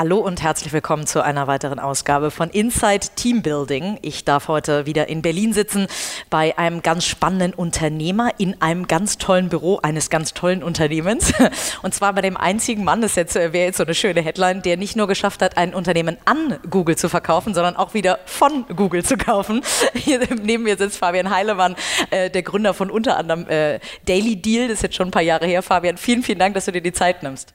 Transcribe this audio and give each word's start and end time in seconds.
Hallo 0.00 0.16
und 0.16 0.40
herzlich 0.40 0.72
willkommen 0.72 1.06
zu 1.06 1.22
einer 1.22 1.46
weiteren 1.46 1.78
Ausgabe 1.78 2.30
von 2.30 2.48
Inside 2.48 3.08
Team 3.16 3.42
Building. 3.42 3.98
Ich 4.00 4.24
darf 4.24 4.48
heute 4.48 4.86
wieder 4.86 5.08
in 5.08 5.20
Berlin 5.20 5.52
sitzen 5.52 5.88
bei 6.30 6.56
einem 6.56 6.80
ganz 6.80 7.04
spannenden 7.04 7.52
Unternehmer 7.52 8.30
in 8.38 8.62
einem 8.62 8.86
ganz 8.86 9.18
tollen 9.18 9.50
Büro 9.50 9.78
eines 9.82 10.08
ganz 10.08 10.32
tollen 10.32 10.62
Unternehmens. 10.62 11.34
Und 11.82 11.92
zwar 11.92 12.14
bei 12.14 12.22
dem 12.22 12.38
einzigen 12.38 12.82
Mann, 12.82 13.02
das 13.02 13.14
wäre 13.16 13.52
jetzt 13.52 13.76
so 13.76 13.84
eine 13.84 13.92
schöne 13.92 14.22
Headline, 14.22 14.62
der 14.62 14.78
nicht 14.78 14.96
nur 14.96 15.06
geschafft 15.06 15.42
hat, 15.42 15.58
ein 15.58 15.74
Unternehmen 15.74 16.16
an 16.24 16.58
Google 16.70 16.96
zu 16.96 17.10
verkaufen, 17.10 17.52
sondern 17.52 17.76
auch 17.76 17.92
wieder 17.92 18.20
von 18.24 18.64
Google 18.74 19.04
zu 19.04 19.18
kaufen. 19.18 19.60
Hier 19.92 20.20
neben 20.42 20.62
mir 20.62 20.78
sitzt 20.78 20.96
Fabian 20.96 21.28
Heilemann, 21.28 21.76
äh, 22.08 22.30
der 22.30 22.42
Gründer 22.42 22.72
von 22.72 22.90
unter 22.90 23.18
anderem 23.18 23.46
äh, 23.50 23.80
Daily 24.06 24.36
Deal. 24.36 24.68
Das 24.68 24.78
ist 24.78 24.82
jetzt 24.82 24.96
schon 24.96 25.08
ein 25.08 25.12
paar 25.12 25.20
Jahre 25.20 25.44
her. 25.44 25.62
Fabian, 25.62 25.98
vielen, 25.98 26.22
vielen 26.22 26.38
Dank, 26.38 26.54
dass 26.54 26.64
du 26.64 26.72
dir 26.72 26.80
die 26.80 26.94
Zeit 26.94 27.22
nimmst. 27.22 27.52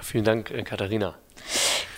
Vielen 0.00 0.24
Dank, 0.24 0.50
äh, 0.50 0.62
Katharina. 0.62 1.16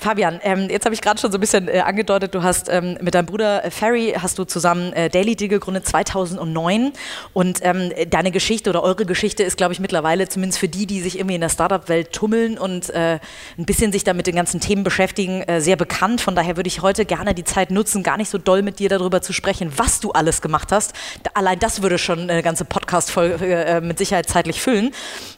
Fabian, 0.05 0.39
ähm, 0.43 0.69
jetzt 0.69 0.85
habe 0.85 0.95
ich 0.95 1.01
gerade 1.01 1.19
schon 1.19 1.33
so 1.33 1.39
ein 1.39 1.41
bisschen 1.41 1.67
äh, 1.67 1.81
angedeutet, 1.81 2.35
du 2.35 2.43
hast 2.43 2.69
ähm, 2.69 2.99
mit 3.01 3.15
deinem 3.15 3.25
Bruder 3.25 3.65
äh, 3.65 3.71
Ferry 3.71 4.15
hast 4.21 4.39
du 4.39 4.45
zusammen 4.45 4.93
äh, 4.93 5.09
Daily 5.09 5.35
Deal 5.35 5.49
gegründet 5.49 5.87
2009 5.87 6.93
und 7.33 7.61
ähm, 7.63 7.91
deine 8.11 8.31
Geschichte 8.31 8.69
oder 8.69 8.83
eure 8.83 9.07
Geschichte 9.07 9.43
ist, 9.43 9.57
glaube 9.57 9.73
ich, 9.73 9.81
mittlerweile 9.81 10.29
zumindest 10.29 10.59
für 10.59 10.69
die, 10.69 10.87
die 10.87 11.01
sich 11.01 11.17
irgendwie 11.19 11.37
in 11.37 11.41
der 11.41 11.49
Startup-Welt 11.49 12.13
tummeln 12.13 12.59
und 12.59 12.91
äh, 12.91 13.19
ein 13.59 13.65
bisschen 13.65 13.93
sich 13.93 14.05
da 14.05 14.13
mit 14.13 14.27
den 14.27 14.37
ganzen 14.37 14.61
Themen 14.61 14.85
beschäftigen, 14.85 15.41
äh, 15.43 15.63
sehr 15.63 15.77
bekannt. 15.77 16.21
Von 16.21 16.35
daher 16.35 16.59
würde 16.59 16.69
ich 16.69 16.83
heute 16.83 17.07
gerne 17.07 17.33
die 17.33 17.45
Zeit 17.45 17.71
nutzen, 17.71 18.03
gar 18.03 18.19
nicht 18.19 18.29
so 18.29 18.37
doll 18.37 18.61
mit 18.61 18.81
dir 18.81 18.91
darüber 18.91 19.23
zu 19.23 19.33
sprechen, 19.33 19.73
was 19.77 20.01
du 20.01 20.11
alles 20.11 20.43
gemacht 20.43 20.71
hast. 20.71 20.93
Da, 21.23 21.31
allein 21.33 21.59
das 21.59 21.81
würde 21.81 21.97
schon 21.97 22.29
eine 22.29 22.43
ganze 22.43 22.67
Podcast-Folge 22.67 23.65
äh, 23.65 23.81
mit 23.81 23.97
Sicherheit 23.97 24.29
zeitlich 24.29 24.61
füllen 24.61 24.93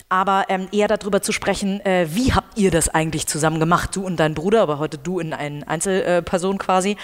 aber 0.09 0.45
ähm, 0.49 0.69
eher 0.71 0.87
darüber 0.87 1.21
zu 1.21 1.33
sprechen, 1.33 1.85
äh, 1.85 2.07
wie 2.11 2.33
habt 2.33 2.57
ihr 2.57 2.71
das 2.71 2.89
eigentlich 2.89 3.27
zusammen 3.27 3.59
gemacht, 3.59 3.97
du 3.97 4.07
und 4.07 4.21
dein 4.21 4.35
Bruder, 4.35 4.63
aber 4.63 4.79
heute 4.79 4.99
du 4.99 5.19
in 5.19 5.33
eine 5.33 5.67
Einzelperson 5.67 6.59
quasi. 6.59 6.97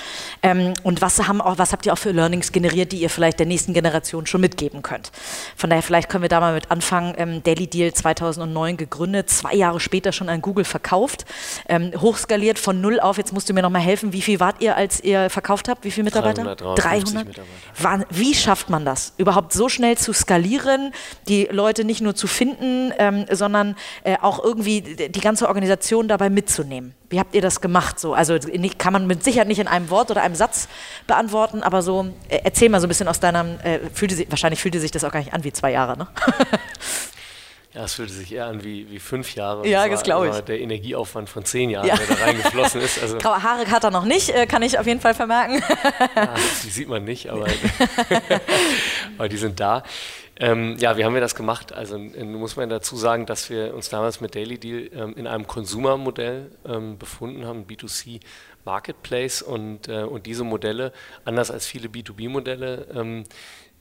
Ähm, 0.42 0.74
und 0.84 1.02
was, 1.02 1.18
haben 1.26 1.40
auch, 1.40 1.58
was 1.58 1.72
habt 1.72 1.84
ihr 1.84 1.92
auch 1.92 1.98
für 1.98 2.12
Learnings 2.12 2.52
generiert, 2.52 2.92
die 2.92 2.98
ihr 2.98 3.10
vielleicht 3.10 3.40
der 3.40 3.46
nächsten 3.46 3.72
Generation 3.72 4.26
schon 4.26 4.40
mitgeben 4.40 4.82
könnt? 4.82 5.10
Von 5.56 5.70
daher, 5.70 5.82
vielleicht 5.82 6.08
können 6.08 6.22
wir 6.22 6.28
da 6.28 6.38
mal 6.38 6.54
mit 6.54 6.70
anfangen. 6.70 7.14
Ähm, 7.16 7.42
Daily 7.42 7.66
Deal 7.66 7.92
2009 7.92 8.76
gegründet, 8.76 9.30
zwei 9.30 9.54
Jahre 9.54 9.80
später 9.80 10.12
schon 10.12 10.28
an 10.28 10.40
Google 10.40 10.64
verkauft, 10.64 11.24
ähm, 11.68 11.90
hochskaliert 12.00 12.60
von 12.60 12.80
null 12.80 13.00
auf. 13.00 13.18
Jetzt 13.18 13.32
musst 13.32 13.48
du 13.48 13.52
mir 13.52 13.62
noch 13.62 13.70
mal 13.70 13.80
helfen. 13.80 14.12
Wie 14.12 14.22
viel 14.22 14.38
wart 14.38 14.60
ihr, 14.60 14.76
als 14.76 15.02
ihr 15.02 15.28
verkauft 15.28 15.68
habt? 15.68 15.84
Wie 15.84 15.90
viele 15.90 16.04
Mitarbeiter? 16.04 16.44
300. 16.54 16.78
300? 16.78 17.26
Mitarbeiter. 17.26 18.06
Wie 18.10 18.34
schafft 18.34 18.70
man 18.70 18.84
das? 18.84 19.12
Überhaupt 19.16 19.52
so 19.52 19.68
schnell 19.68 19.98
zu 19.98 20.12
skalieren, 20.12 20.92
die 21.26 21.48
Leute 21.50 21.84
nicht 21.84 22.00
nur 22.00 22.14
zu 22.14 22.28
finden, 22.28 22.91
ähm, 22.98 23.26
sondern 23.30 23.76
äh, 24.04 24.16
auch 24.20 24.42
irgendwie 24.42 24.80
die 24.80 25.20
ganze 25.20 25.48
Organisation 25.48 26.08
dabei 26.08 26.30
mitzunehmen. 26.30 26.94
Wie 27.10 27.18
habt 27.18 27.34
ihr 27.34 27.42
das 27.42 27.60
gemacht? 27.60 28.00
So, 28.00 28.14
also 28.14 28.34
nicht, 28.34 28.78
kann 28.78 28.92
man 28.92 29.06
mit 29.06 29.22
Sicherheit 29.22 29.48
nicht 29.48 29.58
in 29.58 29.68
einem 29.68 29.90
Wort 29.90 30.10
oder 30.10 30.22
einem 30.22 30.34
Satz 30.34 30.68
beantworten, 31.06 31.62
aber 31.62 31.82
so 31.82 32.06
äh, 32.28 32.40
erzähl 32.44 32.68
mal 32.68 32.80
so 32.80 32.86
ein 32.86 32.88
bisschen 32.88 33.08
aus 33.08 33.20
deinem, 33.20 33.58
äh, 33.60 33.80
fühlte 33.92 34.14
sie, 34.14 34.26
wahrscheinlich 34.30 34.60
fühlte 34.60 34.80
sich 34.80 34.90
das 34.90 35.04
auch 35.04 35.12
gar 35.12 35.20
nicht 35.20 35.34
an 35.34 35.44
wie 35.44 35.52
zwei 35.52 35.72
Jahre, 35.72 35.96
ne? 35.98 36.08
Ja, 37.74 37.84
es 37.84 37.94
fühlte 37.94 38.12
sich 38.12 38.30
eher 38.30 38.46
an 38.46 38.62
wie, 38.62 38.90
wie 38.90 38.98
fünf 38.98 39.34
Jahre. 39.34 39.66
Ja, 39.66 39.84
das, 39.84 39.92
das 39.92 40.02
glaube 40.02 40.28
ich. 40.28 40.36
Der 40.40 40.60
Energieaufwand 40.60 41.30
von 41.30 41.42
zehn 41.46 41.70
Jahren, 41.70 41.86
ja. 41.86 41.96
der 41.96 42.16
da 42.16 42.22
reingeflossen 42.22 42.82
ist. 42.82 43.00
Also 43.00 43.16
Graue 43.18 43.42
Haare 43.42 43.70
hat 43.70 43.84
er 43.84 43.90
noch 43.90 44.04
nicht, 44.04 44.28
äh, 44.28 44.46
kann 44.46 44.62
ich 44.62 44.78
auf 44.78 44.86
jeden 44.86 45.00
Fall 45.00 45.14
vermerken. 45.14 45.62
Ja, 46.14 46.34
die 46.64 46.68
sieht 46.68 46.88
man 46.88 47.04
nicht, 47.04 47.30
aber, 47.30 47.46
aber 49.18 49.28
die 49.30 49.38
sind 49.38 49.58
da. 49.58 49.84
Ähm, 50.42 50.76
ja, 50.78 50.96
wie 50.96 51.04
haben 51.04 51.14
wir 51.14 51.20
das 51.20 51.36
gemacht? 51.36 51.72
Also 51.72 51.96
muss 51.98 52.56
man 52.56 52.68
dazu 52.68 52.96
sagen, 52.96 53.26
dass 53.26 53.48
wir 53.48 53.74
uns 53.74 53.90
damals 53.90 54.20
mit 54.20 54.34
Daily 54.34 54.58
Deal 54.58 54.90
ähm, 54.92 55.14
in 55.16 55.28
einem 55.28 55.46
Consumer-Modell 55.46 56.50
ähm, 56.64 56.98
befunden 56.98 57.46
haben, 57.46 57.64
B2C 57.64 58.18
Marketplace 58.64 59.42
und, 59.42 59.86
äh, 59.86 60.02
und 60.02 60.26
diese 60.26 60.42
Modelle, 60.42 60.92
anders 61.24 61.52
als 61.52 61.66
viele 61.66 61.86
B2B-Modelle, 61.86 62.88
ähm, 62.92 63.22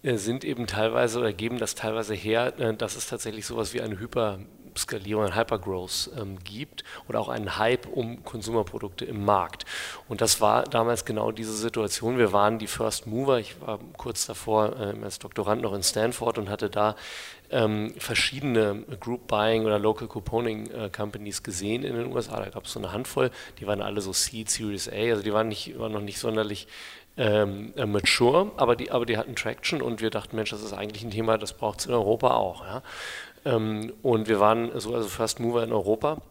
äh, 0.03 0.17
sind 0.17 0.43
eben 0.43 0.67
teilweise 0.67 1.17
oder 1.17 1.33
geben 1.33 1.57
das 1.57 1.73
teilweise 1.73 2.13
her, 2.13 2.53
äh, 2.59 2.75
dass 2.75 2.95
es 2.95 3.07
tatsächlich 3.07 3.47
sowas 3.47 3.73
wie 3.73 3.81
eine 3.81 3.99
Hyper- 3.99 4.37
Skalierung, 4.77 5.25
ein 5.25 5.35
Hypergrowth 5.35 6.11
ähm, 6.19 6.37
gibt 6.43 6.83
oder 7.07 7.19
auch 7.19 7.29
einen 7.29 7.57
Hype 7.57 7.87
um 7.87 8.23
Konsumerprodukte 8.23 9.05
im 9.05 9.25
Markt. 9.25 9.65
Und 10.07 10.21
das 10.21 10.41
war 10.41 10.63
damals 10.63 11.05
genau 11.05 11.31
diese 11.31 11.53
Situation. 11.53 12.17
Wir 12.17 12.33
waren 12.33 12.59
die 12.59 12.67
First 12.67 13.07
Mover. 13.07 13.39
Ich 13.39 13.59
war 13.61 13.79
kurz 13.97 14.25
davor 14.25 14.79
äh, 14.79 15.03
als 15.03 15.19
Doktorand 15.19 15.61
noch 15.61 15.73
in 15.73 15.83
Stanford 15.83 16.37
und 16.37 16.49
hatte 16.49 16.69
da 16.69 16.95
ähm, 17.51 17.93
verschiedene 17.97 18.83
Group 18.99 19.27
Buying 19.27 19.65
oder 19.65 19.77
Local 19.77 20.07
Couponing 20.07 20.69
äh, 20.71 20.89
Companies 20.89 21.43
gesehen 21.43 21.83
in 21.83 21.95
den 21.95 22.11
USA. 22.11 22.39
Da 22.39 22.49
gab 22.49 22.65
es 22.65 22.71
so 22.71 22.79
eine 22.79 22.93
Handvoll, 22.93 23.29
die 23.59 23.67
waren 23.67 23.81
alle 23.81 24.01
so 24.01 24.13
Seed, 24.13 24.49
Series 24.49 24.87
A, 24.87 24.93
also 24.93 25.21
die 25.21 25.33
waren, 25.33 25.49
nicht, 25.49 25.77
waren 25.77 25.91
noch 25.91 26.01
nicht 26.01 26.19
sonderlich 26.19 26.67
ähm, 27.17 27.73
äh, 27.75 27.85
mature, 27.85 28.51
aber 28.55 28.75
die, 28.75 28.89
aber 28.91 29.05
die 29.05 29.17
hatten 29.17 29.35
Traction 29.35 29.81
und 29.81 30.01
wir 30.01 30.09
dachten, 30.09 30.35
Mensch, 30.35 30.51
das 30.51 30.63
ist 30.63 30.73
eigentlich 30.73 31.03
ein 31.03 31.11
Thema, 31.11 31.37
das 31.37 31.53
braucht 31.53 31.81
es 31.81 31.85
in 31.85 31.93
Europa 31.93 32.35
auch. 32.35 32.65
Ja? 32.65 32.81
Ähm, 33.45 33.93
und 34.01 34.27
wir 34.27 34.39
waren 34.39 34.71
so 34.79 34.93
also 34.93 35.07
First 35.07 35.39
Mover 35.39 35.63
in 35.63 35.73
Europa 35.73 36.21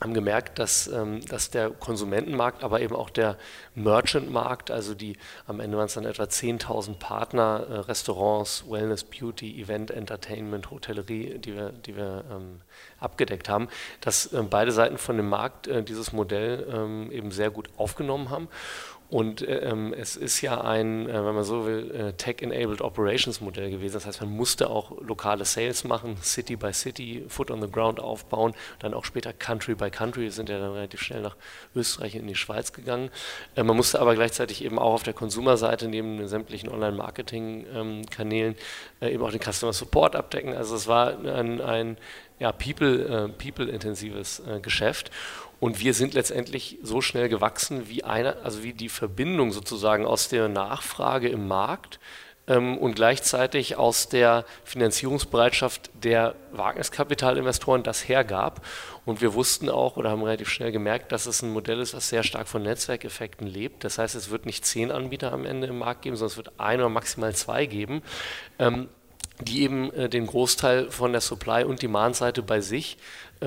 haben 0.00 0.14
gemerkt, 0.14 0.58
dass, 0.58 0.88
ähm, 0.88 1.24
dass 1.26 1.50
der 1.50 1.70
Konsumentenmarkt, 1.70 2.64
aber 2.64 2.80
eben 2.80 2.96
auch 2.96 3.10
der 3.10 3.38
Merchant-Markt, 3.74 4.70
also 4.70 4.94
die 4.94 5.16
am 5.46 5.60
Ende 5.60 5.76
waren 5.76 5.86
es 5.86 5.94
dann 5.94 6.04
etwa 6.04 6.24
10.000 6.24 6.98
Partner, 6.98 7.66
äh, 7.70 7.74
Restaurants, 7.78 8.64
Wellness, 8.68 9.04
Beauty, 9.04 9.60
Event, 9.60 9.92
Entertainment, 9.92 10.70
Hotellerie, 10.70 11.38
die 11.38 11.54
wir, 11.54 11.70
die 11.70 11.96
wir 11.96 12.24
ähm, 12.30 12.60
abgedeckt 12.98 13.48
haben, 13.48 13.68
dass 14.00 14.30
beide 14.50 14.72
Seiten 14.72 14.98
von 14.98 15.16
dem 15.16 15.28
Markt 15.28 15.68
äh, 15.68 15.82
dieses 15.82 16.12
Modell 16.12 16.44
eben 17.10 17.30
sehr 17.30 17.50
gut 17.50 17.68
aufgenommen 17.76 18.30
haben 18.30 18.48
und 19.14 19.42
äh, 19.42 19.58
ähm, 19.58 19.94
es 19.96 20.16
ist 20.16 20.40
ja 20.40 20.60
ein, 20.60 21.08
äh, 21.08 21.12
wenn 21.12 21.36
man 21.36 21.44
so 21.44 21.64
will, 21.64 21.88
äh, 21.94 22.12
Tech-Enabled 22.14 22.82
Operations 22.82 23.40
Modell 23.40 23.70
gewesen. 23.70 23.92
Das 23.92 24.06
heißt, 24.06 24.20
man 24.20 24.30
musste 24.30 24.68
auch 24.68 25.00
lokale 25.00 25.44
Sales 25.44 25.84
machen, 25.84 26.16
City 26.20 26.56
by 26.56 26.72
City, 26.72 27.24
Foot 27.28 27.52
on 27.52 27.62
the 27.62 27.70
Ground 27.70 28.00
aufbauen, 28.00 28.54
dann 28.80 28.92
auch 28.92 29.04
später 29.04 29.32
Country 29.32 29.76
by 29.76 29.88
Country, 29.88 30.22
Wir 30.22 30.32
sind 30.32 30.48
ja 30.48 30.58
dann 30.58 30.72
relativ 30.72 31.00
schnell 31.00 31.22
nach 31.22 31.36
Österreich 31.76 32.16
in 32.16 32.26
die 32.26 32.34
Schweiz 32.34 32.72
gegangen. 32.72 33.08
Äh, 33.54 33.62
man 33.62 33.76
musste 33.76 34.00
aber 34.00 34.16
gleichzeitig 34.16 34.64
eben 34.64 34.80
auch 34.80 34.94
auf 34.94 35.04
der 35.04 35.14
Konsumerseite 35.14 35.86
neben 35.86 36.16
den 36.16 36.26
sämtlichen 36.26 36.68
Online-Marketing-Kanälen 36.68 38.56
äh, 39.00 39.14
eben 39.14 39.22
auch 39.22 39.30
den 39.30 39.40
Customer 39.40 39.72
Support 39.72 40.16
abdecken. 40.16 40.56
Also 40.56 40.74
es 40.74 40.88
war 40.88 41.16
ein, 41.20 41.60
ein 41.60 41.98
ja, 42.40 42.50
people, 42.50 43.04
äh, 43.04 43.28
people-intensives 43.28 44.42
Geschäft. 44.60 45.12
Und 45.64 45.80
wir 45.80 45.94
sind 45.94 46.12
letztendlich 46.12 46.78
so 46.82 47.00
schnell 47.00 47.30
gewachsen, 47.30 47.88
wie 47.88 48.04
eine, 48.04 48.36
also 48.44 48.62
wie 48.62 48.74
die 48.74 48.90
Verbindung 48.90 49.50
sozusagen 49.50 50.04
aus 50.04 50.28
der 50.28 50.46
Nachfrage 50.46 51.30
im 51.30 51.48
Markt 51.48 52.00
ähm, 52.46 52.76
und 52.76 52.96
gleichzeitig 52.96 53.76
aus 53.76 54.10
der 54.10 54.44
Finanzierungsbereitschaft 54.64 55.90
der 55.94 56.34
Wagniskapitalinvestoren 56.52 57.82
das 57.82 58.06
hergab. 58.06 58.60
Und 59.06 59.22
wir 59.22 59.32
wussten 59.32 59.70
auch 59.70 59.96
oder 59.96 60.10
haben 60.10 60.22
relativ 60.22 60.50
schnell 60.50 60.70
gemerkt, 60.70 61.12
dass 61.12 61.24
es 61.24 61.40
ein 61.40 61.50
Modell 61.50 61.80
ist, 61.80 61.94
was 61.94 62.10
sehr 62.10 62.24
stark 62.24 62.46
von 62.46 62.62
Netzwerkeffekten 62.62 63.46
lebt. 63.46 63.84
Das 63.84 63.96
heißt, 63.96 64.14
es 64.16 64.28
wird 64.28 64.44
nicht 64.44 64.66
zehn 64.66 64.92
Anbieter 64.92 65.32
am 65.32 65.46
Ende 65.46 65.68
im 65.68 65.78
Markt 65.78 66.02
geben, 66.02 66.16
sondern 66.16 66.32
es 66.32 66.36
wird 66.36 66.60
ein 66.60 66.80
oder 66.80 66.90
maximal 66.90 67.34
zwei 67.34 67.64
geben. 67.64 68.02
Ähm, 68.58 68.90
die 69.40 69.62
eben 69.62 69.92
äh, 69.92 70.08
den 70.08 70.26
Großteil 70.26 70.90
von 70.90 71.12
der 71.12 71.20
Supply- 71.20 71.64
und 71.64 71.82
Demand-Seite 71.82 72.42
bei 72.42 72.60
sich 72.60 72.98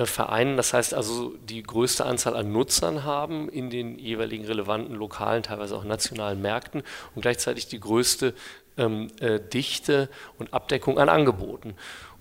vereinen. 0.06 0.56
Das 0.56 0.72
heißt 0.72 0.94
also, 0.94 1.34
die 1.48 1.62
größte 1.62 2.04
Anzahl 2.04 2.36
an 2.36 2.52
Nutzern 2.52 3.04
haben 3.04 3.48
in 3.48 3.70
den 3.70 3.98
jeweiligen 3.98 4.44
relevanten 4.44 4.94
lokalen, 4.94 5.42
teilweise 5.42 5.76
auch 5.76 5.84
nationalen 5.84 6.40
Märkten 6.40 6.82
und 7.14 7.22
gleichzeitig 7.22 7.68
die 7.68 7.80
größte 7.80 8.34
ähm, 8.76 9.08
äh, 9.20 9.40
Dichte 9.40 10.08
und 10.38 10.52
Abdeckung 10.54 10.98
an 10.98 11.08
Angeboten. 11.08 11.74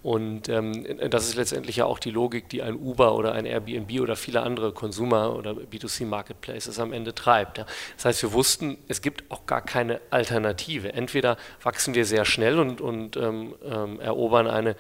Und 0.04 0.48
ähm, 0.48 0.86
das 1.10 1.28
ist 1.28 1.36
letztendlich 1.36 1.78
ja 1.78 1.86
auch 1.86 2.00
die 2.00 2.12
Logik, 2.12 2.48
die 2.50 2.62
ein 2.62 2.76
Uber 2.76 3.16
oder 3.16 3.34
ein 3.34 3.46
Airbnb 3.46 4.00
oder 4.00 4.16
viele 4.16 4.42
andere 4.42 4.72
Consumer- 4.72 5.36
oder 5.36 5.52
B2C-Marketplaces 5.52 6.80
am 6.80 6.94
Ende 6.94 7.14
treibt. 7.14 7.58
Ja. 7.58 7.66
Das 7.96 8.06
heißt, 8.06 8.24
wir 8.24 8.32
wussten, 8.32 8.78
es 8.88 9.02
gibt 9.02 9.30
auch 9.30 9.46
gar 9.48 9.62
keine 9.62 10.00
Alternative. 10.10 10.94
Entweder 10.94 11.36
wachsen 11.62 11.94
wir 11.94 12.06
sehr 12.06 12.26
schnell 12.26 12.60
und, 12.60 12.80
und 12.80 13.18
ähm, 13.18 13.56
ähm, 13.66 14.00
erobern 14.00 14.48
eine 14.48 14.76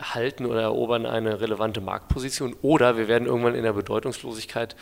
halten 0.00 0.46
oder 0.46 0.62
erobern 0.62 1.06
eine 1.06 1.40
relevante 1.40 1.80
Marktposition 1.80 2.56
oder 2.60 2.96
wir 2.96 3.06
werden 3.06 3.26
irgendwann 3.26 3.54
in 3.54 3.62
der 3.62 3.72
Bedeutungslosigkeit 3.72 4.74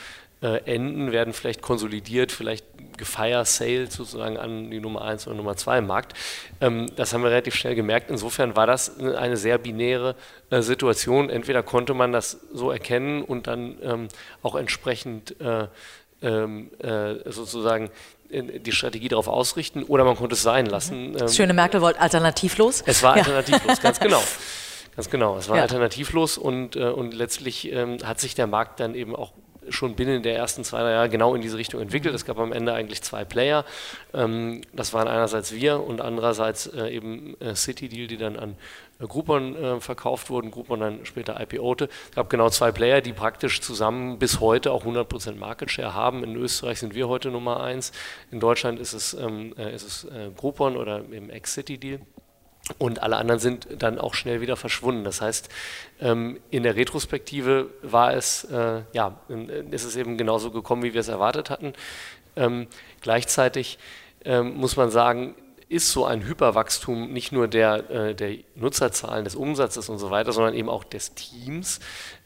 äh, 0.43 0.58
enden, 0.64 1.12
werden 1.12 1.32
vielleicht 1.32 1.62
konsolidiert, 1.62 2.32
vielleicht 2.32 2.67
gefire 2.97 3.44
sale 3.44 3.87
sozusagen 3.87 4.37
an 4.38 4.70
die 4.70 4.81
Nummer 4.81 5.03
1 5.03 5.26
oder 5.26 5.37
Nummer 5.37 5.56
2 5.56 5.79
im 5.79 5.87
Markt. 5.87 6.14
Ähm, 6.61 6.91
das 6.97 7.12
haben 7.12 7.23
wir 7.23 7.31
relativ 7.31 7.55
schnell 7.55 7.75
gemerkt. 7.75 8.11
Insofern 8.11 8.56
war 8.56 8.67
das 8.67 8.99
eine 8.99 9.37
sehr 9.37 9.58
binäre 9.58 10.14
äh, 10.50 10.62
Situation. 10.62 11.31
Entweder 11.31 11.62
konnte 11.62 11.94
man 11.94 12.12
das 12.12 12.32
so 12.52 12.70
erkennen 12.70 13.23
und 13.23 13.47
dann 13.47 13.79
ähm, 13.82 14.09
auch 14.43 14.55
entsprechend 14.55 15.38
äh, 15.41 15.69
ähm, 16.23 16.70
äh, 16.79 17.31
sozusagen 17.31 17.91
die 18.31 18.73
Strategie 18.73 19.08
darauf 19.08 19.28
ausrichten 19.28 19.82
oder 19.84 20.05
man 20.05 20.17
konnte 20.17 20.34
es 20.34 20.43
sein 20.43 20.67
lassen. 20.67 21.12
Das 21.12 21.32
ähm, 21.32 21.37
schöne 21.37 21.55
Merkel 21.55 21.81
wollte 21.81 22.00
alternativlos. 22.00 22.82
Es 22.87 23.02
war 23.02 23.14
alternativlos, 23.14 23.76
ja. 23.76 23.82
ganz 23.82 24.00
genau. 24.00 24.23
Ganz 24.96 25.11
genau, 25.11 25.37
es 25.37 25.50
war 25.50 25.56
ja. 25.56 25.62
alternativlos 25.64 26.38
und, 26.38 26.75
äh, 26.75 26.84
und 26.84 27.12
letztlich 27.12 27.70
ähm, 27.70 27.99
hat 28.02 28.19
sich 28.19 28.34
der 28.34 28.46
Markt 28.46 28.81
dann 28.81 28.94
eben 28.94 29.14
auch 29.14 29.32
schon 29.69 29.94
binnen 29.94 30.23
der 30.23 30.37
ersten 30.37 30.64
zwei, 30.64 30.81
drei 30.81 30.93
Jahre 30.93 31.08
genau 31.08 31.34
in 31.34 31.43
diese 31.43 31.58
Richtung 31.58 31.81
entwickelt. 31.81 32.14
Es 32.14 32.25
gab 32.25 32.38
am 32.38 32.52
Ende 32.52 32.73
eigentlich 32.73 33.02
zwei 33.02 33.25
Player. 33.25 33.64
Ähm, 34.14 34.62
das 34.73 34.93
waren 34.93 35.08
einerseits 35.08 35.52
wir 35.52 35.82
und 35.82 36.00
andererseits 36.00 36.67
äh, 36.69 36.88
eben 36.88 37.38
äh, 37.40 37.55
City 37.55 37.88
Deal, 37.88 38.06
die 38.06 38.17
dann 38.17 38.38
an 38.38 38.56
Groupon 38.99 39.57
äh, 39.57 39.81
verkauft 39.81 40.31
wurden, 40.31 40.51
Groupon 40.51 40.81
dann 40.81 41.07
später 41.07 41.39
IPOte. 41.41 41.89
Es 42.11 42.17
gab 42.17 42.31
genau 42.31 42.49
zwei 42.49 42.73
Player, 42.73 43.01
die 43.01 43.13
praktisch 43.13 43.61
zusammen 43.61 44.19
bis 44.19 44.41
heute 44.41 44.73
auch 44.73 44.85
100% 44.85 45.37
Market 45.37 45.71
Share 45.71 45.95
haben. 45.95 46.25
In 46.25 46.35
Österreich 46.37 46.81
sind 46.81 46.95
wir 46.95 47.09
heute 47.09 47.31
Nummer 47.31 47.63
eins. 47.63 47.93
In 48.31 48.41
Deutschland 48.41 48.81
ist 48.81 48.95
es, 48.95 49.15
ähm, 49.15 49.55
äh, 49.59 49.75
ist 49.75 49.87
es 49.87 50.05
äh, 50.05 50.31
Groupon 50.37 50.77
oder 50.77 51.01
eben 51.13 51.29
Ex-City 51.29 51.79
Deal. 51.79 52.01
Und 52.79 53.03
alle 53.03 53.17
anderen 53.17 53.39
sind 53.39 53.69
dann 53.79 53.99
auch 53.99 54.15
schnell 54.15 54.41
wieder 54.41 54.57
verschwunden. 54.57 55.05
Das 55.05 55.21
heißt, 55.21 55.49
ähm, 56.01 56.41
in 56.51 56.65
der 56.65 56.75
Retrospektive 56.75 57.71
war 57.83 58.13
es, 58.15 58.45
äh, 58.45 58.83
ja, 58.93 59.21
ist 59.71 59.85
es 59.85 59.95
eben 59.95 60.17
genauso 60.17 60.51
gekommen, 60.51 60.83
wie 60.83 60.93
wir 60.93 61.01
es 61.01 61.09
erwartet 61.09 61.49
hatten. 61.49 61.75
Ähm, 62.35 62.67
gleichzeitig 63.03 63.79
ähm, 64.25 64.57
muss 64.57 64.77
man 64.77 64.91
sagen, 64.91 65.37
ist 65.69 65.91
so 65.91 66.05
ein 66.05 66.27
Hyperwachstum 66.27 67.13
nicht 67.13 67.33
nur 67.33 67.49
der, 67.49 67.91
äh, 67.91 68.15
der 68.15 68.37
Nutzerzahlen, 68.55 69.25
des 69.25 69.35
Umsatzes 69.35 69.89
und 69.89 69.99
so 69.99 70.11
weiter, 70.11 70.33
sondern 70.33 70.55
eben 70.55 70.69
auch 70.69 70.85
des 70.85 71.15
Teams 71.15 71.81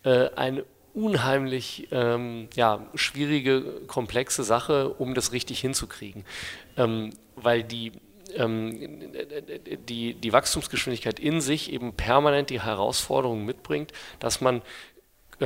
äh, 0.04 0.28
eine 0.36 0.64
unheimlich 0.92 1.88
ähm, 1.92 2.48
ja, 2.54 2.86
schwierige, 2.94 3.82
komplexe 3.86 4.42
Sache, 4.42 4.90
um 4.90 5.14
das 5.14 5.32
richtig 5.32 5.60
hinzukriegen. 5.60 6.24
Ähm, 6.76 7.10
weil 7.36 7.62
die 7.62 7.92
ähm, 8.36 9.12
die, 9.88 10.14
die 10.14 10.32
Wachstumsgeschwindigkeit 10.32 11.18
in 11.18 11.40
sich 11.40 11.72
eben 11.72 11.94
permanent 11.94 12.50
die 12.50 12.62
Herausforderung 12.62 13.44
mitbringt, 13.44 13.92
dass 14.20 14.40
man 14.40 14.62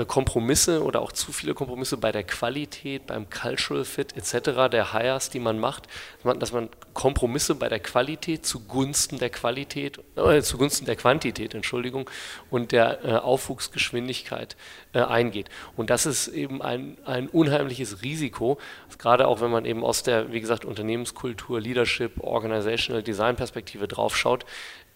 Kompromisse 0.05 0.83
oder 0.83 1.01
auch 1.01 1.13
zu 1.13 1.31
viele 1.31 1.55
Kompromisse 1.55 1.97
bei 1.97 2.11
der 2.11 2.25
Qualität, 2.25 3.07
beim 3.07 3.31
Cultural 3.31 3.85
Fit 3.85 4.17
etc. 4.17 4.69
der 4.71 4.93
Hires, 4.93 5.31
die 5.31 5.39
man 5.39 5.61
macht, 5.61 5.87
dass 6.25 6.53
man 6.53 6.69
Kompromisse 6.95 7.55
bei 7.55 7.69
der 7.69 7.79
Qualität 7.79 8.45
zugunsten 8.45 9.19
der 9.19 9.31
Qualität, 9.31 10.01
äh, 10.17 10.43
zugunsten 10.43 10.85
der 10.87 10.97
Quantität, 10.97 11.55
Entschuldigung, 11.55 12.11
und 12.51 12.73
der 12.73 13.05
äh, 13.05 13.13
Aufwuchsgeschwindigkeit 13.17 14.57
äh, 14.95 15.01
eingeht. 15.01 15.49
Und 15.77 15.91
das 15.91 16.07
ist 16.07 16.27
eben 16.29 16.61
ein, 16.61 16.99
ein 17.05 17.29
unheimliches 17.29 18.03
Risiko, 18.03 18.59
gerade 18.99 19.29
auch 19.29 19.41
wenn 19.41 19.51
man 19.51 19.65
eben 19.65 19.85
aus 19.85 20.03
der, 20.03 20.33
wie 20.33 20.41
gesagt, 20.41 20.65
Unternehmenskultur, 20.65 21.61
Leadership, 21.61 22.19
Organizational 22.21 23.03
Design 23.05 23.37
Perspektive 23.37 23.87
draufschaut. 23.87 24.45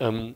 Ähm, 0.01 0.35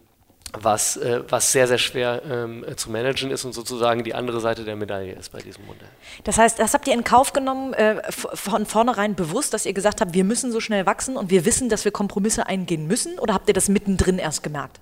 was, 0.53 0.97
äh, 0.97 1.23
was 1.29 1.53
sehr, 1.53 1.67
sehr 1.67 1.79
schwer 1.79 2.23
ähm, 2.29 2.65
zu 2.77 2.91
managen 2.91 3.31
ist 3.31 3.45
und 3.45 3.53
sozusagen 3.53 4.05
die 4.05 4.15
andere 4.15 4.41
Seite 4.41 4.65
der 4.65 4.77
Medaille 4.77 5.15
ist 5.15 5.33
bei 5.33 5.41
diesem 5.41 5.65
Modell. 5.67 5.89
Das 6.25 6.39
heißt, 6.39 6.59
das 6.59 6.75
habt 6.75 6.87
ihr 6.87 6.95
in 6.95 7.05
Kauf 7.05 7.33
genommen, 7.33 7.73
äh, 7.73 8.03
von 8.11 8.67
vornherein 8.67 9.15
bewusst, 9.15 9.55
dass 9.55 9.67
ihr 9.67 9.73
gesagt 9.73 10.01
habt, 10.01 10.15
wir 10.15 10.25
müssen 10.25 10.53
so 10.53 10.61
schnell 10.61 10.85
wachsen 10.87 11.17
und 11.17 11.31
wir 11.31 11.45
wissen, 11.45 11.69
dass 11.69 11.85
wir 11.85 11.93
Kompromisse 11.93 12.47
eingehen 12.47 12.87
müssen 12.87 13.19
oder 13.19 13.35
habt 13.35 13.49
ihr 13.49 13.55
das 13.55 13.69
mittendrin 13.69 14.19
erst 14.19 14.43
gemerkt? 14.43 14.81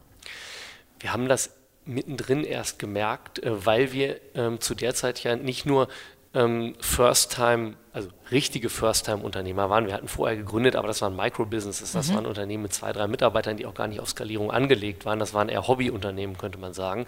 Wir 0.98 1.12
haben 1.12 1.28
das 1.28 1.50
mittendrin 1.84 2.44
erst 2.44 2.78
gemerkt, 2.78 3.42
äh, 3.42 3.64
weil 3.66 3.92
wir 3.92 4.20
ähm, 4.34 4.60
zu 4.60 4.74
der 4.74 4.94
Zeit 4.94 5.22
ja 5.22 5.36
nicht 5.36 5.66
nur 5.66 5.88
ähm, 6.32 6.74
First-Time, 6.80 7.74
also 7.92 8.08
richtige 8.30 8.68
First-Time-Unternehmer 8.68 9.68
waren. 9.68 9.86
Wir 9.86 9.94
hatten 9.94 10.06
vorher 10.06 10.36
gegründet, 10.36 10.76
aber 10.76 10.86
das 10.86 11.02
waren 11.02 11.16
Micro-Businesses. 11.16 11.92
Das 11.92 12.08
mhm. 12.08 12.14
waren 12.14 12.26
Unternehmen 12.26 12.62
mit 12.62 12.72
zwei, 12.72 12.92
drei 12.92 13.08
Mitarbeitern, 13.08 13.56
die 13.56 13.66
auch 13.66 13.74
gar 13.74 13.88
nicht 13.88 13.98
auf 13.98 14.08
Skalierung 14.08 14.52
angelegt 14.52 15.04
waren. 15.04 15.18
Das 15.18 15.34
waren 15.34 15.48
eher 15.48 15.66
Hobbyunternehmen, 15.66 16.38
könnte 16.38 16.58
man 16.58 16.72
sagen. 16.72 17.06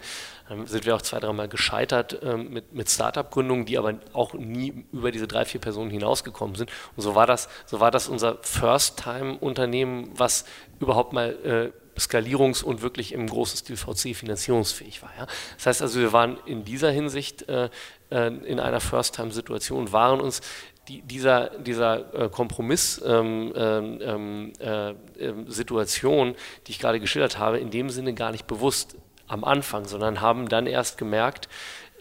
Dann 0.49 0.67
sind 0.67 0.85
wir 0.85 0.95
auch 0.95 1.01
zwei, 1.01 1.19
dreimal 1.19 1.47
gescheitert 1.47 2.19
ähm, 2.21 2.49
mit, 2.51 2.73
mit 2.73 2.89
Startup-Gründungen, 2.89 3.65
die 3.65 3.77
aber 3.77 3.93
auch 4.11 4.33
nie 4.33 4.85
über 4.91 5.11
diese 5.11 5.27
drei, 5.27 5.45
vier 5.45 5.61
Personen 5.61 5.89
hinausgekommen 5.89 6.55
sind. 6.55 6.69
Und 6.97 7.03
so 7.03 7.15
war 7.15 7.25
das, 7.25 7.47
so 7.65 7.79
war 7.79 7.91
das 7.91 8.09
unser 8.09 8.39
First-Time-Unternehmen, 8.41 10.11
was 10.15 10.43
überhaupt 10.79 11.13
mal 11.13 11.71
äh, 11.73 11.99
skalierungs- 11.99 12.63
und 12.63 12.81
wirklich 12.81 13.13
im 13.13 13.27
großen 13.27 13.57
Stil 13.57 13.77
VC 13.77 14.15
finanzierungsfähig 14.15 15.01
war. 15.01 15.11
Ja? 15.17 15.27
Das 15.57 15.67
heißt 15.67 15.81
also, 15.81 15.99
wir 15.99 16.13
waren 16.13 16.37
in 16.45 16.63
dieser 16.63 16.91
Hinsicht 16.91 17.47
äh, 17.49 17.69
äh, 18.13 18.27
in 18.27 18.59
einer 18.59 18.79
First-Time-Situation 18.79 19.91
waren 19.91 20.21
uns 20.21 20.41
die, 20.87 21.01
dieser, 21.01 21.49
dieser 21.59 22.13
äh, 22.13 22.29
Kompromiss-Situation, 22.29 23.53
ähm, 23.55 23.99
ähm, 24.01 24.53
äh, 24.59 24.89
ähm, 25.19 26.35
die 26.67 26.71
ich 26.71 26.79
gerade 26.79 26.99
geschildert 26.99 27.37
habe, 27.37 27.59
in 27.59 27.71
dem 27.71 27.89
Sinne 27.89 28.13
gar 28.13 28.31
nicht 28.31 28.47
bewusst 28.47 28.97
am 29.27 29.43
Anfang, 29.43 29.85
sondern 29.85 30.21
haben 30.21 30.49
dann 30.49 30.67
erst 30.67 30.97
gemerkt, 30.97 31.47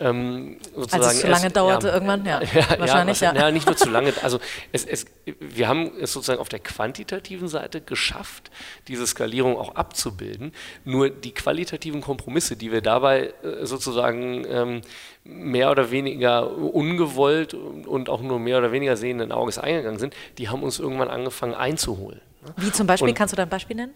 ähm, 0.02 0.56
sozusagen 0.74 1.04
Als 1.04 1.14
es 1.14 1.20
zu 1.20 1.26
lange 1.28 1.44
erst, 1.44 1.56
dauerte 1.56 1.86
ja, 1.88 1.94
irgendwann, 1.94 2.24
ja, 2.24 2.42
ja 2.54 2.78
wahrscheinlich, 2.78 3.20
ja, 3.20 3.34
ja. 3.34 3.50
nicht 3.50 3.66
nur 3.66 3.76
zu 3.76 3.88
lange, 3.88 4.12
also 4.22 4.40
es, 4.72 4.84
es, 4.84 5.06
wir 5.38 5.68
haben 5.68 5.92
es 6.00 6.12
sozusagen 6.12 6.40
auf 6.40 6.48
der 6.48 6.58
quantitativen 6.58 7.48
Seite 7.48 7.80
geschafft, 7.80 8.50
diese 8.88 9.06
Skalierung 9.06 9.56
auch 9.56 9.74
abzubilden, 9.74 10.52
nur 10.84 11.10
die 11.10 11.32
qualitativen 11.32 12.00
Kompromisse, 12.00 12.56
die 12.56 12.72
wir 12.72 12.80
dabei 12.80 13.32
äh, 13.42 13.64
sozusagen 13.64 14.44
ähm, 14.48 14.82
mehr 15.24 15.70
oder 15.70 15.90
weniger 15.90 16.50
ungewollt 16.56 17.54
und 17.54 18.08
auch 18.08 18.22
nur 18.22 18.40
mehr 18.40 18.58
oder 18.58 18.72
weniger 18.72 18.96
sehenden 18.96 19.30
Auges 19.30 19.58
eingegangen 19.58 19.98
sind, 19.98 20.14
die 20.38 20.48
haben 20.48 20.62
uns 20.62 20.80
irgendwann 20.80 21.08
angefangen 21.08 21.54
einzuholen. 21.54 22.20
Wie 22.56 22.72
zum 22.72 22.86
Beispiel, 22.86 23.10
und, 23.10 23.14
kannst 23.14 23.32
du 23.32 23.36
da 23.36 23.44
ein 23.44 23.48
Beispiel 23.48 23.76
nennen? 23.76 23.94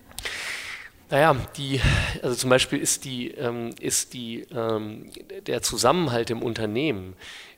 Naja, 1.11 1.37
die, 1.57 1.81
also 2.23 2.35
zum 2.35 2.51
Beispiel 2.51 2.81
ist, 2.81 3.05
die, 3.05 3.31
ähm, 3.31 3.71
ist 3.81 4.13
die, 4.13 4.47
ähm, 4.55 5.11
der 5.47 5.63
Zusammenhalt 5.63 6.31
im 6.31 6.43
Unternehmen, 6.43 7.15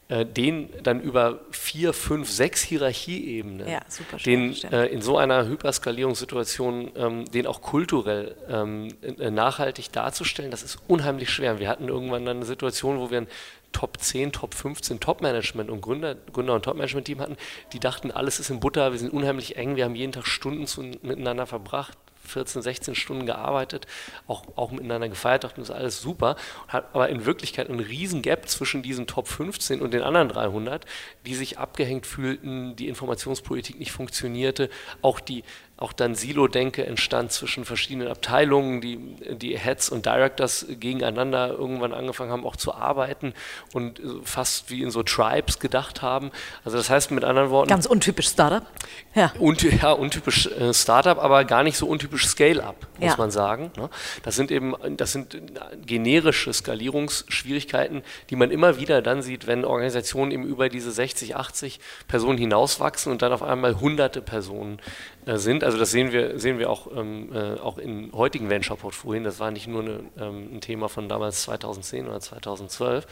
äh, 0.08 0.26
den 0.26 0.70
dann 0.82 1.00
über 1.00 1.40
vier, 1.50 1.92
fünf, 1.92 2.30
sechs 2.30 2.62
Hierarchieebenen, 2.62 3.68
ja, 3.68 3.80
den 4.24 4.54
äh, 4.70 4.86
in 4.86 5.00
so 5.00 5.16
einer 5.16 5.46
Hyperskalierungssituation, 5.46 6.92
ähm, 6.96 7.24
den 7.26 7.46
auch 7.46 7.62
kulturell 7.62 8.36
ähm, 8.48 8.88
äh, 9.02 9.30
nachhaltig 9.30 9.92
darzustellen, 9.92 10.50
das 10.50 10.62
ist 10.62 10.78
unheimlich 10.86 11.30
schwer. 11.30 11.58
Wir 11.58 11.68
hatten 11.68 11.88
irgendwann 11.88 12.26
dann 12.26 12.38
eine 12.38 12.46
Situation, 12.46 12.98
wo 12.98 13.10
wir 13.10 13.22
ein 13.22 13.28
Top 13.72 13.98
10, 14.00 14.32
Top 14.32 14.54
15 14.54 14.98
Top-Management 14.98 15.70
und 15.70 15.82
Gründer, 15.82 16.14
Gründer 16.14 16.54
und 16.54 16.64
Top-Management-Team 16.64 17.20
hatten, 17.20 17.36
die 17.74 17.80
dachten, 17.80 18.10
alles 18.10 18.40
ist 18.40 18.48
in 18.48 18.60
Butter, 18.60 18.92
wir 18.92 18.98
sind 18.98 19.12
unheimlich 19.12 19.56
eng, 19.56 19.76
wir 19.76 19.84
haben 19.84 19.94
jeden 19.94 20.12
Tag 20.12 20.26
Stunden 20.26 20.66
zu, 20.66 20.82
miteinander 21.02 21.46
verbracht 21.46 21.98
14, 22.28 22.62
16 22.62 22.94
Stunden 22.94 23.26
gearbeitet, 23.26 23.86
auch, 24.26 24.44
auch 24.56 24.70
miteinander 24.70 25.08
gefeiert, 25.08 25.44
dachten, 25.44 25.60
das 25.60 25.70
ist 25.70 25.74
alles 25.74 26.00
super, 26.00 26.36
hat 26.68 26.94
aber 26.94 27.08
in 27.08 27.26
Wirklichkeit 27.26 27.68
einen 27.68 27.80
riesen 27.80 28.22
Gap 28.22 28.48
zwischen 28.48 28.82
diesen 28.82 29.06
Top 29.06 29.28
15 29.28 29.80
und 29.80 29.92
den 29.92 30.02
anderen 30.02 30.28
300, 30.28 30.84
die 31.26 31.34
sich 31.34 31.58
abgehängt 31.58 32.06
fühlten, 32.06 32.76
die 32.76 32.88
Informationspolitik 32.88 33.78
nicht 33.78 33.92
funktionierte, 33.92 34.68
auch 35.02 35.20
die 35.20 35.42
auch 35.78 35.92
dann 35.92 36.16
Silo-Denke 36.16 36.84
entstand 36.84 37.30
zwischen 37.30 37.64
verschiedenen 37.64 38.08
Abteilungen, 38.08 38.80
die, 38.80 38.98
die 39.36 39.56
Heads 39.56 39.90
und 39.90 40.06
Directors 40.06 40.66
gegeneinander 40.68 41.50
irgendwann 41.50 41.94
angefangen 41.94 42.32
haben, 42.32 42.44
auch 42.44 42.56
zu 42.56 42.74
arbeiten 42.74 43.32
und 43.72 44.00
fast 44.24 44.70
wie 44.70 44.82
in 44.82 44.90
so 44.90 45.04
Tribes 45.04 45.60
gedacht 45.60 46.02
haben. 46.02 46.32
Also 46.64 46.76
das 46.76 46.90
heißt 46.90 47.12
mit 47.12 47.22
anderen 47.22 47.50
Worten... 47.50 47.68
Ganz 47.68 47.86
untypisch 47.86 48.28
Startup. 48.28 48.66
Ja, 49.14 49.32
und, 49.38 49.62
ja 49.62 49.92
untypisch 49.92 50.46
äh, 50.46 50.74
Startup, 50.74 51.16
aber 51.16 51.44
gar 51.44 51.62
nicht 51.62 51.78
so 51.78 51.86
untypisch 51.86 52.26
Scale-Up, 52.26 52.88
muss 52.98 53.10
ja. 53.10 53.16
man 53.16 53.30
sagen. 53.30 53.70
Ne? 53.76 53.88
Das 54.24 54.34
sind 54.34 54.50
eben, 54.50 54.74
das 54.96 55.12
sind 55.12 55.40
generische 55.86 56.52
Skalierungsschwierigkeiten, 56.52 58.02
die 58.30 58.36
man 58.36 58.50
immer 58.50 58.78
wieder 58.78 59.00
dann 59.00 59.22
sieht, 59.22 59.46
wenn 59.46 59.64
Organisationen 59.64 60.32
eben 60.32 60.44
über 60.44 60.68
diese 60.68 60.90
60, 60.90 61.36
80 61.36 61.78
Personen 62.08 62.38
hinauswachsen 62.38 63.12
und 63.12 63.22
dann 63.22 63.32
auf 63.32 63.44
einmal 63.44 63.78
hunderte 63.80 64.20
Personen 64.22 64.80
äh, 65.17 65.17
sind. 65.36 65.64
Also 65.64 65.78
das 65.78 65.90
sehen 65.90 66.12
wir, 66.12 66.38
sehen 66.38 66.58
wir 66.58 66.70
auch, 66.70 66.88
ähm, 66.96 67.30
äh, 67.34 67.60
auch 67.60 67.78
in 67.78 68.12
heutigen 68.12 68.48
Venture-Portfolien. 68.48 69.24
Das 69.24 69.40
war 69.40 69.50
nicht 69.50 69.66
nur 69.66 69.82
eine, 69.82 70.00
ähm, 70.18 70.48
ein 70.54 70.60
Thema 70.60 70.88
von 70.88 71.08
damals 71.08 71.42
2010 71.42 72.06
oder 72.06 72.20
2012. 72.20 73.06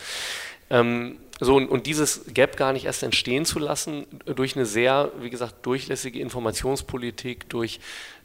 Ähm, 0.71 1.19
so, 1.39 1.55
und, 1.55 1.69
und, 1.69 1.87
dieses 1.87 2.33
Gap 2.33 2.57
gar 2.57 2.73
nicht 2.73 2.87
erst 2.87 3.03
entstehen 3.03 3.45
zu 3.45 3.59
lassen, 3.59 4.07
durch 4.25 4.57
eine 4.57 4.65
sehr, 4.65 5.13
wie 5.21 5.31
gesagt, 5.31 5.67
durchlässige 5.67 6.19
Informationspolitik, 6.19 7.49
durch 7.51 7.79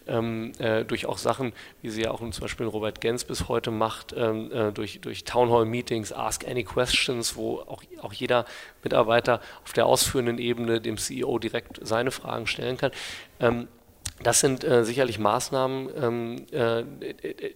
ähm, 0.07 0.51
äh, 0.59 0.83
durch 0.83 1.05
auch 1.05 1.17
Sachen, 1.17 1.53
wie 1.81 1.89
sie 1.89 2.03
ja 2.03 2.11
auch 2.11 2.19
zum 2.19 2.41
Beispiel 2.41 2.65
Robert 2.65 3.01
Gens 3.01 3.23
bis 3.23 3.47
heute 3.47 3.71
macht, 3.71 4.13
ähm, 4.17 4.51
äh, 4.51 4.71
durch, 4.71 4.99
durch 5.01 5.23
Townhall-Meetings, 5.23 6.11
Ask 6.11 6.47
Any 6.47 6.63
Questions, 6.63 7.35
wo 7.35 7.59
auch, 7.59 7.83
auch 8.01 8.13
jeder 8.13 8.45
Mitarbeiter 8.83 9.41
auf 9.63 9.73
der 9.73 9.85
ausführenden 9.85 10.37
Ebene 10.37 10.81
dem 10.81 10.97
CEO 10.97 11.39
direkt 11.39 11.79
seine 11.81 12.11
Fragen 12.11 12.47
stellen 12.47 12.77
kann. 12.77 12.91
Das 14.23 14.39
sind 14.39 14.63
äh, 14.63 14.83
sicherlich 14.83 15.19
Maßnahmen, 15.19 15.89
ähm, 15.95 16.45
äh, 16.51 16.83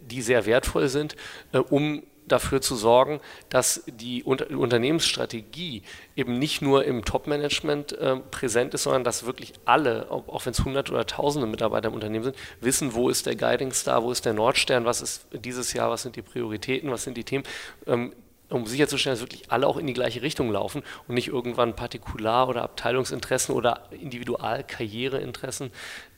die 0.01 0.21
sehr 0.21 0.45
wertvoll 0.45 0.87
sind, 0.87 1.15
äh, 1.51 1.59
um 1.59 2.03
dafür 2.27 2.61
zu 2.61 2.75
sorgen, 2.75 3.19
dass 3.49 3.83
die 3.85 4.23
Unter 4.23 4.49
Unternehmensstrategie 4.49 5.83
eben 6.15 6.39
nicht 6.39 6.61
nur 6.61 6.85
im 6.85 7.05
Top-Management 7.05 7.93
äh, 7.93 8.17
präsent 8.17 8.73
ist, 8.73 8.83
sondern 8.83 9.03
dass 9.03 9.25
wirklich 9.25 9.53
alle, 9.65 10.09
auch, 10.09 10.27
auch 10.27 10.45
wenn 10.45 10.51
es 10.51 10.63
hunderte 10.63 10.91
oder 10.91 11.05
tausende 11.05 11.47
Mitarbeiter 11.47 11.89
im 11.89 11.93
Unternehmen 11.93 12.23
sind, 12.23 12.35
wissen, 12.61 12.93
wo 12.93 13.09
ist 13.09 13.25
der 13.25 13.35
Guiding 13.35 13.71
Star, 13.71 14.03
wo 14.03 14.11
ist 14.11 14.25
der 14.25 14.33
Nordstern, 14.33 14.85
was 14.85 15.01
ist 15.01 15.27
dieses 15.31 15.73
Jahr, 15.73 15.89
was 15.89 16.01
sind 16.01 16.15
die 16.15 16.21
Prioritäten, 16.21 16.89
was 16.91 17.03
sind 17.03 17.17
die 17.17 17.23
Themen. 17.23 17.43
Ähm, 17.85 18.13
um 18.49 18.67
sicherzustellen, 18.67 19.15
dass 19.15 19.21
wirklich 19.21 19.51
alle 19.51 19.65
auch 19.65 19.77
in 19.77 19.87
die 19.87 19.93
gleiche 19.93 20.21
Richtung 20.21 20.51
laufen 20.51 20.83
und 21.07 21.15
nicht 21.15 21.29
irgendwann 21.29 21.75
Partikular- 21.75 22.47
oder 22.47 22.61
Abteilungsinteressen 22.61 23.55
oder 23.55 23.87
Individualkarriereinteressen 23.91 25.71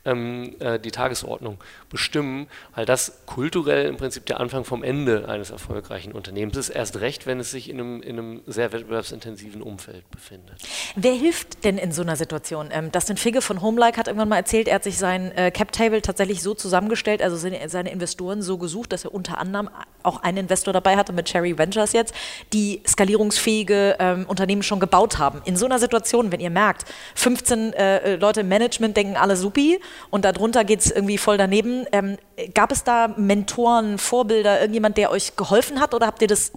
ähm, 0.07 0.55
äh, 0.59 0.79
die 0.79 0.91
Tagesordnung 0.91 1.57
bestimmen, 1.89 2.47
weil 2.73 2.85
das 2.85 3.19
kulturell 3.25 3.85
im 3.85 3.97
Prinzip 3.97 4.25
der 4.25 4.39
Anfang 4.39 4.63
vom 4.63 4.83
Ende 4.83 5.27
eines 5.29 5.51
erfolgreichen 5.51 6.13
Unternehmens 6.13 6.57
ist, 6.57 6.69
erst 6.69 6.99
recht, 6.99 7.27
wenn 7.27 7.39
es 7.39 7.51
sich 7.51 7.69
in 7.69 7.79
einem, 7.79 8.01
in 8.01 8.17
einem 8.17 8.41
sehr 8.47 8.71
wettbewerbsintensiven 8.71 9.61
Umfeld 9.61 10.09
befindet. 10.09 10.55
Wer 10.95 11.13
hilft 11.13 11.63
denn 11.65 11.77
in 11.77 11.91
so 11.91 12.01
einer 12.01 12.15
Situation? 12.15 12.69
Ähm, 12.71 12.91
Dustin 12.91 13.17
Figge 13.17 13.41
von 13.41 13.61
Homelike 13.61 13.97
hat 13.97 14.07
irgendwann 14.07 14.29
mal 14.29 14.37
erzählt, 14.37 14.67
er 14.67 14.75
hat 14.75 14.83
sich 14.83 14.97
sein 14.97 15.31
äh, 15.33 15.51
Cap-Table 15.51 16.01
tatsächlich 16.01 16.41
so 16.41 16.53
zusammengestellt, 16.53 17.21
also 17.21 17.35
seine, 17.35 17.67
seine 17.69 17.91
Investoren 17.91 18.41
so 18.41 18.57
gesucht, 18.57 18.93
dass 18.93 19.03
er 19.03 19.13
unter 19.13 19.37
anderem 19.37 19.69
auch 20.03 20.23
einen 20.23 20.37
Investor 20.37 20.73
dabei 20.73 20.95
hatte 20.95 21.11
mit 21.11 21.27
Cherry 21.27 21.57
Ventures 21.57 21.91
jetzt, 21.91 22.13
die 22.53 22.81
skalierungsfähige 22.87 23.97
ähm, 23.99 24.25
Unternehmen 24.27 24.63
schon 24.63 24.79
gebaut 24.79 25.17
haben. 25.17 25.41
In 25.43 25.57
so 25.57 25.65
einer 25.65 25.79
Situation, 25.79 26.31
wenn 26.31 26.39
ihr 26.39 26.49
merkt, 26.49 26.85
15 27.15 27.73
äh, 27.73 28.15
Leute 28.15 28.41
im 28.41 28.47
Management 28.47 28.95
denken 28.95 29.17
alle 29.17 29.35
supi 29.35 29.79
und 30.09 30.25
darunter 30.25 30.63
geht 30.63 30.79
es 30.79 30.91
irgendwie 30.91 31.17
voll 31.17 31.37
daneben. 31.37 31.85
Ähm, 31.91 32.17
gab 32.53 32.71
es 32.71 32.83
da 32.83 33.09
Mentoren, 33.17 33.97
Vorbilder, 33.97 34.59
irgendjemand, 34.59 34.97
der 34.97 35.11
euch 35.11 35.35
geholfen 35.35 35.79
hat 35.79 35.93
oder 35.93 36.07
habt 36.07 36.21
ihr 36.21 36.27
das 36.27 36.51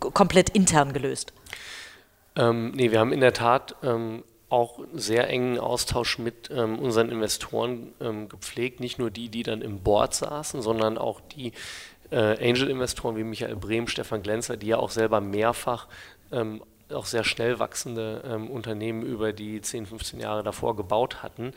komplett 0.00 0.50
intern 0.50 0.92
gelöst? 0.92 1.32
Ähm, 2.36 2.72
nee, 2.72 2.90
wir 2.90 3.00
haben 3.00 3.12
in 3.12 3.20
der 3.20 3.32
Tat 3.32 3.76
ähm, 3.82 4.24
auch 4.48 4.80
sehr 4.92 5.28
engen 5.28 5.58
Austausch 5.58 6.18
mit 6.18 6.50
ähm, 6.54 6.78
unseren 6.78 7.10
Investoren 7.10 7.92
ähm, 8.00 8.28
gepflegt. 8.28 8.80
Nicht 8.80 8.98
nur 8.98 9.10
die, 9.10 9.28
die 9.28 9.42
dann 9.42 9.62
im 9.62 9.80
Board 9.80 10.14
saßen, 10.14 10.62
sondern 10.62 10.98
auch 10.98 11.20
die 11.20 11.52
äh, 12.10 12.50
Angel-Investoren 12.50 13.16
wie 13.16 13.24
Michael 13.24 13.56
Brehm, 13.56 13.88
Stefan 13.88 14.22
Glänzer, 14.22 14.56
die 14.56 14.68
ja 14.68 14.76
auch 14.76 14.90
selber 14.90 15.20
mehrfach 15.20 15.88
ähm, 16.30 16.62
auch 16.94 17.06
sehr 17.06 17.24
schnell 17.24 17.58
wachsende 17.58 18.22
ähm, 18.24 18.50
Unternehmen 18.50 19.02
über 19.02 19.32
die 19.32 19.60
10, 19.60 19.86
15 19.86 20.20
Jahre 20.20 20.42
davor 20.42 20.76
gebaut 20.76 21.22
hatten. 21.22 21.52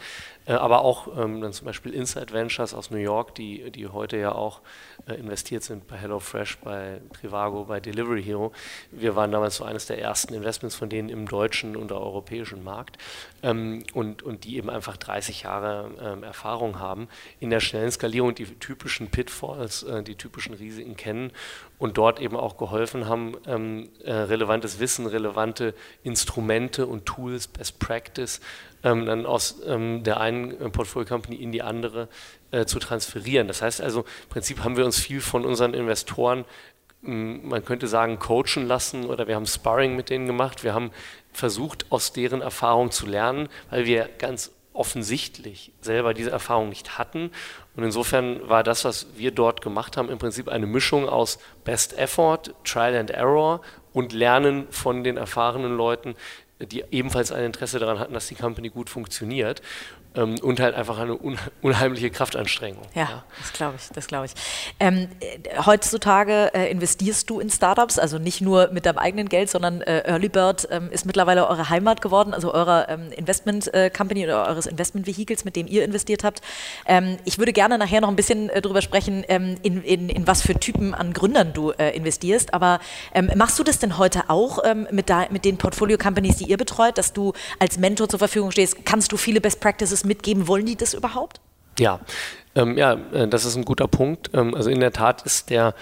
Äh, 0.46 0.54
aber 0.54 0.82
auch 0.82 1.08
ähm, 1.18 1.42
dann 1.42 1.54
zum 1.54 1.66
Beispiel 1.66 1.94
Inside 1.94 2.34
Ventures 2.34 2.74
aus 2.74 2.92
New 2.92 2.98
York, 2.98 3.36
die, 3.36 3.72
die 3.72 3.88
heute 3.88 4.18
ja 4.18 4.34
auch 4.34 4.62
äh, 5.08 5.14
investiert 5.16 5.64
sind 5.64 5.88
bei 5.88 5.98
HelloFresh, 5.98 6.60
bei 6.60 7.02
Trivago, 7.20 7.66
bei 7.66 7.80
Delivery 7.80 8.24
Hero. 8.24 8.52
Wir 8.92 9.16
waren 9.16 9.32
damals 9.32 9.58
so 9.58 9.64
eines 9.64 9.86
der 9.86 10.00
ersten 10.00 10.34
Investments 10.34 10.76
von 10.76 10.90
denen 10.90 11.10
im 11.10 11.28
deutschen 11.28 11.76
und 11.76 11.92
europäischen 11.92 12.64
Markt 12.64 12.98
ähm, 13.46 13.84
und, 13.94 14.24
und 14.24 14.44
die 14.44 14.58
eben 14.58 14.70
einfach 14.70 14.98
30 14.98 15.44
Jahre 15.44 15.92
ähm, 16.02 16.24
Erfahrung 16.24 16.80
haben 16.80 17.08
in 17.40 17.52
der 17.52 17.60
schnellen 17.60 17.92
Skalierung, 17.92 18.34
die 18.34 18.46
typischen 18.46 19.10
Pitfalls, 19.10 19.84
äh, 19.84 20.04
die 20.04 20.16
typischen 20.16 20.56
Risiken 20.56 20.98
kennen 20.98 21.32
und 21.78 21.98
dort 21.98 22.20
eben 22.20 22.36
auch 22.36 22.58
geholfen 22.58 23.08
haben, 23.08 23.38
ähm, 23.46 23.90
äh, 24.04 24.12
relevantes 24.12 24.80
Wissen, 24.80 25.06
relevante 25.06 25.76
Instrumente 26.04 26.88
und 26.88 27.06
Tools, 27.06 27.48
Best 27.48 27.80
Practice 27.80 28.42
ähm, 28.84 29.06
dann 29.06 29.26
aus 29.26 29.58
ähm, 29.66 30.04
der 30.04 30.20
einen 30.20 30.52
äh, 30.60 30.70
Portfolio 30.70 31.08
Company 31.08 31.36
in 31.36 31.52
die 31.52 31.62
andere 31.62 32.08
äh, 32.52 32.66
zu 32.66 32.80
transferieren. 32.80 33.48
Das 33.48 33.62
heißt 33.62 33.82
also, 33.82 34.02
im 34.02 34.30
Prinzip 34.30 34.64
haben 34.64 34.78
wir 34.78 34.86
uns 34.86 35.00
viel 35.00 35.22
von 35.22 35.46
unseren 35.46 35.74
Investoren, 35.74 36.46
man 37.06 37.64
könnte 37.64 37.88
sagen, 37.88 38.20
coachen 38.20 38.68
lassen 38.68 39.06
oder 39.06 39.28
wir 39.28 39.36
haben 39.36 39.46
Sparring 39.46 39.96
mit 39.96 40.10
denen 40.10 40.28
gemacht. 40.28 40.64
Wir 40.64 40.74
haben 40.74 40.92
versucht, 41.32 41.92
aus 41.92 42.14
deren 42.14 42.42
Erfahrung 42.42 42.92
zu 42.92 43.06
lernen, 43.06 43.50
weil 43.70 43.86
wir 43.86 44.10
ganz 44.18 44.52
offensichtlich 44.74 45.72
selber 45.82 46.14
diese 46.14 46.32
Erfahrung 46.32 46.70
nicht 46.70 46.98
hatten. 46.98 47.32
Und 47.76 47.84
insofern 47.84 48.48
war 48.48 48.64
das, 48.64 48.86
was 48.86 49.08
wir 49.16 49.32
dort 49.32 49.62
gemacht 49.62 49.98
haben, 49.98 50.10
im 50.10 50.18
Prinzip 50.18 50.50
eine 50.50 50.66
Mischung 50.66 51.08
aus 51.08 51.40
Best 51.64 51.98
Effort, 51.98 52.54
Trial 52.64 52.96
and 52.96 53.12
Error 53.12 53.62
und 53.94 54.12
Lernen 54.12 54.68
von 54.72 55.04
den 55.04 55.18
erfahrenen 55.18 55.78
Leuten, 55.78 56.16
die 56.60 56.84
ebenfalls 56.92 57.32
ein 57.32 57.46
Interesse 57.46 57.80
daran 57.80 58.00
hatten, 58.00 58.14
dass 58.14 58.28
die 58.28 58.36
Company 58.36 58.70
gut 58.70 58.90
funktioniert 58.90 59.62
ähm, 60.16 60.36
und 60.42 60.60
halt 60.60 60.76
einfach 60.76 61.00
eine 61.00 61.18
un 61.18 61.38
unheimliche 61.62 62.10
Kraftanstrengung. 62.10 62.84
Ja, 62.94 63.02
ja. 63.04 63.24
das 63.40 63.54
glaube 63.54 63.76
ich, 63.78 63.90
das 63.94 64.08
glaube 64.08 64.26
ich. 64.26 64.34
Ähm, 64.80 65.08
äh, 65.20 65.62
heutzutage 65.66 66.52
äh, 66.54 66.72
investierst 66.72 67.30
du 67.30 67.40
in 67.40 67.50
Startups, 67.50 68.00
also 68.00 68.18
nicht 68.18 68.42
nur 68.42 68.70
mit 68.72 68.86
deinem 68.86 68.98
eigenen 68.98 69.30
Geld, 69.30 69.50
sondern 69.50 69.82
äh, 69.82 70.04
Early 70.06 70.30
Bird 70.30 70.68
ähm, 70.72 70.90
ist 70.92 71.06
mittlerweile 71.06 71.48
eure 71.48 71.70
Heimat 71.70 72.02
geworden, 72.02 72.34
also 72.34 72.54
eurer 72.54 72.90
ähm, 72.90 73.12
Investment 73.12 73.74
äh, 73.74 73.90
Company 73.90 74.26
oder 74.26 74.48
eures 74.48 74.66
Investment 74.66 75.08
Vehicles, 75.08 75.46
mit 75.46 75.56
dem 75.56 75.68
ihr 75.68 75.84
investiert 75.84 76.24
habt. 76.24 76.42
Ähm, 76.86 77.18
ich 77.26 77.38
würde 77.38 77.54
gerne 77.54 77.78
nachher 77.78 78.02
noch 78.02 78.10
ein 78.10 78.16
bisschen 78.16 78.50
äh, 78.50 78.62
darüber 78.62 78.82
sprechen, 78.82 79.24
ähm, 79.28 79.58
in, 79.64 79.84
in, 79.84 80.10
in, 80.10 80.28
was 80.28 80.42
für 80.42 80.56
Typen 80.56 80.94
an 80.94 81.14
Gründern 81.14 81.54
du 81.54 81.72
äh, 81.72 81.96
investierst. 81.96 82.54
Aber 82.54 82.80
machst 83.36 83.58
du 83.60 83.64
das 83.64 83.80
denn 83.80 83.98
heute 83.98 84.30
auch 84.30 84.60
mit, 84.92 85.12
mit 85.32 85.46
den 85.46 85.58
Portfolio 85.58 85.98
Companies, 85.98 86.38
die 86.38 86.46
ihr 86.46 86.58
betreut, 86.58 86.98
dass 86.98 87.14
du 87.14 87.34
als 87.60 87.78
Mentor 87.78 88.10
zur 88.10 88.20
Verfügung 88.20 88.52
stehst? 88.52 88.86
Kannst 88.86 89.12
du 89.12 89.18
viele 89.18 89.42
Best 89.42 89.60
Practices 89.60 90.05
mitgeben? 90.06 90.48
Wollen 90.48 90.66
die 90.66 90.76
das 90.76 90.94
überhaupt? 90.94 91.42
Ja, 91.80 92.00
ähm, 92.56 92.78
ja, 92.78 92.94
äh, 93.14 93.28
das 93.28 93.46
ist 93.46 93.56
ein 93.56 93.66
guter 93.66 93.88
Punkt. 93.88 94.32
Ähm, 94.34 94.56
also 94.56 94.70
in 94.70 94.80
der 94.80 94.94
Tat 94.94 95.24
ist 95.24 95.50
der 95.50 95.74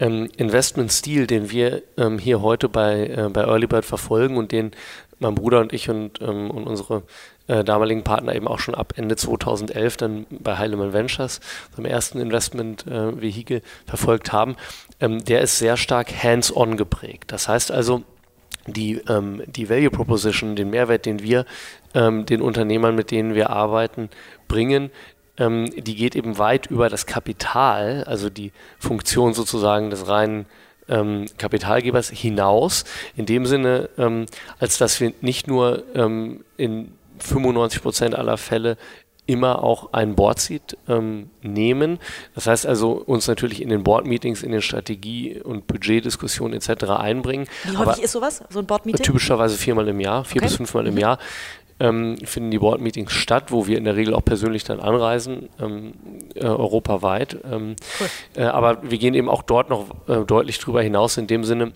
ähm, 0.00 0.28
Investmentstil, 0.36 1.26
den 1.26 1.50
wir 1.50 1.82
ähm, 1.96 2.18
hier 2.18 2.42
heute 2.42 2.68
bei, 2.68 3.06
äh, 3.06 3.28
bei 3.32 3.42
Earlybird 3.42 3.84
verfolgen 3.84 4.36
und 4.36 4.52
den 4.52 4.72
mein 5.20 5.34
Bruder 5.34 5.60
und 5.60 5.72
ich 5.72 5.90
und, 5.90 6.20
ähm, 6.20 6.50
und 6.50 6.66
unsere 6.66 7.02
äh, 7.48 7.64
damaligen 7.64 8.04
Partner 8.04 8.34
eben 8.34 8.46
auch 8.46 8.58
schon 8.58 8.74
ab 8.74 8.94
Ende 8.96 9.16
2011 9.16 9.96
dann 9.96 10.26
bei 10.30 10.58
Heilemann 10.58 10.92
Ventures, 10.92 11.40
beim 11.74 11.86
ersten 11.86 12.20
Investment-Vehikel, 12.20 13.58
äh, 13.58 13.62
verfolgt 13.86 14.32
haben, 14.32 14.56
ähm, 15.00 15.24
der 15.24 15.40
ist 15.40 15.58
sehr 15.58 15.76
stark 15.76 16.22
hands-on 16.22 16.76
geprägt. 16.76 17.32
Das 17.32 17.48
heißt 17.48 17.72
also, 17.72 18.02
die, 18.72 19.00
ähm, 19.08 19.42
die 19.46 19.68
Value 19.68 19.90
Proposition, 19.90 20.56
den 20.56 20.70
Mehrwert, 20.70 21.06
den 21.06 21.22
wir 21.22 21.44
ähm, 21.94 22.26
den 22.26 22.42
Unternehmern, 22.42 22.94
mit 22.94 23.10
denen 23.10 23.34
wir 23.34 23.50
arbeiten, 23.50 24.08
bringen, 24.46 24.90
ähm, 25.38 25.70
die 25.76 25.94
geht 25.94 26.16
eben 26.16 26.38
weit 26.38 26.66
über 26.66 26.88
das 26.88 27.06
Kapital, 27.06 28.04
also 28.04 28.30
die 28.30 28.52
Funktion 28.78 29.34
sozusagen 29.34 29.90
des 29.90 30.08
reinen 30.08 30.46
ähm, 30.88 31.26
Kapitalgebers 31.36 32.10
hinaus, 32.10 32.84
in 33.16 33.26
dem 33.26 33.46
Sinne, 33.46 33.88
ähm, 33.98 34.26
als 34.58 34.78
dass 34.78 35.00
wir 35.00 35.12
nicht 35.20 35.46
nur 35.46 35.84
ähm, 35.94 36.44
in 36.56 36.92
95 37.18 37.82
Prozent 37.82 38.14
aller 38.14 38.36
Fälle 38.36 38.76
immer 39.28 39.62
auch 39.62 39.92
ein 39.92 40.14
Board-Seat 40.14 40.78
ähm, 40.88 41.28
nehmen. 41.42 41.98
Das 42.34 42.46
heißt 42.46 42.66
also, 42.66 42.92
uns 42.92 43.28
natürlich 43.28 43.60
in 43.60 43.68
den 43.68 43.84
Board-Meetings, 43.84 44.42
in 44.42 44.52
den 44.52 44.62
Strategie- 44.62 45.40
und 45.40 45.66
Budgetdiskussionen 45.66 46.54
etc. 46.54 46.84
einbringen. 46.84 47.46
Wie 47.64 47.76
häufig 47.76 47.80
Aber 47.80 48.02
ist 48.02 48.12
sowas, 48.12 48.42
so 48.48 48.58
ein 48.58 48.66
Board-Meeting? 48.66 49.04
Typischerweise 49.04 49.58
viermal 49.58 49.86
im 49.88 50.00
Jahr, 50.00 50.24
vier 50.24 50.40
okay. 50.40 50.48
bis 50.48 50.56
fünfmal 50.56 50.86
im 50.86 50.94
mhm. 50.94 51.00
Jahr. 51.00 51.18
Ähm, 51.78 52.16
finden 52.24 52.50
die 52.50 52.58
Board-Meetings 52.58 53.12
statt, 53.12 53.52
wo 53.52 53.66
wir 53.66 53.76
in 53.76 53.84
der 53.84 53.96
Regel 53.96 54.14
auch 54.14 54.24
persönlich 54.24 54.64
dann 54.64 54.80
anreisen, 54.80 55.50
ähm, 55.60 55.92
äh, 56.34 56.46
europaweit. 56.46 57.36
Ähm, 57.44 57.76
cool. 58.00 58.06
äh, 58.34 58.44
aber 58.44 58.90
wir 58.90 58.98
gehen 58.98 59.14
eben 59.14 59.28
auch 59.28 59.42
dort 59.42 59.68
noch 59.68 59.90
äh, 60.08 60.24
deutlich 60.24 60.58
drüber 60.58 60.82
hinaus 60.82 61.18
in 61.18 61.26
dem 61.26 61.44
Sinne, 61.44 61.72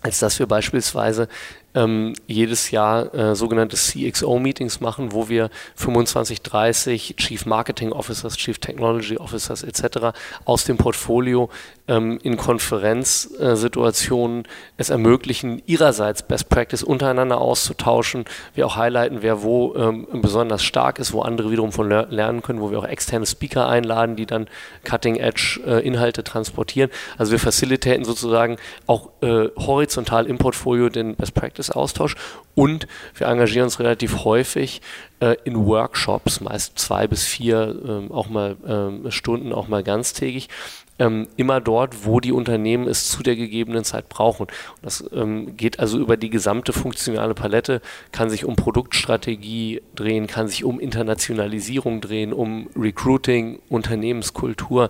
als 0.00 0.20
dass 0.20 0.38
wir 0.38 0.46
beispielsweise 0.46 1.28
ähm, 1.74 2.14
jedes 2.26 2.70
Jahr 2.70 3.14
äh, 3.14 3.34
sogenannte 3.34 3.76
CXO-Meetings 3.76 4.80
machen, 4.80 5.12
wo 5.12 5.28
wir 5.28 5.50
25, 5.76 6.42
30 6.42 7.14
Chief 7.16 7.46
Marketing 7.46 7.92
Officers, 7.92 8.36
Chief 8.36 8.58
Technology 8.58 9.18
Officers 9.18 9.62
etc. 9.62 10.16
aus 10.44 10.64
dem 10.64 10.76
Portfolio 10.76 11.48
ähm, 11.86 12.18
in 12.22 12.36
Konferenzsituationen 12.36 14.44
äh, 14.44 14.48
es 14.76 14.90
ermöglichen, 14.90 15.62
ihrerseits 15.66 16.22
Best 16.22 16.48
Practice 16.48 16.82
untereinander 16.82 17.40
auszutauschen. 17.40 18.24
Wir 18.54 18.66
auch 18.66 18.76
highlighten, 18.76 19.22
wer 19.22 19.42
wo 19.42 19.74
ähm, 19.74 20.06
besonders 20.12 20.64
stark 20.64 20.98
ist, 20.98 21.12
wo 21.12 21.22
andere 21.22 21.50
wiederum 21.50 21.72
von 21.72 21.88
ler 21.88 22.06
lernen 22.08 22.42
können, 22.42 22.60
wo 22.60 22.70
wir 22.70 22.78
auch 22.78 22.86
externe 22.86 23.26
Speaker 23.26 23.68
einladen, 23.68 24.16
die 24.16 24.26
dann 24.26 24.48
Cutting-Edge-Inhalte 24.84 26.20
äh, 26.20 26.24
transportieren. 26.24 26.90
Also 27.18 27.32
wir 27.32 27.38
facilitaten 27.38 28.04
sozusagen 28.04 28.56
auch 28.86 29.10
äh, 29.20 29.48
horizontal 29.56 30.26
im 30.26 30.38
Portfolio 30.38 30.88
den 30.88 31.16
Best 31.16 31.34
Practice 31.34 31.63
Practice-Austausch 31.64 32.16
und 32.54 32.86
wir 33.16 33.26
engagieren 33.26 33.64
uns 33.64 33.80
relativ 33.80 34.24
häufig 34.24 34.80
äh, 35.20 35.36
in 35.44 35.66
Workshops, 35.66 36.40
meist 36.40 36.78
zwei 36.78 37.06
bis 37.06 37.24
vier, 37.24 37.76
ähm, 37.86 38.12
auch 38.12 38.28
mal 38.28 38.56
ähm, 38.66 39.10
Stunden, 39.10 39.52
auch 39.52 39.68
mal 39.68 39.82
ganztägig, 39.82 40.48
ähm, 40.98 41.28
immer 41.36 41.60
dort, 41.60 42.04
wo 42.04 42.20
die 42.20 42.32
Unternehmen 42.32 42.86
es 42.86 43.08
zu 43.08 43.22
der 43.22 43.36
gegebenen 43.36 43.84
Zeit 43.84 44.08
brauchen. 44.08 44.46
das 44.82 45.04
ähm, 45.12 45.56
geht 45.56 45.80
also 45.80 45.98
über 45.98 46.16
die 46.16 46.30
gesamte 46.30 46.72
funktionale 46.72 47.34
Palette, 47.34 47.80
kann 48.12 48.30
sich 48.30 48.44
um 48.44 48.56
Produktstrategie 48.56 49.82
drehen, 49.94 50.26
kann 50.26 50.48
sich 50.48 50.64
um 50.64 50.78
Internationalisierung 50.78 52.00
drehen, 52.00 52.32
um 52.32 52.68
Recruiting, 52.76 53.60
Unternehmenskultur, 53.68 54.88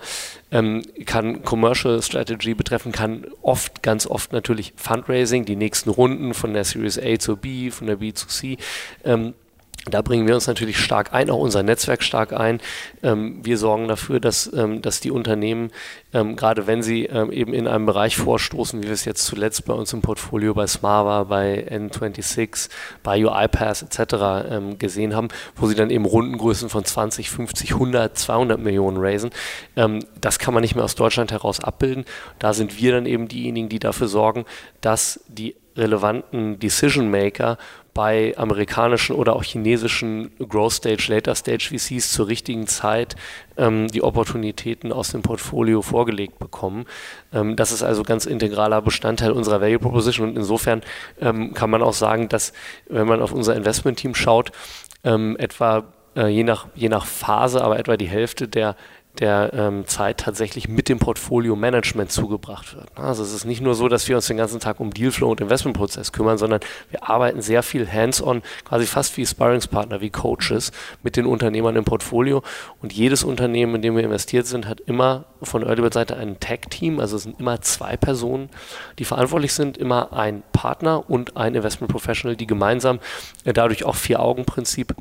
ähm, 0.51 0.83
kann 1.07 1.43
Commercial 1.43 2.03
Strategy 2.03 2.55
betreffen, 2.55 2.93
kann 2.93 3.27
oft, 3.43 3.83
ganz 3.83 4.07
oft 4.07 4.33
natürlich 4.33 4.75
Fundraising, 4.77 5.45
die 5.45 5.57
nächsten 5.57 5.91
Runden 5.91 6.35
von 6.35 6.53
der 6.53 6.65
Series 6.65 6.99
A 6.99 7.19
zur 7.19 7.37
B, 7.37 7.71
von 7.71 7.87
der 7.87 7.97
B 7.97 8.13
zu 8.13 8.27
C. 8.29 8.59
Ähm, 9.05 9.35
da 9.91 10.01
bringen 10.01 10.27
wir 10.27 10.35
uns 10.35 10.47
natürlich 10.47 10.79
stark 10.79 11.13
ein, 11.13 11.29
auch 11.29 11.39
unser 11.39 11.63
Netzwerk 11.63 12.03
stark 12.03 12.33
ein. 12.33 12.61
Ähm, 13.03 13.41
wir 13.45 13.59
sorgen 13.59 13.87
dafür, 13.87 14.19
dass, 14.19 14.51
ähm, 14.55 14.81
dass 14.81 15.01
die 15.01 15.11
Unternehmen, 15.11 15.71
ähm, 16.15 16.37
gerade 16.37 16.67
wenn 16.67 16.83
sie 16.83 17.05
eben 17.05 17.53
in 17.53 17.69
einem 17.69 17.87
Bereich 17.87 18.17
vorstoßen, 18.17 18.83
wie 18.83 18.87
wir 18.87 18.93
es 18.93 19.05
jetzt 19.05 19.27
zuletzt 19.27 19.67
bei 19.67 19.75
uns 19.75 19.93
im 19.93 20.01
Portfolio 20.01 20.55
bei 20.55 20.67
Smava, 20.67 21.25
bei 21.25 21.67
N26, 21.71 22.71
bei 23.03 23.25
UiPath 23.25 23.83
etc. 23.83 24.79
Gesehen 24.79 25.15
haben, 25.15 25.29
wo 25.57 25.67
sie 25.67 25.75
dann 25.75 25.91
eben 25.91 26.05
Rundengrößen 26.05 26.69
von 26.69 26.85
20, 26.85 27.31
50, 27.31 27.73
100, 27.73 28.17
200 28.17 28.61
Millionen 28.61 28.99
raisen, 28.99 29.31
das 30.21 30.39
kann 30.39 30.55
man 30.55 30.63
nicht 30.63 30.75
mehr 30.75 30.85
aus 30.85 30.95
Deutschland 30.95 31.33
heraus 31.33 31.61
abbilden. 31.61 32.05
Da 32.39 32.53
sind 32.53 32.81
wir 32.81 32.93
dann 32.93 33.07
eben 33.07 33.29
diejenigen, 33.29 33.69
die 33.69 33.79
dafür 33.79 34.09
sorgen, 34.09 34.45
dass 34.81 35.21
die 35.29 35.57
relevanten 35.77 36.59
Decision 36.59 37.11
Maker 37.11 37.59
bei 37.95 38.35
amerikanischen 38.37 39.15
oder 39.15 39.37
auch 39.37 39.45
chinesischen 39.45 40.33
Growth 40.49 40.73
Stage, 40.73 41.07
Later 41.09 41.35
Stage 41.37 41.71
VCs 41.71 42.13
zur 42.13 42.27
richtigen 42.27 42.67
Zeit 42.67 43.15
ähm, 43.57 43.87
die 43.89 44.03
Opportunitäten 44.03 44.93
aus 44.93 45.13
dem 45.13 45.23
Portfolio 45.23 45.81
vorgelegt 45.81 46.41
bekommen. 46.41 46.87
Ähm, 47.33 47.55
das 47.55 47.71
ist 47.71 47.85
also 47.85 48.03
ganz 48.03 48.27
integraler 48.27 48.83
Bestandteil 48.83 49.31
unserer 49.31 49.61
Value 49.61 49.79
Proposition 49.79 50.31
und 50.31 50.37
insofern 50.37 50.83
ähm, 51.21 51.55
kann 51.55 51.71
man 51.71 51.83
auch 51.83 51.93
sagen, 51.93 52.29
dass 52.29 52.53
wenn 52.89 53.07
man 53.07 53.23
auf 53.23 53.33
unser 53.33 53.55
Investment-Team 53.55 54.17
schaut, 54.17 54.51
ähm, 55.05 55.37
etwa 55.39 55.85
äh, 56.17 56.27
je, 56.27 56.43
nach, 56.43 56.67
je 56.75 56.89
nach 56.89 57.07
Phase, 57.07 57.63
aber 57.63 57.79
etwa 57.79 57.97
die 57.97 58.09
Hälfte 58.09 58.49
der 58.49 58.77
der 59.19 59.53
ähm, 59.55 59.87
Zeit 59.87 60.19
tatsächlich 60.19 60.69
mit 60.69 60.89
dem 60.89 60.99
Portfolio-Management 60.99 62.11
zugebracht 62.11 62.75
wird. 62.75 62.87
Also 62.97 63.23
es 63.23 63.33
ist 63.33 63.45
nicht 63.45 63.61
nur 63.61 63.75
so, 63.75 63.89
dass 63.89 64.09
wir 64.09 64.17
uns 64.17 64.27
den 64.27 64.37
ganzen 64.37 64.59
Tag 64.59 64.81
um 64.81 64.93
Dealflow 64.93 65.31
und 65.31 65.41
Investmentprozess 65.41 66.13
kümmern, 66.13 66.37
sondern 66.37 66.61
wir 66.91 67.09
arbeiten 67.09 67.41
sehr 67.41 67.63
viel 67.63 67.91
hands-on, 67.91 68.43
quasi 68.65 68.87
fast 68.87 69.17
wie 69.17 69.25
Sparringspartner, 69.25 70.01
wie 70.01 70.11
Coaches 70.11 70.73
mit 71.05 71.17
den 71.17 71.27
Unternehmern 71.27 71.77
im 71.77 71.85
Portfolio. 71.85 72.43
Und 72.83 72.93
jedes 72.93 73.23
Unternehmen, 73.23 73.77
in 73.77 73.83
dem 73.83 73.97
wir 73.97 74.03
investiert 74.03 74.47
sind, 74.47 74.67
hat 74.67 74.81
immer 74.81 75.27
von 75.43 75.63
Earlybird-Seite 75.63 76.17
ein 76.17 76.41
Tag-Team, 76.41 76.99
also 76.99 77.17
es 77.17 77.23
sind 77.23 77.39
immer 77.39 77.61
zwei 77.61 77.97
Personen, 77.97 78.49
die 78.99 79.05
verantwortlich 79.05 79.53
sind, 79.53 79.77
immer 79.77 80.13
ein 80.13 80.43
Partner 80.53 81.09
und 81.09 81.37
ein 81.37 81.55
Investment 81.55 81.93
Professional, 81.93 82.37
die 82.37 82.47
gemeinsam 82.47 82.99
äh, 83.45 83.53
dadurch 83.53 83.85
auch 83.85 83.95
Vier-Augen-Prinzip 83.95 84.95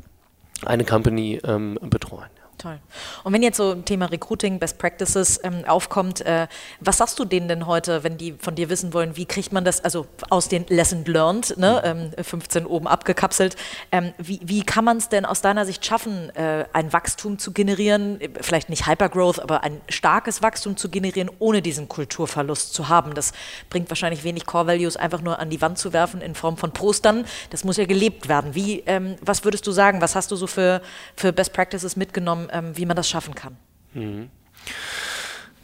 eine 0.64 0.84
Company 0.84 1.40
ähm, 1.44 1.78
betreuen. 1.82 2.30
Toll. 2.64 2.80
Und 3.24 3.34
wenn 3.34 3.42
jetzt 3.42 3.58
so 3.58 3.72
ein 3.72 3.84
Thema 3.84 4.06
Recruiting, 4.06 4.58
Best 4.58 4.78
Practices 4.78 5.38
ähm, 5.44 5.66
aufkommt, 5.66 6.22
äh, 6.22 6.46
was 6.80 6.96
sagst 6.96 7.18
du 7.18 7.26
denen 7.26 7.46
denn 7.46 7.66
heute, 7.66 8.02
wenn 8.04 8.16
die 8.16 8.32
von 8.38 8.54
dir 8.54 8.70
wissen 8.70 8.94
wollen, 8.94 9.18
wie 9.18 9.26
kriegt 9.26 9.52
man 9.52 9.66
das, 9.66 9.84
also 9.84 10.06
aus 10.30 10.48
den 10.48 10.64
Lesson 10.68 11.04
Learned, 11.04 11.58
ne, 11.58 11.82
ähm, 11.84 12.24
15 12.24 12.64
oben 12.64 12.86
abgekapselt, 12.86 13.56
ähm, 13.92 14.14
wie, 14.16 14.40
wie 14.42 14.62
kann 14.62 14.82
man 14.82 14.96
es 14.96 15.10
denn 15.10 15.26
aus 15.26 15.42
deiner 15.42 15.66
Sicht 15.66 15.84
schaffen, 15.84 16.34
äh, 16.36 16.64
ein 16.72 16.90
Wachstum 16.94 17.38
zu 17.38 17.52
generieren, 17.52 18.18
vielleicht 18.40 18.70
nicht 18.70 18.86
Hypergrowth, 18.86 19.40
aber 19.40 19.62
ein 19.62 19.82
starkes 19.90 20.40
Wachstum 20.40 20.78
zu 20.78 20.88
generieren, 20.88 21.30
ohne 21.40 21.60
diesen 21.60 21.86
Kulturverlust 21.90 22.72
zu 22.72 22.88
haben? 22.88 23.12
Das 23.12 23.32
bringt 23.68 23.90
wahrscheinlich 23.90 24.24
wenig 24.24 24.46
Core 24.46 24.68
Values 24.68 24.96
einfach 24.96 25.20
nur 25.20 25.38
an 25.38 25.50
die 25.50 25.60
Wand 25.60 25.76
zu 25.76 25.92
werfen 25.92 26.22
in 26.22 26.34
Form 26.34 26.56
von 26.56 26.72
Postern. 26.72 27.26
Das 27.50 27.62
muss 27.62 27.76
ja 27.76 27.84
gelebt 27.84 28.26
werden. 28.30 28.54
Wie, 28.54 28.82
ähm, 28.86 29.16
was 29.20 29.44
würdest 29.44 29.66
du 29.66 29.70
sagen? 29.70 30.00
Was 30.00 30.16
hast 30.16 30.30
du 30.30 30.36
so 30.36 30.46
für, 30.46 30.80
für 31.14 31.30
Best 31.30 31.52
Practices 31.52 31.96
mitgenommen? 31.96 32.48
Ähm, 32.54 32.76
wie 32.76 32.86
man 32.86 32.96
das 32.96 33.08
schaffen 33.08 33.34
kann. 33.34 33.56
Mhm. 33.92 34.30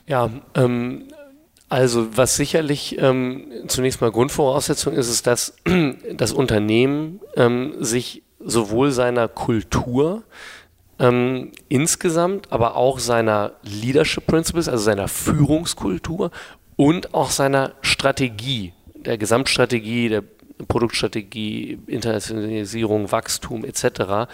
Ja, 0.07 0.29
ähm, 0.55 1.05
also 1.69 2.17
was 2.17 2.35
sicherlich 2.35 2.99
ähm, 2.99 3.47
zunächst 3.69 4.01
mal 4.01 4.11
Grundvoraussetzung 4.11 4.95
ist, 4.95 5.09
ist, 5.09 5.27
dass 5.27 5.55
das 6.13 6.33
Unternehmen 6.33 7.21
ähm, 7.37 7.75
sich 7.79 8.25
sowohl 8.41 8.91
seiner 8.91 9.29
Kultur 9.29 10.25
ähm, 10.99 11.53
insgesamt, 11.69 12.53
aber 12.53 12.77
auch 12.77 12.99
seiner 12.99 13.53
Leadership 13.63 14.27
Principles, 14.27 14.69
also 14.69 14.83
seiner 14.83 15.09
Führungskultur 15.09 16.31
und 16.77 17.15
auch 17.15 17.31
seiner 17.31 17.75
Strategie, 17.83 18.73
der 18.95 19.17
Gesamtstrategie, 19.17 20.09
der 20.09 20.25
Produktstrategie, 20.67 21.79
Internationalisierung, 21.87 23.13
Wachstum 23.13 23.65
etc. 23.65 24.29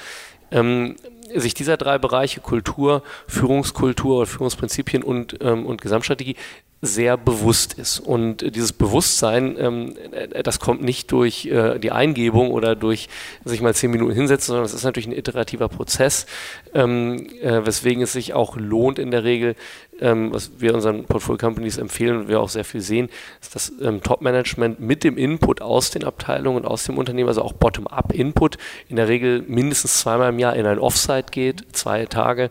Ähm, 0.50 0.96
sich 1.34 1.54
dieser 1.54 1.76
drei 1.76 1.98
Bereiche 1.98 2.40
Kultur, 2.40 3.02
Führungskultur 3.26 4.18
oder 4.18 4.26
Führungsprinzipien 4.26 5.02
und, 5.02 5.36
ähm, 5.40 5.66
und 5.66 5.82
Gesamtstrategie 5.82 6.36
sehr 6.82 7.16
bewusst 7.16 7.74
ist. 7.74 8.00
Und 8.00 8.54
dieses 8.54 8.72
Bewusstsein, 8.72 9.56
ähm, 9.58 9.96
äh, 10.12 10.42
das 10.42 10.60
kommt 10.60 10.82
nicht 10.82 11.10
durch 11.10 11.46
äh, 11.46 11.78
die 11.78 11.90
Eingebung 11.90 12.50
oder 12.50 12.76
durch 12.76 13.08
sich 13.44 13.62
mal 13.62 13.74
zehn 13.74 13.90
Minuten 13.90 14.12
hinsetzen, 14.12 14.48
sondern 14.48 14.66
es 14.66 14.74
ist 14.74 14.84
natürlich 14.84 15.08
ein 15.08 15.16
iterativer 15.16 15.68
Prozess, 15.68 16.26
ähm, 16.74 17.28
äh, 17.40 17.64
weswegen 17.64 18.02
es 18.02 18.12
sich 18.12 18.34
auch 18.34 18.56
lohnt 18.56 18.98
in 18.98 19.10
der 19.10 19.24
Regel, 19.24 19.56
ähm, 20.00 20.32
was 20.32 20.52
wir 20.58 20.74
unseren 20.74 21.04
Portfolio 21.04 21.38
Companies 21.38 21.78
empfehlen 21.78 22.18
und 22.18 22.28
wir 22.28 22.40
auch 22.40 22.48
sehr 22.48 22.64
viel 22.64 22.80
sehen, 22.80 23.08
ist 23.40 23.54
das 23.54 23.72
ähm, 23.80 24.02
Top-Management 24.02 24.80
mit 24.80 25.04
dem 25.04 25.16
Input 25.16 25.62
aus 25.62 25.90
den 25.90 26.04
Abteilungen 26.04 26.58
und 26.58 26.66
aus 26.66 26.84
dem 26.84 26.98
Unternehmen, 26.98 27.28
also 27.28 27.42
auch 27.42 27.52
Bottom-up-Input, 27.52 28.58
in 28.88 28.96
der 28.96 29.08
Regel 29.08 29.42
mindestens 29.46 30.00
zweimal 30.00 30.30
im 30.30 30.38
Jahr 30.38 30.56
in 30.56 30.66
ein 30.66 30.78
Offsite 30.78 31.30
geht, 31.30 31.64
zwei 31.72 32.06
Tage, 32.06 32.50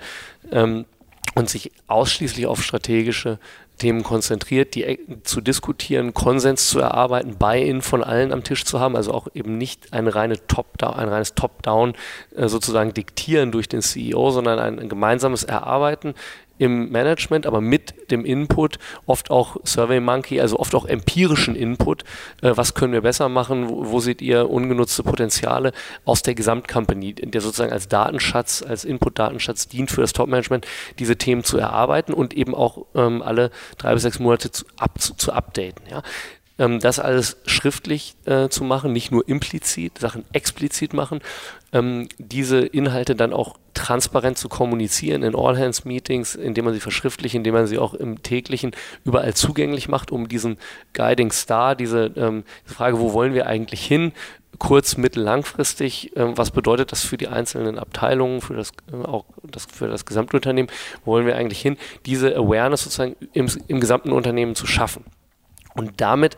ähm, 0.51 0.85
und 1.35 1.49
sich 1.49 1.71
ausschließlich 1.87 2.45
auf 2.45 2.63
strategische 2.63 3.39
Themen 3.77 4.03
konzentriert, 4.03 4.75
die 4.75 4.83
äh, 4.83 4.97
zu 5.23 5.41
diskutieren, 5.41 6.13
Konsens 6.13 6.69
zu 6.69 6.79
erarbeiten, 6.79 7.37
Buy-in 7.37 7.81
von 7.81 8.03
allen 8.03 8.31
am 8.31 8.43
Tisch 8.43 8.63
zu 8.63 8.79
haben, 8.79 8.95
also 8.95 9.13
auch 9.13 9.27
eben 9.33 9.57
nicht 9.57 9.93
eine 9.93 10.15
reine 10.15 10.45
Top 10.47 10.67
ein 10.81 11.09
reines 11.09 11.35
Top-Down 11.35 11.93
äh, 12.35 12.47
sozusagen 12.47 12.93
diktieren 12.93 13.51
durch 13.51 13.67
den 13.67 13.81
CEO, 13.81 14.31
sondern 14.31 14.59
ein 14.59 14.89
gemeinsames 14.89 15.43
Erarbeiten 15.43 16.13
im 16.57 16.91
Management, 16.91 17.45
aber 17.45 17.61
mit 17.61 18.11
dem 18.11 18.25
Input, 18.25 18.77
oft 19.05 19.31
auch 19.31 19.57
Survey 19.63 19.99
Monkey, 19.99 20.39
also 20.39 20.59
oft 20.59 20.75
auch 20.75 20.85
empirischen 20.85 21.55
Input. 21.55 22.03
Äh, 22.41 22.51
was 22.55 22.73
können 22.73 22.93
wir 22.93 23.01
besser 23.01 23.29
machen? 23.29 23.69
Wo, 23.69 23.91
wo, 23.91 23.99
seht 23.99 24.21
ihr 24.21 24.49
ungenutzte 24.49 25.03
Potenziale 25.03 25.71
aus 26.05 26.21
der 26.21 26.35
Gesamtcompany, 26.35 27.13
der 27.15 27.41
sozusagen 27.41 27.71
als 27.71 27.87
Datenschatz, 27.87 28.63
als 28.67 28.85
Input-Datenschatz 28.85 29.67
dient 29.67 29.91
für 29.91 30.01
das 30.01 30.13
Top-Management, 30.13 30.65
diese 30.99 31.17
Themen 31.17 31.43
zu 31.43 31.57
erarbeiten 31.57 32.13
und 32.13 32.33
eben 32.33 32.55
auch 32.55 32.85
ähm, 32.95 33.21
alle 33.21 33.51
drei 33.77 33.93
bis 33.93 34.03
sechs 34.03 34.19
Monate 34.19 34.51
zu, 34.51 34.65
up, 34.77 34.99
zu, 34.99 35.15
zu 35.15 35.33
updaten. 35.33 35.83
Ja? 35.89 36.03
Ähm, 36.57 36.79
das 36.79 36.99
alles 36.99 37.37
schriftlich 37.45 38.15
äh, 38.25 38.49
zu 38.49 38.63
machen, 38.63 38.93
nicht 38.93 39.11
nur 39.11 39.27
implizit, 39.27 39.97
Sachen 39.97 40.23
explizit 40.33 40.93
machen, 40.93 41.19
ähm, 41.73 42.07
diese 42.17 42.59
Inhalte 42.59 43.15
dann 43.15 43.33
auch 43.33 43.57
transparent 43.73 44.37
zu 44.37 44.47
kommunizieren 44.47 45.23
in 45.23 45.35
All-Hands-Meetings, 45.35 46.35
indem 46.35 46.65
man 46.65 46.73
sie 46.73 46.79
verschriftlicht, 46.79 47.35
indem 47.35 47.53
man 47.53 47.67
sie 47.67 47.77
auch 47.77 47.93
im 47.93 48.23
täglichen 48.23 48.71
überall 49.03 49.33
zugänglich 49.33 49.89
macht, 49.89 50.11
um 50.11 50.27
diesen 50.27 50.57
Guiding 50.93 51.31
Star, 51.31 51.75
diese, 51.75 52.11
ähm, 52.15 52.43
diese 52.65 52.75
Frage, 52.75 52.99
wo 52.99 53.13
wollen 53.13 53.33
wir 53.33 53.47
eigentlich 53.47 53.85
hin, 53.85 54.13
kurz-, 54.57 54.95
mittel-, 54.95 55.23
langfristig, 55.23 56.15
äh, 56.15 56.37
was 56.37 56.51
bedeutet 56.51 56.93
das 56.93 57.03
für 57.03 57.17
die 57.17 57.27
einzelnen 57.27 57.77
Abteilungen, 57.77 58.39
für 58.39 58.53
das, 58.53 58.71
äh, 58.91 58.95
auch 59.05 59.25
das, 59.43 59.65
für 59.65 59.89
das 59.89 60.05
Gesamtunternehmen, 60.05 60.71
wo 61.03 61.11
wollen 61.11 61.25
wir 61.25 61.35
eigentlich 61.35 61.61
hin, 61.61 61.77
diese 62.05 62.35
Awareness 62.35 62.83
sozusagen 62.83 63.15
im, 63.33 63.49
im 63.67 63.79
gesamten 63.79 64.11
Unternehmen 64.11 64.55
zu 64.55 64.67
schaffen. 64.67 65.03
Und 65.75 66.01
damit 66.01 66.37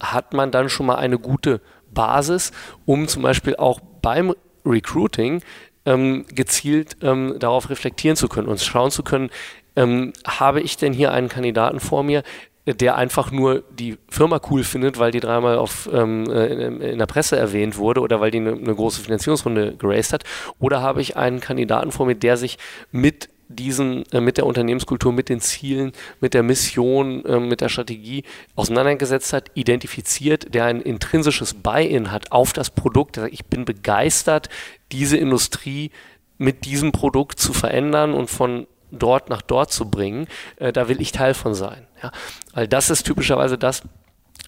hat 0.00 0.32
man 0.32 0.50
dann 0.50 0.68
schon 0.68 0.86
mal 0.86 0.96
eine 0.96 1.18
gute 1.18 1.60
Basis, 1.92 2.52
um 2.86 3.08
zum 3.08 3.22
Beispiel 3.22 3.56
auch 3.56 3.80
beim 4.02 4.34
Recruiting 4.64 5.42
ähm, 5.86 6.24
gezielt 6.34 6.96
ähm, 7.02 7.36
darauf 7.38 7.70
reflektieren 7.70 8.16
zu 8.16 8.28
können 8.28 8.48
und 8.48 8.60
schauen 8.60 8.90
zu 8.90 9.02
können, 9.02 9.30
ähm, 9.76 10.12
habe 10.26 10.60
ich 10.60 10.76
denn 10.76 10.92
hier 10.92 11.12
einen 11.12 11.28
Kandidaten 11.28 11.80
vor 11.80 12.02
mir, 12.02 12.22
der 12.66 12.96
einfach 12.96 13.30
nur 13.30 13.64
die 13.70 13.96
Firma 14.08 14.40
cool 14.50 14.64
findet, 14.64 14.98
weil 14.98 15.10
die 15.12 15.20
dreimal 15.20 15.56
auf, 15.56 15.88
ähm, 15.92 16.30
äh, 16.30 16.46
in, 16.46 16.80
in, 16.80 16.98
der 16.98 17.06
Presse 17.06 17.36
erwähnt 17.36 17.78
wurde 17.78 18.00
oder 18.00 18.20
weil 18.20 18.30
die 18.30 18.38
eine, 18.38 18.52
eine 18.52 18.74
große 18.74 19.00
Finanzierungsrunde 19.00 19.76
geraced 19.76 20.12
hat? 20.12 20.24
Oder 20.58 20.82
habe 20.82 21.00
ich 21.00 21.16
einen 21.16 21.40
Kandidaten 21.40 21.90
vor 21.90 22.06
mir, 22.06 22.14
der 22.14 22.36
sich 22.36 22.58
mit 22.92 23.30
diesen, 23.50 24.04
äh, 24.12 24.20
mit 24.20 24.36
der 24.36 24.46
Unternehmenskultur, 24.46 25.12
mit 25.12 25.28
den 25.28 25.40
Zielen, 25.40 25.92
mit 26.20 26.34
der 26.34 26.42
Mission, 26.42 27.24
äh, 27.24 27.40
mit 27.40 27.60
der 27.60 27.68
Strategie 27.68 28.24
auseinandergesetzt 28.54 29.32
hat, 29.32 29.50
identifiziert, 29.54 30.54
der 30.54 30.64
ein 30.66 30.80
intrinsisches 30.80 31.54
Buy-in 31.54 32.12
hat 32.12 32.32
auf 32.32 32.52
das 32.52 32.70
Produkt, 32.70 33.16
der 33.16 33.24
sagt, 33.24 33.34
ich 33.34 33.46
bin 33.46 33.64
begeistert, 33.64 34.48
diese 34.92 35.16
Industrie 35.16 35.90
mit 36.38 36.64
diesem 36.64 36.92
Produkt 36.92 37.38
zu 37.38 37.52
verändern 37.52 38.14
und 38.14 38.30
von 38.30 38.66
dort 38.92 39.28
nach 39.30 39.42
dort 39.42 39.72
zu 39.72 39.90
bringen, 39.90 40.26
äh, 40.56 40.72
da 40.72 40.88
will 40.88 41.00
ich 41.00 41.12
Teil 41.12 41.34
von 41.34 41.54
sein. 41.54 41.86
Ja? 42.02 42.12
Weil 42.54 42.68
das 42.68 42.88
ist 42.88 43.04
typischerweise 43.04 43.58
das, 43.58 43.82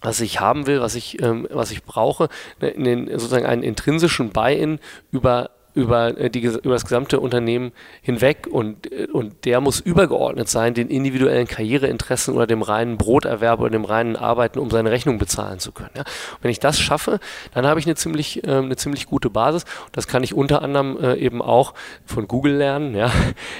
was 0.01 0.21
ich 0.21 0.41
haben 0.41 0.67
will, 0.67 0.81
was 0.81 0.95
ich, 0.95 1.23
ähm, 1.23 1.47
was 1.51 1.71
ich 1.71 1.83
brauche, 1.85 2.29
ne, 2.61 2.69
in 2.69 2.85
den, 2.85 3.07
sozusagen 3.11 3.47
einen 3.47 3.63
intrinsischen 3.63 4.31
Buy-in 4.31 4.79
über 5.11 5.51
über, 5.75 6.19
äh, 6.19 6.31
die, 6.31 6.41
über 6.41 6.75
das 6.75 6.85
gesamte 6.85 7.21
Unternehmen 7.21 7.73
hinweg 8.03 8.47
und, 8.51 8.91
äh, 8.93 9.07
und 9.13 9.45
der 9.45 9.61
muss 9.61 9.81
übergeordnet 9.81 10.49
sein 10.49 10.75
den 10.75 10.89
individuellen 10.89 11.47
Karriereinteressen 11.47 12.35
oder 12.35 12.47
dem 12.47 12.63
reinen 12.63 12.99
Broterwerb 12.99 13.61
oder 13.61 13.71
dem 13.71 13.85
reinen 13.85 14.17
Arbeiten, 14.17 14.59
um 14.59 14.71
seine 14.71 14.91
Rechnung 14.91 15.19
bezahlen 15.19 15.59
zu 15.59 15.73
können. 15.73 15.91
Ja. 15.97 16.05
wenn 16.41 16.51
ich 16.51 16.61
das 16.61 16.79
schaffe, 16.79 17.21
dann 17.55 17.67
habe 17.67 17.81
ich 17.81 17.87
eine 17.87 17.95
ziemlich, 17.95 18.45
äh, 18.45 18.51
eine 18.51 18.77
ziemlich 18.77 19.07
gute 19.07 19.31
Basis. 19.31 19.65
Das 19.93 20.07
kann 20.07 20.23
ich 20.23 20.35
unter 20.35 20.63
anderem 20.63 20.99
äh, 21.03 21.15
eben 21.17 21.41
auch 21.41 21.75
von 22.05 22.29
Google 22.29 22.55
lernen. 22.55 22.95
Ja. 22.95 23.11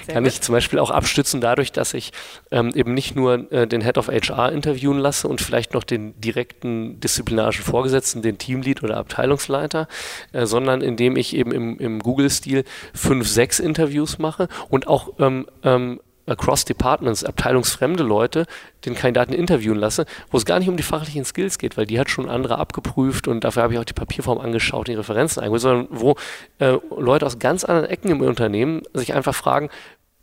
kann 0.07 0.25
gut. 0.25 0.33
ich 0.33 0.41
zum 0.41 0.55
Beispiel 0.55 0.79
auch 0.79 0.91
abstützen 0.91 1.41
dadurch, 1.41 1.73
dass 1.73 1.95
ich 1.95 2.13
ähm, 2.51 2.73
eben 2.75 2.95
nicht 2.95 3.17
nur 3.17 3.51
äh, 3.53 3.67
den 3.67 3.83
Head 3.83 3.99
of 3.99 4.09
HR 4.09 4.53
interviewen 4.53 4.99
lasse 4.99 5.29
und 5.29 5.41
vielleicht 5.41 5.75
noch 5.75 5.85
den 5.85 6.21
direkten 6.21 7.01
disziplinarischen 7.01 7.65
Vorgesetzten, 7.65 8.23
den 8.23 8.39
Teamlead 8.39 8.83
oder 8.83 8.97
Abteilungsleiter, 8.99 9.89
äh, 10.33 10.47
sondern 10.47 10.83
indem 10.83 11.17
ich 11.17 11.35
eben 11.35 11.53
im, 11.53 11.79
im 11.79 12.02
Google-Stil 12.03 12.65
fünf, 12.95 13.29
sechs 13.29 13.59
Interviews 13.59 14.19
mache 14.19 14.49
und 14.69 14.87
auch 14.87 15.15
ähm, 15.19 15.47
ähm, 15.63 16.01
across 16.27 16.65
Departments, 16.65 17.25
abteilungsfremde 17.25 18.03
Leute, 18.03 18.47
den 18.85 18.95
Kandidaten 18.95 19.33
interviewen 19.33 19.79
lasse, 19.79 20.07
wo 20.31 20.39
es 20.39 20.45
gar 20.45 20.59
nicht 20.59 20.69
um 20.69 20.77
die 20.77 20.83
fachlichen 20.83 21.25
Skills 21.25 21.59
geht, 21.59 21.77
weil 21.77 21.87
die 21.87 21.99
hat 21.99 22.11
schon 22.11 22.29
andere 22.29 22.59
abgeprüft 22.59 23.29
und 23.29 23.45
dafür 23.45 23.65
habe 23.65 23.75
ich 23.75 23.79
auch 23.81 23.85
die 23.85 23.93
Papierform 23.93 24.39
angeschaut, 24.39 24.89
die 24.89 24.95
Referenzen 24.95 25.41
eingeholt, 25.41 25.63
sondern 25.63 25.89
wo 25.91 26.17
äh, 26.59 26.79
Leute 26.97 27.27
aus 27.27 27.39
ganz 27.39 27.65
anderen 27.65 27.91
Ecken 27.91 28.11
im 28.11 28.21
Unternehmen 28.21 28.83
sich 28.95 29.15
einfach 29.15 29.35
fragen, 29.35 29.69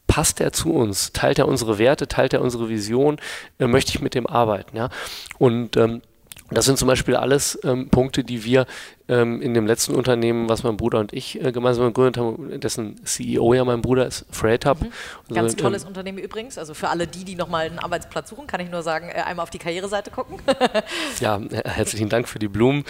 passt 0.07 0.41
er 0.41 0.51
zu 0.51 0.73
uns? 0.73 1.11
Teilt 1.13 1.37
er 1.37 1.47
unsere 1.47 1.77
Werte? 1.77 2.07
Teilt 2.07 2.33
er 2.33 2.41
unsere 2.41 2.69
Vision? 2.69 3.17
Äh, 3.59 3.67
möchte 3.67 3.91
ich 3.91 4.01
mit 4.01 4.15
dem 4.15 4.25
arbeiten? 4.25 4.75
Ja? 4.75 4.89
Und 5.37 5.77
ähm, 5.77 6.01
das 6.49 6.65
sind 6.65 6.77
zum 6.77 6.87
Beispiel 6.87 7.15
alles 7.15 7.59
ähm, 7.63 7.89
Punkte, 7.89 8.23
die 8.23 8.43
wir 8.43 8.65
ähm, 9.09 9.41
in 9.41 9.53
dem 9.53 9.65
letzten 9.65 9.95
Unternehmen, 9.95 10.47
was 10.47 10.63
mein 10.63 10.77
Bruder 10.77 10.99
und 10.99 11.11
ich 11.13 11.43
äh, 11.43 11.51
gemeinsam 11.51 11.87
gegründet 11.87 12.17
haben, 12.17 12.59
dessen 12.59 13.03
CEO 13.03 13.53
ja 13.53 13.65
mein 13.65 13.81
Bruder 13.81 14.05
ist, 14.05 14.25
Freight 14.31 14.65
Hub. 14.65 14.81
Mhm. 14.81 15.33
Ganz 15.33 15.53
also, 15.53 15.57
tolles 15.57 15.83
ähm, 15.83 15.89
Unternehmen 15.89 16.19
übrigens. 16.19 16.57
Also 16.57 16.73
für 16.73 16.89
alle 16.89 17.07
die, 17.07 17.25
die 17.25 17.35
nochmal 17.35 17.65
einen 17.65 17.79
Arbeitsplatz 17.79 18.29
suchen, 18.29 18.47
kann 18.47 18.61
ich 18.61 18.69
nur 18.69 18.83
sagen, 18.83 19.09
äh, 19.09 19.21
einmal 19.21 19.43
auf 19.43 19.49
die 19.49 19.57
Karriereseite 19.57 20.11
gucken. 20.11 20.37
ja, 21.19 21.41
herzlichen 21.65 22.09
Dank 22.09 22.27
für 22.27 22.39
die 22.39 22.47
Blumen. 22.47 22.85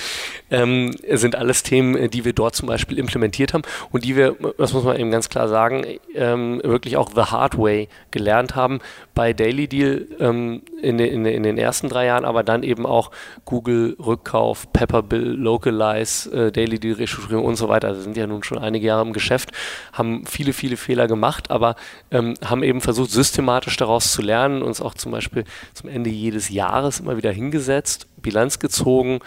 Ähm, 0.52 0.96
sind 1.10 1.36
alles 1.36 1.64
Themen, 1.64 1.96
äh, 1.96 2.10
die 2.10 2.26
wir 2.26 2.34
dort 2.34 2.56
zum 2.56 2.68
Beispiel 2.68 3.00
implementiert 3.00 3.54
haben 3.54 3.64
und 3.92 4.04
die 4.04 4.16
wir, 4.16 4.36
das 4.58 4.74
muss 4.74 4.84
man 4.84 5.00
eben 5.00 5.12
ganz 5.12 5.30
klar 5.30 5.48
sagen, 5.48 5.86
ähm, 6.14 6.62
wirklich 6.64 6.98
auch 6.98 7.10
the 7.16 7.22
hard 7.22 7.58
way 7.58 7.88
gelernt 8.12 8.56
haben 8.56 8.80
bei 9.16 9.34
Daily 9.34 9.68
Deal 9.68 10.08
ähm, 10.20 10.62
in, 10.82 11.00
in, 11.00 11.26
in 11.26 11.44
den 11.44 11.58
ersten 11.58 11.90
drei 11.90 12.06
Jahren, 12.06 12.26
aber 12.26 12.44
dann 12.44 12.64
eben 12.64 12.86
auch 12.86 13.12
Google 13.46 13.96
Rückkauf, 14.00 14.72
Pepperbill, 14.74 15.36
Localize, 15.36 16.09
Preis, 16.10 16.26
äh, 16.28 16.52
Daily 16.52 16.80
Deal 16.80 16.96
Restrukturierung 16.96 17.46
und 17.46 17.56
so 17.56 17.70
weiter, 17.70 17.90
also 17.90 18.02
sind 18.02 18.18
ja 18.18 18.28
nun 18.28 18.44
schon 18.44 18.58
einige 18.58 18.88
Jahre 18.88 19.04
im 19.04 19.14
Geschäft, 19.14 19.52
haben 19.94 20.26
viele, 20.26 20.54
viele 20.54 20.78
Fehler 20.78 21.08
gemacht, 21.08 21.52
aber 21.52 21.76
ähm, 22.12 22.34
haben 22.44 22.64
eben 22.64 22.82
versucht, 22.82 23.12
systematisch 23.12 23.78
daraus 23.78 24.12
zu 24.12 24.22
lernen, 24.22 24.62
uns 24.62 24.82
auch 24.82 24.94
zum 24.94 25.12
Beispiel 25.12 25.44
zum 25.74 25.90
Ende 25.90 26.10
jedes 26.10 26.50
Jahres 26.50 27.00
immer 27.00 27.18
wieder 27.18 27.32
hingesetzt, 27.32 28.08
Bilanz 28.18 28.60
gezogen, 28.60 29.20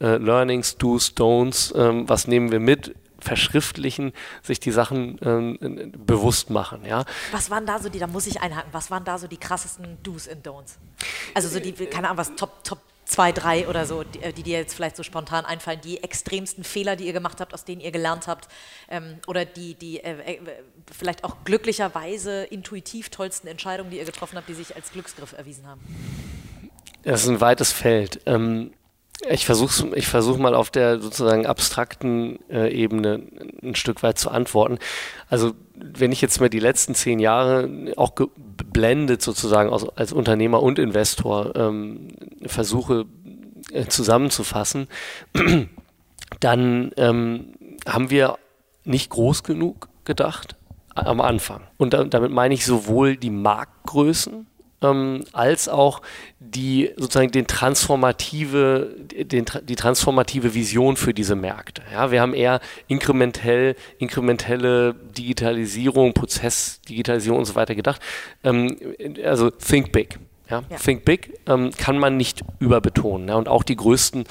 äh, 0.00 0.16
Learnings, 0.16 0.76
Do's, 0.76 1.12
Don'ts, 1.16 1.74
ähm, 1.76 2.08
was 2.08 2.28
nehmen 2.28 2.52
wir 2.52 2.60
mit, 2.60 2.94
verschriftlichen, 3.20 4.12
sich 4.44 4.60
die 4.60 4.70
Sachen 4.70 5.18
ähm, 5.22 5.58
bewusst 6.06 6.50
machen. 6.50 6.84
Ja. 6.84 7.04
Was 7.32 7.50
waren 7.50 7.66
da 7.66 7.80
so 7.80 7.88
die, 7.88 7.98
da 7.98 8.06
muss 8.06 8.28
ich 8.28 8.40
einhaken, 8.40 8.72
was 8.72 8.92
waren 8.92 9.04
da 9.04 9.18
so 9.18 9.26
die 9.26 9.38
krassesten 9.38 9.98
Do's 10.04 10.28
und 10.28 10.46
Don'ts? 10.46 10.76
Also 11.34 11.48
so 11.48 11.58
die, 11.58 11.72
keine 11.72 12.06
Ahnung, 12.06 12.18
was 12.18 12.36
Top, 12.36 12.62
Top 12.62 12.78
zwei, 13.08 13.32
drei 13.32 13.66
oder 13.66 13.86
so, 13.86 14.04
die, 14.04 14.22
äh, 14.22 14.32
die, 14.32 14.42
dir 14.42 14.58
jetzt 14.58 14.74
vielleicht 14.74 14.96
so 14.96 15.02
spontan 15.02 15.44
einfallen, 15.44 15.80
die 15.80 16.02
extremsten 16.02 16.62
Fehler, 16.62 16.94
die 16.94 17.06
ihr 17.06 17.12
gemacht 17.12 17.40
habt, 17.40 17.54
aus 17.54 17.64
denen 17.64 17.80
ihr 17.80 17.90
gelernt 17.90 18.28
habt, 18.28 18.48
ähm, 18.88 19.18
oder 19.26 19.44
die, 19.44 19.74
die 19.74 19.98
äh, 20.04 20.34
äh, 20.34 20.40
vielleicht 20.96 21.24
auch 21.24 21.38
glücklicherweise 21.44 22.44
intuitiv 22.44 23.08
tollsten 23.08 23.48
Entscheidungen, 23.48 23.90
die 23.90 23.98
ihr 23.98 24.04
getroffen 24.04 24.36
habt, 24.36 24.48
die 24.48 24.54
sich 24.54 24.76
als 24.76 24.92
Glücksgriff 24.92 25.32
erwiesen 25.32 25.66
haben? 25.66 25.80
Das 27.02 27.22
ist 27.22 27.28
ein 27.28 27.40
weites 27.40 27.72
Feld. 27.72 28.20
Ähm, 28.26 28.72
ich 29.28 29.46
versuche 29.46 29.96
ich 29.96 30.06
versuch 30.06 30.38
mal 30.38 30.54
auf 30.54 30.70
der 30.70 31.00
sozusagen 31.00 31.46
abstrakten 31.46 32.38
äh, 32.50 32.72
Ebene 32.72 33.22
ein 33.62 33.74
Stück 33.74 34.02
weit 34.02 34.18
zu 34.18 34.30
antworten. 34.30 34.78
Also 35.28 35.54
wenn 35.74 36.12
ich 36.12 36.20
jetzt 36.20 36.40
mal 36.40 36.48
die 36.48 36.60
letzten 36.60 36.94
zehn 36.94 37.18
Jahre 37.18 37.68
auch 37.96 38.14
geblendet 38.14 39.22
sozusagen 39.22 39.72
als, 39.72 39.88
als 39.96 40.12
Unternehmer 40.12 40.62
und 40.62 40.78
Investor 40.78 41.56
ähm, 41.56 42.08
versuche 42.46 43.06
äh, 43.72 43.86
zusammenzufassen, 43.86 44.86
dann 46.40 46.92
ähm, 46.96 47.54
haben 47.86 48.10
wir 48.10 48.38
nicht 48.84 49.10
groß 49.10 49.42
genug 49.42 49.88
gedacht 50.04 50.56
am 50.94 51.20
Anfang. 51.20 51.62
Und 51.76 51.92
da, 51.92 52.04
damit 52.04 52.30
meine 52.30 52.54
ich 52.54 52.64
sowohl 52.64 53.16
die 53.16 53.30
Marktgrößen, 53.30 54.46
ähm, 54.82 55.24
als 55.32 55.68
auch 55.68 56.02
die 56.38 56.90
sozusagen 56.96 57.30
den 57.30 57.46
transformative, 57.46 58.94
den, 58.98 59.44
die 59.64 59.76
transformative 59.76 60.54
Vision 60.54 60.96
für 60.96 61.12
diese 61.12 61.34
Märkte. 61.34 61.82
Ja, 61.92 62.10
wir 62.10 62.20
haben 62.20 62.34
eher 62.34 62.60
inkrementell, 62.86 63.74
inkrementelle 63.98 64.94
Digitalisierung, 64.94 66.12
Prozessdigitalisierung 66.12 67.40
und 67.40 67.44
so 67.44 67.54
weiter 67.54 67.74
gedacht. 67.74 68.00
Ähm, 68.44 68.76
also 69.24 69.50
think 69.50 69.92
big. 69.92 70.18
Ja? 70.50 70.62
ja. 70.68 70.76
Think 70.76 71.04
Big 71.04 71.38
ähm, 71.46 71.70
kann 71.76 71.98
man 71.98 72.16
nicht 72.16 72.42
überbetonen. 72.58 73.28
Ja? 73.28 73.36
Und 73.36 73.48
auch 73.48 73.62
die 73.62 73.76
größten 73.76 74.24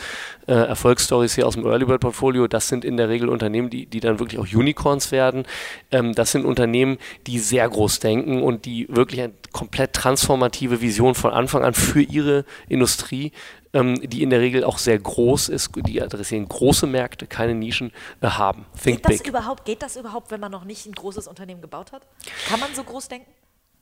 äh, 0.48 0.54
Erfolgsstories 0.54 1.36
hier 1.36 1.48
aus 1.48 1.54
dem 1.54 1.66
Early 1.66 1.86
Bird 1.86 2.02
Portfolio, 2.02 2.48
das 2.48 2.68
sind 2.68 2.86
in 2.86 2.98
der 2.98 3.10
Regel 3.10 3.30
Unternehmen, 3.30 3.70
die, 3.70 3.86
die 3.86 4.00
dann 4.00 4.20
wirklich 4.20 4.40
auch 4.40 4.48
Unicorns 4.54 5.12
werden. 5.12 5.46
Ähm, 5.92 6.14
das 6.14 6.32
sind 6.32 6.46
Unternehmen, 6.46 6.98
die 7.28 7.40
sehr 7.40 7.68
groß 7.68 8.00
denken 8.00 8.42
und 8.42 8.66
die 8.66 8.88
wirklich 8.90 9.22
eine 9.22 9.34
komplett 9.52 9.94
transformative 9.94 10.82
Vision 10.82 11.16
von 11.16 11.32
Anfang 11.32 11.64
an 11.64 11.74
für 11.74 12.02
ihre 12.02 12.46
Industrie 12.70 13.32
ähm, 13.74 14.00
die 14.02 14.24
in 14.24 14.30
der 14.30 14.40
Regel 14.40 14.64
auch 14.64 14.78
sehr 14.78 14.98
groß 14.98 15.50
ist, 15.50 15.72
die 15.76 16.02
adressieren 16.02 16.48
große 16.48 16.88
Märkte, 16.88 17.28
keine 17.28 17.54
Nischen 17.54 17.92
äh, 18.22 18.28
haben. 18.28 18.66
Think 18.82 18.98
geht 18.98 19.06
das 19.06 19.18
big. 19.20 19.28
überhaupt, 19.28 19.66
geht 19.66 19.82
das 19.82 19.98
überhaupt, 19.98 20.32
wenn 20.32 20.40
man 20.40 20.52
noch 20.52 20.64
nicht 20.64 20.86
ein 20.86 20.94
großes 20.94 21.28
Unternehmen 21.28 21.62
gebaut 21.62 21.92
hat? 21.92 22.08
Kann 22.48 22.60
man 22.60 22.74
so 22.74 22.84
groß 22.84 23.08
denken? 23.10 23.30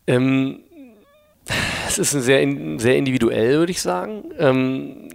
Ähm, 0.07 0.63
es 1.87 1.97
ist 1.97 2.11
sehr, 2.11 2.47
sehr 2.77 2.97
individuell, 2.97 3.59
würde 3.59 3.71
ich 3.71 3.81
sagen. 3.81 4.25
Ähm, 4.37 5.09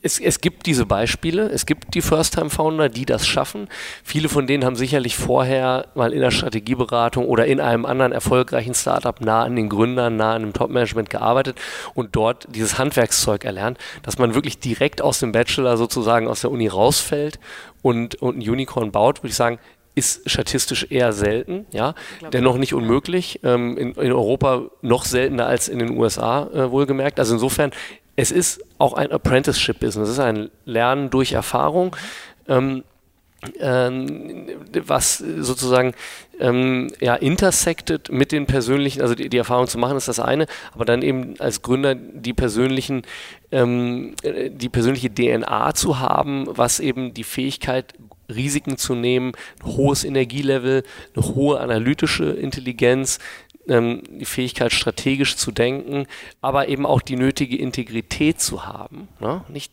es, 0.00 0.20
es, 0.20 0.40
gibt 0.40 0.66
diese 0.66 0.86
Beispiele, 0.86 1.48
es 1.48 1.66
gibt 1.66 1.94
die 1.94 2.02
First-Time-Founder, 2.02 2.88
die 2.88 3.04
das 3.04 3.26
schaffen. 3.26 3.68
Viele 4.04 4.28
von 4.28 4.46
denen 4.46 4.64
haben 4.64 4.76
sicherlich 4.76 5.16
vorher 5.16 5.88
mal 5.94 6.12
in 6.12 6.20
der 6.20 6.30
Strategieberatung 6.30 7.26
oder 7.26 7.46
in 7.46 7.60
einem 7.60 7.84
anderen 7.84 8.12
erfolgreichen 8.12 8.74
Startup 8.74 9.20
nah 9.20 9.42
an 9.42 9.56
den 9.56 9.68
Gründern, 9.68 10.16
nah 10.16 10.34
an 10.34 10.42
dem 10.42 10.52
Top-Management 10.52 11.10
gearbeitet 11.10 11.58
und 11.94 12.14
dort 12.14 12.46
dieses 12.54 12.78
Handwerkszeug 12.78 13.44
erlernt, 13.44 13.78
dass 14.02 14.18
man 14.18 14.34
wirklich 14.34 14.60
direkt 14.60 15.02
aus 15.02 15.18
dem 15.18 15.32
Bachelor 15.32 15.76
sozusagen 15.76 16.28
aus 16.28 16.42
der 16.42 16.52
Uni 16.52 16.68
rausfällt 16.68 17.40
und, 17.82 18.14
und 18.16 18.38
ein 18.38 18.48
Unicorn 18.48 18.92
baut, 18.92 19.18
würde 19.18 19.30
ich 19.30 19.36
sagen, 19.36 19.58
ist 19.98 20.28
statistisch 20.30 20.86
eher 20.90 21.12
selten, 21.12 21.66
ja, 21.72 21.94
dennoch 22.32 22.56
nicht 22.56 22.72
unmöglich. 22.72 23.40
Ähm, 23.42 23.76
in, 23.76 23.92
in, 23.92 24.12
Europa 24.12 24.62
noch 24.80 25.04
seltener 25.04 25.46
als 25.46 25.68
in 25.68 25.80
den 25.80 25.90
USA, 25.90 26.48
äh, 26.54 26.70
wohlgemerkt. 26.70 27.18
Also 27.18 27.34
insofern, 27.34 27.72
es 28.16 28.30
ist 28.30 28.64
auch 28.78 28.94
ein 28.94 29.12
Apprenticeship-Business, 29.12 30.08
es 30.08 30.14
ist 30.14 30.20
ein 30.20 30.50
Lernen 30.64 31.10
durch 31.10 31.32
Erfahrung. 31.32 31.94
Ähm, 32.48 32.84
ähm, 33.60 34.48
was 34.72 35.18
sozusagen 35.18 35.94
ähm, 36.40 36.90
ja, 37.00 37.14
intersected 37.14 38.10
mit 38.10 38.32
den 38.32 38.46
persönlichen, 38.46 39.00
also 39.00 39.14
die, 39.14 39.28
die, 39.28 39.36
Erfahrung 39.36 39.68
zu 39.68 39.78
machen, 39.78 39.96
ist 39.96 40.08
das 40.08 40.18
eine, 40.18 40.46
aber 40.74 40.84
dann 40.84 41.02
eben 41.02 41.38
als 41.38 41.62
Gründer 41.62 41.94
die 41.94 42.32
persönlichen, 42.32 43.02
ähm, 43.52 44.16
die 44.24 44.68
persönliche 44.68 45.10
DNA 45.14 45.72
zu 45.74 46.00
haben, 46.00 46.46
was 46.48 46.80
eben 46.80 47.14
die 47.14 47.22
Fähigkeit 47.22 47.94
Risiken 48.28 48.76
zu 48.76 48.94
nehmen, 48.94 49.32
ein 49.62 49.76
hohes 49.76 50.04
Energielevel, 50.04 50.82
eine 51.14 51.34
hohe 51.34 51.60
analytische 51.60 52.30
Intelligenz, 52.30 53.18
ähm, 53.68 54.02
die 54.10 54.24
Fähigkeit, 54.24 54.72
strategisch 54.72 55.36
zu 55.36 55.52
denken, 55.52 56.06
aber 56.40 56.68
eben 56.68 56.86
auch 56.86 57.02
die 57.02 57.16
nötige 57.16 57.56
Integrität 57.56 58.40
zu 58.40 58.66
haben. 58.66 59.08
Ne? 59.20 59.44
Nicht 59.48 59.72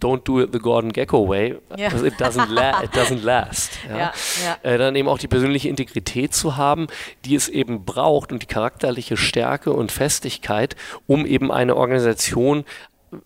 don't 0.00 0.24
do 0.24 0.40
it 0.40 0.52
the 0.52 0.58
Gordon 0.58 0.92
Gecko 0.92 1.28
way. 1.28 1.56
Ja. 1.76 1.88
Also 1.88 2.04
it, 2.04 2.14
doesn't 2.14 2.52
la 2.52 2.82
it 2.82 2.92
doesn't 2.92 3.22
last. 3.22 3.72
Ja. 3.88 4.12
Ja, 4.44 4.58
äh, 4.62 4.78
dann 4.78 4.96
eben 4.96 5.08
auch 5.08 5.18
die 5.18 5.28
persönliche 5.28 5.68
Integrität 5.68 6.34
zu 6.34 6.56
haben, 6.56 6.88
die 7.24 7.34
es 7.34 7.48
eben 7.48 7.84
braucht 7.84 8.32
und 8.32 8.42
die 8.42 8.46
charakterliche 8.46 9.16
Stärke 9.16 9.72
und 9.72 9.92
Festigkeit, 9.92 10.76
um 11.06 11.24
eben 11.24 11.50
eine 11.52 11.76
Organisation 11.76 12.64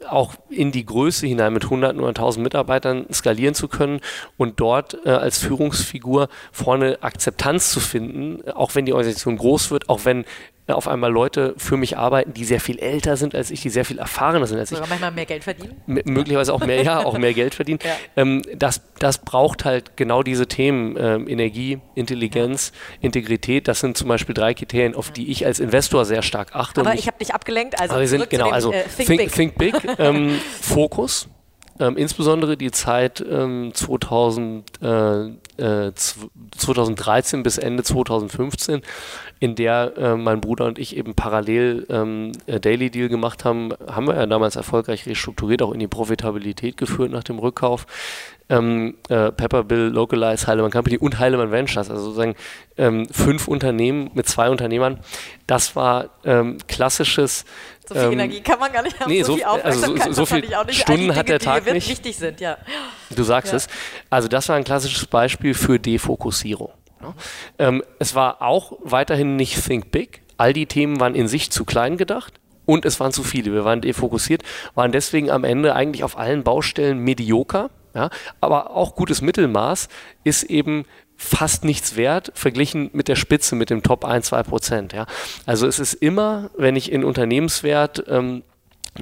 auch 0.09 0.35
in 0.48 0.72
die 0.72 0.85
Größe 0.85 1.26
hinein 1.26 1.53
mit 1.53 1.70
hunderten 1.70 2.00
oder 2.00 2.14
tausend 2.14 2.44
Mitarbeitern 2.44 3.07
skalieren 3.12 3.55
zu 3.55 3.68
können 3.68 4.00
und 4.37 4.61
dort 4.61 4.98
äh, 5.05 5.11
als 5.11 5.38
Führungsfigur 5.38 6.29
vorne 6.53 6.98
Akzeptanz 7.03 7.70
zu 7.70 7.81
finden, 7.81 8.48
auch 8.50 8.74
wenn 8.74 8.87
die 8.87 8.92
Organisation 8.92 9.37
groß 9.37 9.70
wird, 9.70 9.88
auch 9.88 10.05
wenn 10.05 10.24
äh, 10.70 10.72
auf 10.72 10.88
einmal 10.88 11.12
Leute 11.12 11.54
für 11.56 11.76
mich 11.76 11.96
arbeiten, 11.96 12.33
die 12.33 12.44
sehr 12.44 12.61
viel 12.61 12.78
älter 12.78 13.16
sind 13.16 13.35
als 13.35 13.50
ich, 13.50 13.61
die 13.61 13.70
sehr 13.70 13.85
viel 13.85 13.98
erfahrener 13.98 14.46
sind 14.46 14.59
als 14.59 14.70
Sogar 14.70 14.85
ich. 14.85 14.90
manchmal 14.90 15.12
mehr 15.12 15.26
Geld 15.26 15.44
verdienen? 15.44 15.80
M 15.87 16.00
möglicherweise 16.04 16.52
auch 16.52 16.64
mehr, 16.64 16.83
ja, 16.83 17.04
auch 17.04 17.18
mehr 17.18 17.35
Geld 17.35 17.54
verdienen. 17.54 17.78
Ja. 17.90 17.96
Ähm, 18.16 18.42
das, 18.54 18.83
das 18.98 19.18
braucht 19.18 19.64
halt 19.64 19.96
genau 19.96 20.22
diese 20.22 20.46
Themen, 20.46 20.96
ähm, 20.98 21.28
Energie, 21.28 21.78
Intelligenz, 21.94 22.72
Integrität. 23.00 23.66
Das 23.68 23.80
sind 23.80 23.96
zum 23.96 24.06
Beispiel 24.06 24.35
drei 24.35 24.54
Kriterien, 24.54 24.94
auf 24.94 25.11
die 25.11 25.30
ich 25.30 25.44
als 25.46 25.61
Investor 25.61 26.04
sehr 26.04 26.22
stark 26.22 26.54
achte. 26.54 26.83
Aber 26.83 26.94
ich, 26.94 27.06
habe 27.06 27.18
dich 27.18 27.35
abgelenkt, 27.35 27.80
also 27.80 27.94
aber 27.94 28.02
wir 28.02 28.09
sind, 28.09 28.30
genau, 28.30 28.50
also 28.50 28.72
äh, 28.72 28.85
think, 28.85 29.33
think, 29.33 29.56
Big, 29.56 29.74
think 29.80 29.85
big 29.85 29.98
ähm, 29.98 30.38
Fokus. 30.61 31.28
Ähm, 31.80 31.96
insbesondere 31.96 32.58
die 32.58 32.70
Zeit 32.70 33.24
ähm, 33.28 33.72
2000, 33.72 34.64
äh, 34.82 35.20
äh, 35.56 35.92
2013 35.94 37.42
bis 37.42 37.56
Ende 37.56 37.82
2015 37.82 38.82
in 39.40 39.54
der 39.54 39.94
äh, 39.96 40.16
mein 40.16 40.42
Bruder 40.42 40.66
und 40.66 40.78
ich 40.78 40.94
eben 40.94 41.14
parallel 41.14 41.86
ähm, 41.88 42.32
äh, 42.46 42.60
Daily 42.60 42.90
Deal 42.90 43.08
gemacht 43.08 43.46
haben, 43.46 43.72
haben 43.90 44.06
wir 44.06 44.14
ja 44.14 44.26
damals 44.26 44.56
erfolgreich 44.56 45.06
restrukturiert, 45.06 45.62
auch 45.62 45.72
in 45.72 45.80
die 45.80 45.88
Profitabilität 45.88 46.76
geführt 46.76 47.10
nach 47.10 47.24
dem 47.24 47.38
Rückkauf. 47.38 47.86
Ähm, 48.50 48.96
äh, 49.08 49.30
Pepperbill, 49.30 49.92
Localize, 49.94 50.46
Heilemann 50.46 50.70
Company 50.70 50.98
und 50.98 51.18
Heilemann 51.18 51.52
Ventures, 51.52 51.88
also 51.88 52.02
sozusagen 52.02 52.34
ähm, 52.76 53.06
fünf 53.08 53.48
Unternehmen 53.48 54.10
mit 54.14 54.28
zwei 54.28 54.50
Unternehmern. 54.50 54.98
Das 55.46 55.76
war 55.76 56.10
ähm, 56.24 56.58
klassisches 56.66 57.44
so 57.86 57.94
viel 57.94 58.04
ähm, 58.04 58.12
Energie 58.12 58.40
kann 58.40 58.60
man 58.60 58.72
gar 58.72 58.82
nicht 58.82 59.00
haben. 59.00 59.10
Nee, 59.10 59.22
so, 59.22 59.34
viel 59.34 59.44
also 59.44 59.96
so, 59.96 60.12
so 60.12 60.26
viel 60.26 60.44
Stunden 60.70 61.00
Dinge, 61.02 61.16
hat 61.16 61.28
der 61.28 61.40
Tag 61.40 61.64
die 61.64 61.72
nicht. 61.72 61.88
wichtig 61.88 62.16
sind, 62.16 62.40
ja. 62.40 62.56
Du 63.10 63.24
sagst 63.24 63.52
ja. 63.52 63.56
es. 63.56 63.68
Also 64.10 64.28
das 64.28 64.48
war 64.48 64.56
ein 64.56 64.64
klassisches 64.64 65.06
Beispiel 65.06 65.54
für 65.54 65.80
Defokussierung. 65.80 66.70
Ne? 67.00 67.14
Ähm, 67.58 67.82
es 67.98 68.14
war 68.14 68.42
auch 68.42 68.78
weiterhin 68.82 69.36
nicht 69.36 69.64
Think 69.64 69.90
Big. 69.90 70.22
All 70.36 70.52
die 70.52 70.66
Themen 70.66 71.00
waren 71.00 71.14
in 71.14 71.26
sich 71.26 71.50
zu 71.50 71.64
klein 71.64 71.96
gedacht 71.96 72.34
und 72.64 72.84
es 72.84 73.00
waren 73.00 73.12
zu 73.12 73.24
viele. 73.24 73.52
Wir 73.52 73.64
waren 73.64 73.80
defokussiert, 73.80 74.42
waren 74.74 74.92
deswegen 74.92 75.30
am 75.30 75.44
Ende 75.44 75.74
eigentlich 75.74 76.04
auf 76.04 76.16
allen 76.16 76.44
Baustellen 76.44 76.98
medioker. 76.98 77.70
Ja? 77.94 78.11
Aber 78.40 78.70
auch 78.70 78.94
gutes 78.94 79.22
Mittelmaß 79.22 79.88
ist 80.24 80.44
eben 80.44 80.85
fast 81.16 81.64
nichts 81.64 81.96
wert, 81.96 82.33
verglichen 82.35 82.90
mit 82.94 83.09
der 83.09 83.16
Spitze, 83.16 83.55
mit 83.55 83.68
dem 83.68 83.83
Top 83.83 84.05
1, 84.05 84.26
2 84.26 84.42
Prozent. 84.42 84.92
Ja? 84.92 85.07
Also 85.44 85.66
es 85.66 85.79
ist 85.79 85.94
immer, 85.94 86.50
wenn 86.57 86.76
ich 86.76 86.90
in 86.90 87.05
Unternehmenswert 87.05 88.05
ähm, 88.09 88.42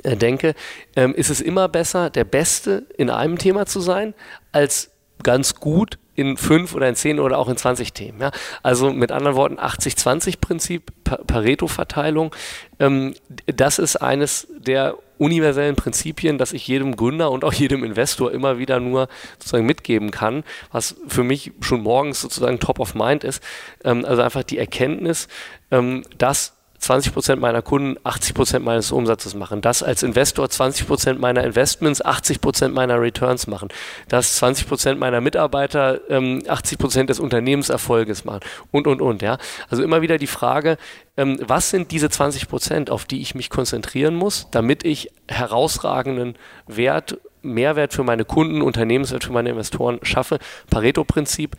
äh, 0.03 0.16
denke, 0.16 0.55
ähm, 0.96 1.14
ist 1.14 1.31
es 1.31 1.40
immer 1.40 1.68
besser, 1.68 2.11
der 2.11 2.24
Beste 2.24 2.87
in 2.96 3.09
einem 3.09 3.38
Thema 3.38 3.66
zu 3.66 3.81
sein, 3.81 4.14
als 4.53 4.90
ganz 5.22 5.55
gut 5.55 5.98
in 6.14 6.37
fünf 6.37 6.74
oder 6.74 6.88
in 6.88 6.96
zehn 6.96 7.20
oder 7.20 7.38
auch 7.38 7.48
in 7.48 7.57
20 7.57 7.92
Themen. 7.92 8.20
Ja? 8.20 8.33
Also 8.64 8.92
mit 8.92 9.12
anderen 9.12 9.37
Worten 9.37 9.59
80-20-Prinzip, 9.59 10.90
Pareto-Verteilung. 11.05 12.35
Ähm, 12.81 13.14
das 13.46 13.79
ist 13.79 13.96
eines 13.96 14.48
der 14.59 14.96
universellen 15.18 15.76
Prinzipien, 15.76 16.38
das 16.38 16.52
ich 16.52 16.66
jedem 16.66 16.96
Gründer 16.96 17.31
und 17.31 17.44
auch 17.44 17.52
jedem 17.52 17.85
Investor 17.85 18.33
immer 18.33 18.59
wieder 18.59 18.81
nur 18.81 19.09
sozusagen 19.38 19.66
mitgeben 19.66 20.11
kann, 20.11 20.44
was 20.72 20.96
für 21.07 21.24
mich 21.24 21.52
schon 21.61 21.83
morgens 21.83 22.20
sozusagen 22.20 22.61
top 22.61 22.81
of 22.81 22.94
mind 22.94 23.24
ist. 23.24 23.42
Ähm, 23.85 24.04
also 24.04 24.22
einfach 24.22 24.44
die 24.44 24.59
Erkenntnis, 24.59 25.28
ähm, 25.70 26.04
dass 26.16 26.58
20 26.78 27.12
Prozent 27.12 27.40
meiner 27.40 27.62
Kunden 27.62 27.96
80 28.04 28.34
Prozent 28.34 28.64
meines 28.64 28.92
Umsatzes 28.92 29.34
machen. 29.34 29.60
Das 29.60 29.82
als 29.82 30.02
Investor 30.02 30.48
20 30.48 30.86
Prozent 30.86 31.20
meiner 31.20 31.44
Investments, 31.44 32.04
80 32.04 32.40
Prozent 32.40 32.74
meiner 32.74 33.00
Returns 33.00 33.46
machen. 33.46 33.68
Das 34.08 34.36
20 34.36 34.68
Prozent 34.68 35.00
meiner 35.00 35.20
Mitarbeiter 35.20 36.00
ähm, 36.08 36.42
80 36.46 36.78
Prozent 36.78 37.10
des 37.10 37.20
Unternehmenserfolges 37.20 38.24
machen. 38.24 38.40
Und, 38.70 38.86
und, 38.86 39.00
und. 39.00 39.22
Ja. 39.22 39.38
Also 39.68 39.82
immer 39.82 40.02
wieder 40.02 40.18
die 40.18 40.26
Frage, 40.26 40.78
ähm, 41.16 41.38
was 41.42 41.70
sind 41.70 41.90
diese 41.90 42.10
20 42.10 42.48
Prozent, 42.48 42.90
auf 42.90 43.04
die 43.04 43.20
ich 43.20 43.34
mich 43.34 43.50
konzentrieren 43.50 44.14
muss, 44.14 44.48
damit 44.50 44.84
ich 44.84 45.10
herausragenden 45.28 46.36
Wert 46.66 47.18
Mehrwert 47.42 47.94
für 47.94 48.02
meine 48.02 48.24
Kunden, 48.24 48.62
Unternehmenswert 48.62 49.24
für 49.24 49.32
meine 49.32 49.50
Investoren 49.50 50.00
schaffe. 50.02 50.38
Pareto-Prinzip, 50.70 51.56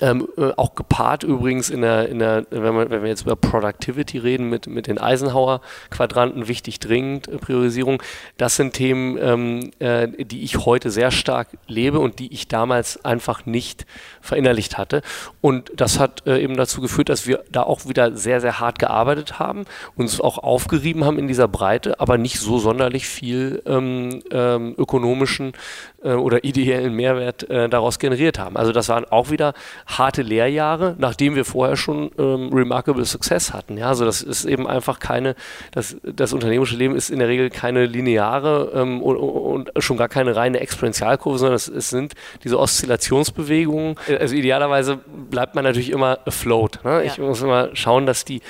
ähm, 0.00 0.26
äh, 0.36 0.50
auch 0.56 0.74
gepaart 0.74 1.22
übrigens 1.24 1.70
in 1.70 1.82
der, 1.82 2.08
in 2.08 2.18
der 2.18 2.46
wenn, 2.50 2.74
man, 2.74 2.90
wenn 2.90 3.02
wir 3.02 3.08
jetzt 3.08 3.22
über 3.22 3.36
Productivity 3.36 4.18
reden, 4.18 4.48
mit, 4.48 4.66
mit 4.66 4.86
den 4.86 4.98
Eisenhower-Quadranten, 4.98 6.48
wichtig 6.48 6.80
dringend, 6.80 7.28
äh, 7.28 7.36
Priorisierung, 7.38 8.02
das 8.36 8.56
sind 8.56 8.74
Themen, 8.74 9.18
ähm, 9.20 9.70
äh, 9.78 10.08
die 10.24 10.42
ich 10.42 10.64
heute 10.64 10.90
sehr 10.90 11.10
stark 11.10 11.48
lebe 11.66 11.98
und 11.98 12.18
die 12.18 12.32
ich 12.32 12.48
damals 12.48 13.04
einfach 13.04 13.46
nicht 13.46 13.86
verinnerlicht 14.20 14.78
hatte. 14.78 15.02
Und 15.40 15.72
das 15.76 15.98
hat 15.98 16.26
äh, 16.26 16.42
eben 16.42 16.56
dazu 16.56 16.80
geführt, 16.80 17.08
dass 17.08 17.26
wir 17.26 17.44
da 17.50 17.62
auch 17.62 17.86
wieder 17.86 18.16
sehr, 18.16 18.40
sehr 18.40 18.60
hart 18.60 18.78
gearbeitet 18.78 19.38
haben, 19.38 19.64
uns 19.96 20.20
auch 20.20 20.38
aufgerieben 20.38 21.04
haben 21.04 21.18
in 21.18 21.28
dieser 21.28 21.48
Breite, 21.48 22.00
aber 22.00 22.16
nicht 22.18 22.40
so 22.40 22.58
sonderlich 22.58 23.06
viel 23.06 23.62
ähm, 23.66 24.22
ähm 24.30 24.74
ökonomischen 24.78 25.52
äh, 26.04 26.12
oder 26.12 26.44
ideellen 26.44 26.94
Mehrwert 26.94 27.48
äh, 27.50 27.68
daraus 27.68 27.98
generiert 27.98 28.38
haben. 28.38 28.56
Also 28.56 28.72
das 28.72 28.88
waren 28.88 29.04
auch 29.04 29.30
wieder 29.30 29.54
harte 29.86 30.22
Lehrjahre, 30.22 30.94
nachdem 30.98 31.34
wir 31.34 31.44
vorher 31.44 31.76
schon 31.76 32.10
ähm, 32.18 32.50
remarkable 32.52 33.04
Success 33.04 33.52
hatten. 33.52 33.76
Ja, 33.76 33.88
also 33.88 34.04
das 34.04 34.22
ist 34.22 34.44
eben 34.44 34.66
einfach 34.66 34.98
keine, 34.98 35.34
das, 35.72 35.96
das 36.02 36.32
unternehmerische 36.32 36.76
Leben 36.76 36.96
ist 36.96 37.10
in 37.10 37.18
der 37.18 37.28
Regel 37.28 37.50
keine 37.50 37.86
lineare 37.86 38.72
ähm, 38.74 39.02
und, 39.02 39.16
und, 39.16 39.70
schon 39.78 39.96
gar 39.96 40.08
keine 40.08 40.36
reine 40.36 40.60
Exponentialkurve, 40.60 41.38
sondern 41.38 41.56
es, 41.56 41.68
es, 41.68 41.90
sind 41.90 42.14
diese 42.42 42.58
Oszillationsbewegungen. 42.58 43.96
Also 44.20 44.34
idealerweise 44.34 44.98
bleibt 45.30 45.54
man 45.54 45.64
natürlich 45.64 45.90
immer 45.90 46.18
afloat. 46.26 46.80
Ne? 46.84 46.90
Ja. 46.90 47.02
Ich 47.02 47.18
muss 47.18 47.42
immer 47.42 47.70
schauen, 47.74 48.06
dass 48.06 48.24
die 48.24 48.40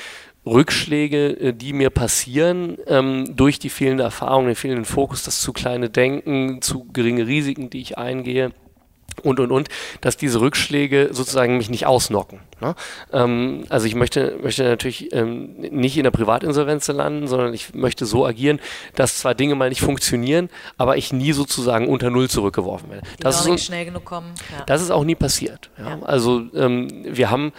Rückschläge, 0.47 1.41
äh, 1.41 1.53
die 1.53 1.73
mir 1.73 1.91
passieren, 1.91 2.79
ähm, 2.87 3.37
durch 3.37 3.59
die 3.59 3.71
fehlende 3.71 4.05
Erfahrung, 4.05 4.47
den 4.47 4.55
fehlenden 4.55 4.85
Fokus, 4.85 5.23
das 5.23 5.41
zu 5.41 5.53
kleine 5.53 5.91
Denken, 5.91 6.61
zu 6.61 6.87
geringe 6.93 7.27
Risiken, 7.27 7.71
die 7.71 7.81
ich 7.81 7.99
eingehe, 7.99 8.53
und 9.23 9.41
und 9.41 9.51
und, 9.53 9.69
dass 10.01 10.17
diese 10.17 10.41
Rückschläge 10.41 11.11
sozusagen 11.13 11.57
mich 11.57 11.71
nicht 11.71 11.87
ausnocken. 11.87 12.41
Ne? 12.61 12.75
Ähm, 13.13 13.65
also 13.69 13.87
ich 13.87 13.95
möchte, 13.95 14.39
möchte 14.43 14.65
natürlich 14.65 15.13
ähm, 15.13 15.55
nicht 15.59 15.97
in 15.97 16.05
der 16.05 16.11
Privatinsolvenz 16.11 16.89
landen, 16.89 17.27
sondern 17.27 17.55
ich 17.55 17.75
möchte 17.75 18.07
so 18.07 18.27
agieren, 18.27 18.61
dass 18.95 19.19
zwar 19.19 19.35
Dinge 19.35 19.55
mal 19.55 19.69
nicht 19.69 19.81
funktionieren, 19.81 20.49
aber 20.77 20.97
ich 20.97 21.13
nie 21.13 21.33
sozusagen 21.33 21.89
unter 21.89 22.11
Null 22.11 22.29
zurückgeworfen 22.29 22.91
werde. 22.91 23.07
Das 23.21 23.41
ist, 23.41 23.45
so, 23.45 23.57
schnell 23.57 23.85
genug 23.85 24.05
kommen. 24.05 24.33
Ja. 24.57 24.65
das 24.67 24.83
ist 24.83 24.91
auch 24.91 25.05
nie 25.05 25.15
passiert. 25.15 25.71
Ja? 25.79 25.91
Ja. 25.91 26.03
Also 26.03 26.43
ähm, 26.55 26.89
wir 27.05 27.31
haben 27.31 27.53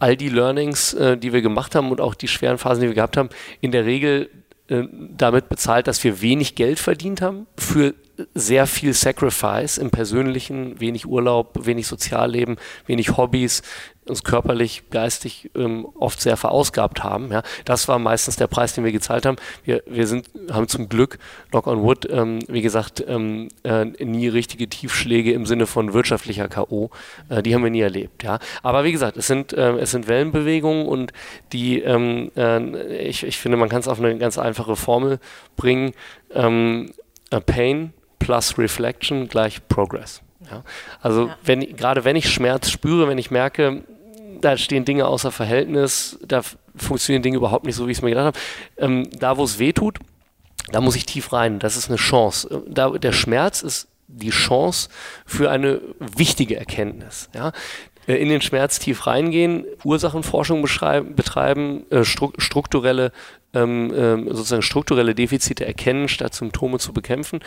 all 0.00 0.16
die 0.16 0.28
Learnings, 0.28 0.94
äh, 0.94 1.16
die 1.16 1.32
wir 1.32 1.42
gemacht 1.42 1.74
haben 1.74 1.90
und 1.90 2.00
auch 2.00 2.14
die 2.14 2.28
schweren 2.28 2.58
Phasen, 2.58 2.82
die 2.82 2.88
wir 2.88 2.94
gehabt 2.94 3.16
haben, 3.16 3.30
in 3.60 3.72
der 3.72 3.84
Regel 3.84 4.30
äh, 4.68 4.84
damit 5.16 5.48
bezahlt, 5.48 5.86
dass 5.86 6.02
wir 6.04 6.20
wenig 6.20 6.54
Geld 6.54 6.78
verdient 6.78 7.22
haben 7.22 7.46
für 7.56 7.94
sehr 8.34 8.66
viel 8.66 8.92
Sacrifice 8.94 9.78
im 9.78 9.90
persönlichen, 9.90 10.80
wenig 10.80 11.06
Urlaub, 11.06 11.66
wenig 11.66 11.86
Sozialleben, 11.86 12.56
wenig 12.86 13.16
Hobbys, 13.16 13.62
uns 14.08 14.24
körperlich, 14.24 14.84
geistig 14.90 15.50
ähm, 15.54 15.86
oft 15.94 16.20
sehr 16.20 16.36
verausgabt 16.36 17.04
haben. 17.04 17.30
Ja. 17.30 17.42
Das 17.64 17.88
war 17.88 17.98
meistens 17.98 18.36
der 18.36 18.46
Preis, 18.46 18.72
den 18.72 18.84
wir 18.84 18.92
gezahlt 18.92 19.26
haben. 19.26 19.36
Wir, 19.64 19.82
wir 19.86 20.06
sind, 20.06 20.30
haben 20.50 20.68
zum 20.68 20.88
Glück, 20.88 21.18
knock 21.50 21.66
on 21.66 21.82
wood, 21.82 22.08
ähm, 22.10 22.40
wie 22.48 22.62
gesagt, 22.62 23.04
ähm, 23.06 23.48
äh, 23.64 23.84
nie 23.84 24.28
richtige 24.28 24.68
Tiefschläge 24.68 25.32
im 25.32 25.46
Sinne 25.46 25.66
von 25.66 25.92
wirtschaftlicher 25.92 26.48
K.O. 26.48 26.90
Äh, 27.28 27.42
die 27.42 27.54
haben 27.54 27.62
wir 27.62 27.70
nie 27.70 27.80
erlebt. 27.80 28.22
Ja. 28.22 28.38
Aber 28.62 28.84
wie 28.84 28.92
gesagt, 28.92 29.16
es 29.16 29.26
sind, 29.26 29.52
äh, 29.52 29.72
es 29.76 29.90
sind 29.90 30.08
Wellenbewegungen 30.08 30.86
und 30.86 31.12
die, 31.52 31.80
ähm, 31.80 32.30
äh, 32.36 33.02
ich, 33.02 33.24
ich 33.24 33.38
finde, 33.38 33.58
man 33.58 33.68
kann 33.68 33.80
es 33.80 33.88
auf 33.88 33.98
eine 33.98 34.16
ganz 34.18 34.38
einfache 34.38 34.76
Formel 34.76 35.20
bringen. 35.56 35.92
Ähm, 36.32 36.92
Pain 37.44 37.92
plus 38.18 38.58
Reflection 38.58 39.28
gleich 39.28 39.66
Progress. 39.68 40.22
Ja? 40.50 40.62
Also 41.00 41.28
ja. 41.28 41.36
wenn 41.44 41.76
gerade 41.76 42.04
wenn 42.04 42.16
ich 42.16 42.30
Schmerz 42.30 42.70
spüre, 42.70 43.08
wenn 43.08 43.18
ich 43.18 43.30
merke, 43.30 43.84
da 44.40 44.56
stehen 44.56 44.84
Dinge 44.84 45.06
außer 45.06 45.32
Verhältnis, 45.32 46.18
da 46.26 46.42
funktionieren 46.76 47.22
Dinge 47.22 47.36
überhaupt 47.36 47.64
nicht 47.64 47.74
so, 47.74 47.86
wie 47.86 47.92
ich 47.92 47.98
es 47.98 48.02
mir 48.02 48.10
gedacht 48.10 48.26
habe. 48.26 48.38
Ähm, 48.76 49.08
da, 49.18 49.36
wo 49.36 49.44
es 49.44 49.58
weh 49.58 49.72
tut, 49.72 49.98
da 50.70 50.80
muss 50.80 50.96
ich 50.96 51.06
tief 51.06 51.32
rein. 51.32 51.58
Das 51.58 51.76
ist 51.76 51.88
eine 51.88 51.96
Chance. 51.96 52.62
Da, 52.68 52.90
der 52.90 53.12
Schmerz 53.12 53.62
ist 53.62 53.88
die 54.06 54.30
Chance 54.30 54.88
für 55.26 55.50
eine 55.50 55.80
wichtige 55.98 56.56
Erkenntnis. 56.56 57.28
Ja? 57.34 57.52
Äh, 58.08 58.14
in 58.14 58.28
den 58.28 58.40
Schmerz 58.40 58.78
tief 58.78 59.06
reingehen, 59.06 59.64
Ursachenforschung 59.84 60.62
betreiben, 60.62 61.84
äh, 61.90 62.04
strukturelle 62.04 63.12
ähm, 63.54 63.92
ähm, 63.96 64.26
sozusagen 64.28 64.62
strukturelle 64.62 65.14
Defizite 65.14 65.64
erkennen, 65.64 66.08
statt 66.08 66.34
Symptome 66.34 66.78
zu 66.78 66.92
bekämpfen. 66.92 67.40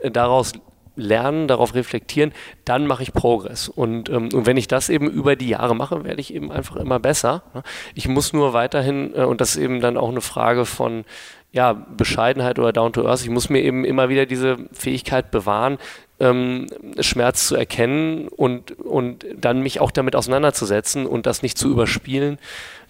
äh, 0.00 0.10
daraus 0.10 0.52
lernen, 0.94 1.46
darauf 1.46 1.76
reflektieren, 1.76 2.32
dann 2.64 2.88
mache 2.88 3.04
ich 3.04 3.12
Progress. 3.12 3.68
Und, 3.68 4.08
ähm, 4.08 4.30
und 4.34 4.46
wenn 4.46 4.56
ich 4.56 4.66
das 4.66 4.88
eben 4.88 5.08
über 5.08 5.36
die 5.36 5.48
Jahre 5.48 5.76
mache, 5.76 6.02
werde 6.02 6.20
ich 6.20 6.34
eben 6.34 6.50
einfach 6.50 6.74
immer 6.74 6.98
besser. 6.98 7.44
Ne? 7.54 7.62
Ich 7.94 8.08
muss 8.08 8.32
nur 8.32 8.52
weiterhin, 8.52 9.12
und 9.12 9.40
das 9.40 9.50
ist 9.50 9.62
eben 9.62 9.80
dann 9.80 9.96
auch 9.96 10.08
eine 10.08 10.20
Frage 10.20 10.64
von 10.64 11.04
ja, 11.52 11.72
Bescheidenheit 11.72 12.58
oder 12.58 12.72
Down 12.72 12.92
to 12.92 13.06
Earth, 13.06 13.22
ich 13.22 13.30
muss 13.30 13.48
mir 13.48 13.62
eben 13.62 13.84
immer 13.84 14.08
wieder 14.08 14.26
diese 14.26 14.56
Fähigkeit 14.72 15.30
bewahren, 15.30 15.78
ähm, 16.20 16.66
Schmerz 17.00 17.46
zu 17.46 17.56
erkennen 17.56 18.28
und, 18.28 18.72
und 18.78 19.24
dann 19.36 19.62
mich 19.62 19.80
auch 19.80 19.90
damit 19.90 20.16
auseinanderzusetzen 20.16 21.06
und 21.06 21.26
das 21.26 21.42
nicht 21.42 21.58
zu 21.58 21.70
überspielen 21.70 22.38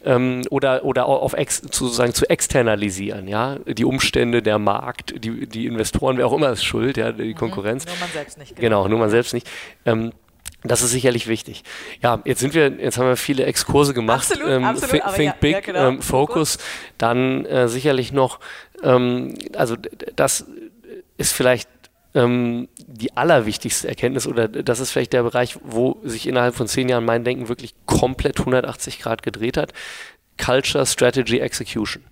ähm, 0.05 0.43
oder, 0.51 0.85
oder 0.85 1.07
auf 1.07 1.35
ex, 1.35 1.59
sozusagen 1.59 2.14
zu 2.14 2.29
externalisieren, 2.29 3.29
ja, 3.29 3.57
die 3.67 3.85
Umstände, 3.85 4.43
der 4.43 4.59
Markt, 4.59 5.25
die, 5.25 5.47
die 5.47 5.67
Investoren, 5.67 6.17
wer 6.17 6.27
auch 6.27 6.33
immer 6.33 6.51
ist 6.51 6.64
schuld, 6.64 6.97
ja, 6.97 7.12
die 7.12 7.31
mhm. 7.31 7.35
Konkurrenz. 7.35 7.85
Nur 7.87 7.97
man 8.01 8.09
selbst 8.11 8.38
nicht. 8.38 8.57
Genau, 8.57 8.83
genau 8.83 8.88
nur 8.88 8.99
man 9.01 9.11
selbst 9.11 9.35
nicht. 9.35 9.49
Ähm, 9.85 10.12
das 10.64 10.83
ist 10.83 10.91
sicherlich 10.91 11.29
wichtig. 11.29 11.62
Ja, 12.03 12.21
jetzt 12.25 12.41
sind 12.41 12.53
wir, 12.53 12.69
jetzt 12.69 12.99
haben 12.99 13.07
wir 13.07 13.17
viele 13.17 13.45
Exkurse 13.45 13.95
gemacht. 13.95 14.31
Absolut, 14.31 14.51
ähm, 14.51 14.64
absolut, 14.64 14.91
think, 14.91 15.14
think 15.14 15.27
ja, 15.27 15.37
Big, 15.41 15.53
ja, 15.53 15.61
genau. 15.61 15.88
ähm, 15.88 16.03
Focus, 16.03 16.59
dann 16.97 17.45
äh, 17.45 17.69
sicherlich 17.69 18.12
noch, 18.12 18.41
ähm, 18.83 19.35
also 19.55 19.77
das 20.17 20.47
ist 21.17 21.33
vielleicht 21.33 21.69
ähm, 22.14 22.68
die 22.77 23.16
allerwichtigste 23.16 23.88
Erkenntnis 23.88 24.27
oder 24.27 24.49
das 24.49 24.81
ist 24.81 24.90
vielleicht 24.90 25.12
der 25.12 25.23
Bereich, 25.23 25.59
wo 25.62 25.99
sich 26.03 26.27
innerhalb 26.27 26.55
von 26.55 26.66
zehn 26.66 26.88
Jahren 26.88 27.05
mein 27.05 27.25
Denken 27.25 27.49
wirklich 27.49 27.75
komplett 27.87 28.38
180 28.38 29.01
Grad 29.01 29.23
gedreht 29.23 29.57
hat. 29.57 29.73
Culture, 30.42 30.87
Strategy, 30.87 31.40
Execution. 31.40 32.05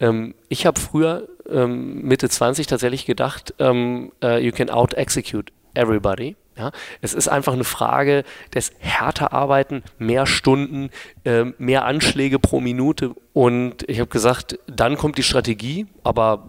Ähm, 0.00 0.34
ich 0.48 0.66
habe 0.66 0.80
früher 0.80 1.28
ähm, 1.48 2.02
Mitte 2.02 2.28
20 2.28 2.66
tatsächlich 2.66 3.06
gedacht, 3.06 3.54
uh, 3.60 4.08
you 4.38 4.52
can 4.52 4.70
out-execute 4.70 5.52
everybody. 5.74 6.36
Ja, 6.56 6.70
es 7.00 7.14
ist 7.14 7.26
einfach 7.26 7.52
eine 7.52 7.64
Frage 7.64 8.22
des 8.54 8.70
härter 8.78 9.32
Arbeiten, 9.32 9.82
mehr 9.98 10.24
Stunden, 10.24 10.90
äh, 11.24 11.46
mehr 11.58 11.84
Anschläge 11.84 12.38
pro 12.38 12.60
Minute. 12.60 13.12
Und 13.32 13.88
ich 13.88 13.98
habe 13.98 14.08
gesagt, 14.08 14.60
dann 14.68 14.96
kommt 14.96 15.18
die 15.18 15.24
Strategie, 15.24 15.86
aber 16.04 16.46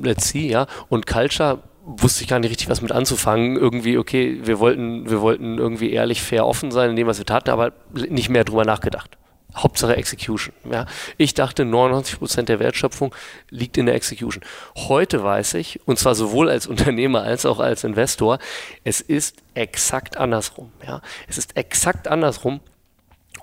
let's 0.00 0.28
see, 0.28 0.48
ja. 0.48 0.68
Und 0.88 1.08
Culture 1.08 1.60
wusste 1.86 2.24
ich 2.24 2.28
gar 2.28 2.40
nicht 2.40 2.50
richtig, 2.50 2.68
was 2.68 2.82
mit 2.82 2.92
anzufangen. 2.92 3.56
Irgendwie, 3.56 3.96
okay, 3.96 4.40
wir 4.42 4.58
wollten, 4.58 5.08
wir 5.08 5.20
wollten 5.20 5.56
irgendwie 5.58 5.92
ehrlich, 5.92 6.20
fair, 6.20 6.46
offen 6.46 6.72
sein 6.72 6.90
in 6.90 6.96
dem, 6.96 7.06
was 7.06 7.18
wir 7.18 7.26
taten, 7.26 7.50
aber 7.50 7.72
nicht 7.94 8.28
mehr 8.28 8.44
drüber 8.44 8.64
nachgedacht. 8.64 9.16
Hauptsache 9.54 9.96
Execution. 9.96 10.52
Ja. 10.70 10.86
Ich 11.16 11.32
dachte, 11.32 11.62
99% 11.62 12.42
der 12.42 12.58
Wertschöpfung 12.58 13.14
liegt 13.48 13.78
in 13.78 13.86
der 13.86 13.94
Execution. 13.94 14.44
Heute 14.76 15.22
weiß 15.22 15.54
ich, 15.54 15.80
und 15.86 15.98
zwar 15.98 16.14
sowohl 16.14 16.50
als 16.50 16.66
Unternehmer 16.66 17.22
als 17.22 17.46
auch 17.46 17.60
als 17.60 17.84
Investor, 17.84 18.38
es 18.84 19.00
ist 19.00 19.36
exakt 19.54 20.16
andersrum. 20.16 20.72
Ja. 20.86 21.00
Es 21.28 21.38
ist 21.38 21.56
exakt 21.56 22.08
andersrum. 22.08 22.60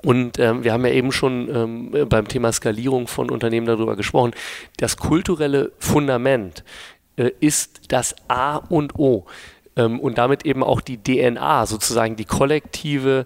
Und 0.03 0.37
ähm, 0.37 0.65
wir 0.65 0.73
haben 0.73 0.85
ja 0.85 0.91
eben 0.91 1.13
schon 1.13 1.49
ähm, 1.93 2.09
beim 2.09 2.27
Thema 2.27 2.51
Skalierung 2.51 3.07
von 3.07 3.31
Unternehmen 3.31 3.65
darüber 3.65 3.95
gesprochen. 3.95 4.31
Das 4.77 4.97
kulturelle 4.97 5.71
Fundament 5.79 6.65
äh, 7.17 7.31
ist 7.39 7.91
das 7.91 8.15
A 8.27 8.57
und 8.57 8.95
O 8.97 9.25
ähm, 9.75 9.99
und 9.99 10.17
damit 10.17 10.45
eben 10.45 10.63
auch 10.63 10.81
die 10.81 10.97
DNA, 10.97 11.65
sozusagen 11.65 12.15
die 12.15 12.25
kollektive 12.25 13.25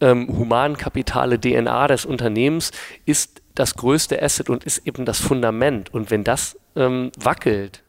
ähm, 0.00 0.28
humankapitale 0.28 1.40
DNA 1.40 1.88
des 1.88 2.04
Unternehmens 2.04 2.72
ist 3.06 3.42
das 3.54 3.76
größte 3.76 4.20
Asset 4.20 4.50
und 4.50 4.64
ist 4.64 4.86
eben 4.86 5.04
das 5.04 5.20
Fundament. 5.20 5.94
Und 5.94 6.10
wenn 6.10 6.24
das 6.24 6.58
ähm, 6.76 7.12
wackelt 7.18 7.82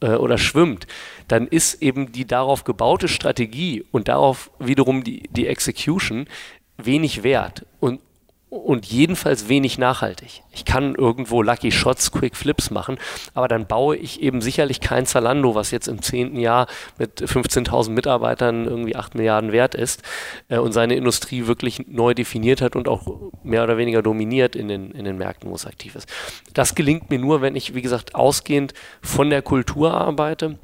äh, 0.00 0.10
oder 0.10 0.38
schwimmt, 0.38 0.86
dann 1.28 1.46
ist 1.46 1.80
eben 1.82 2.12
die 2.12 2.26
darauf 2.26 2.64
gebaute 2.64 3.08
Strategie 3.08 3.84
und 3.92 4.08
darauf 4.08 4.50
wiederum 4.58 5.04
die, 5.04 5.28
die 5.30 5.46
Execution 5.46 6.26
wenig 6.76 7.22
wert. 7.22 7.64
Und 7.78 8.00
und 8.52 8.84
jedenfalls 8.84 9.48
wenig 9.48 9.78
nachhaltig. 9.78 10.42
Ich 10.52 10.66
kann 10.66 10.94
irgendwo 10.94 11.40
Lucky 11.40 11.72
Shots, 11.72 12.12
Quick 12.12 12.36
Flips 12.36 12.70
machen, 12.70 12.98
aber 13.32 13.48
dann 13.48 13.66
baue 13.66 13.96
ich 13.96 14.20
eben 14.20 14.42
sicherlich 14.42 14.80
kein 14.82 15.06
Zalando, 15.06 15.54
was 15.54 15.70
jetzt 15.70 15.88
im 15.88 16.02
zehnten 16.02 16.38
Jahr 16.38 16.66
mit 16.98 17.22
15.000 17.22 17.88
Mitarbeitern 17.92 18.66
irgendwie 18.66 18.94
8 18.94 19.14
Milliarden 19.14 19.52
wert 19.52 19.74
ist 19.74 20.02
äh, 20.50 20.58
und 20.58 20.72
seine 20.72 20.96
Industrie 20.96 21.46
wirklich 21.46 21.86
neu 21.88 22.12
definiert 22.12 22.60
hat 22.60 22.76
und 22.76 22.88
auch 22.88 23.32
mehr 23.42 23.64
oder 23.64 23.78
weniger 23.78 24.02
dominiert 24.02 24.54
in 24.54 24.68
den, 24.68 24.90
in 24.90 25.06
den 25.06 25.16
Märkten, 25.16 25.48
wo 25.48 25.54
es 25.54 25.64
aktiv 25.64 25.94
ist. 25.94 26.06
Das 26.52 26.74
gelingt 26.74 27.08
mir 27.08 27.18
nur, 27.18 27.40
wenn 27.40 27.56
ich, 27.56 27.74
wie 27.74 27.82
gesagt, 27.82 28.14
ausgehend 28.14 28.74
von 29.00 29.30
der 29.30 29.40
Kultur 29.40 29.94
arbeite. 29.94 30.58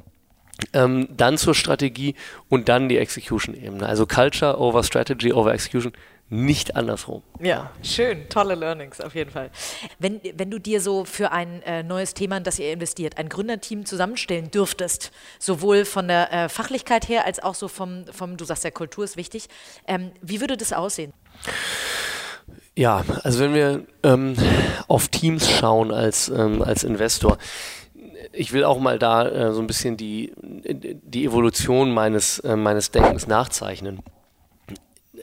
Ähm, 0.73 1.07
dann 1.15 1.37
zur 1.37 1.55
Strategie 1.55 2.15
und 2.49 2.67
dann 2.67 2.89
die 2.89 2.97
Execution-Ebene. 2.97 3.87
Also 3.87 4.05
Culture 4.05 4.59
over 4.59 4.83
Strategy 4.83 5.31
over 5.31 5.53
Execution 5.53 5.93
nicht 6.29 6.75
andersrum. 6.75 7.23
Ja, 7.39 7.71
schön, 7.81 8.29
tolle 8.29 8.53
Learnings 8.55 9.01
auf 9.01 9.15
jeden 9.15 9.31
Fall. 9.31 9.49
Wenn, 9.97 10.21
wenn 10.35 10.51
du 10.51 10.59
dir 10.59 10.79
so 10.79 11.03
für 11.05 11.31
ein 11.31 11.63
äh, 11.63 11.81
neues 11.81 12.13
Thema, 12.13 12.37
in 12.37 12.43
das 12.43 12.59
ihr 12.59 12.71
investiert, 12.71 13.17
ein 13.17 13.29
Gründerteam 13.29 13.85
zusammenstellen 13.85 14.51
dürftest, 14.51 15.11
sowohl 15.39 15.85
von 15.85 16.07
der 16.07 16.31
äh, 16.31 16.49
Fachlichkeit 16.49 17.09
her 17.09 17.25
als 17.25 17.41
auch 17.41 17.55
so 17.55 17.67
vom, 17.67 18.05
vom, 18.11 18.37
du 18.37 18.45
sagst 18.45 18.63
ja, 18.63 18.71
Kultur 18.71 19.03
ist 19.03 19.17
wichtig, 19.17 19.47
ähm, 19.87 20.11
wie 20.21 20.39
würde 20.39 20.55
das 20.55 20.71
aussehen? 20.71 21.13
Ja, 22.75 23.03
also 23.23 23.39
wenn 23.39 23.53
wir 23.53 23.85
ähm, 24.03 24.35
auf 24.87 25.07
Teams 25.07 25.49
schauen 25.49 25.91
als, 25.91 26.29
ähm, 26.29 26.61
als 26.61 26.83
Investor, 26.83 27.37
ich 28.31 28.53
will 28.53 28.63
auch 28.63 28.79
mal 28.79 28.99
da 28.99 29.27
äh, 29.27 29.51
so 29.51 29.61
ein 29.61 29.67
bisschen 29.67 29.97
die, 29.97 30.31
die 30.37 31.25
Evolution 31.25 31.91
meines, 31.91 32.39
äh, 32.39 32.55
meines 32.55 32.91
Denkens 32.91 33.25
nachzeichnen 33.25 34.01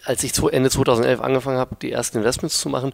als 0.07 0.23
ich 0.23 0.33
Ende 0.39 0.71
2011 0.71 1.21
angefangen 1.21 1.59
habe, 1.59 1.77
die 1.81 1.93
ersten 1.93 2.19
Investments 2.19 2.61
zu 2.61 2.69
machen, 2.69 2.93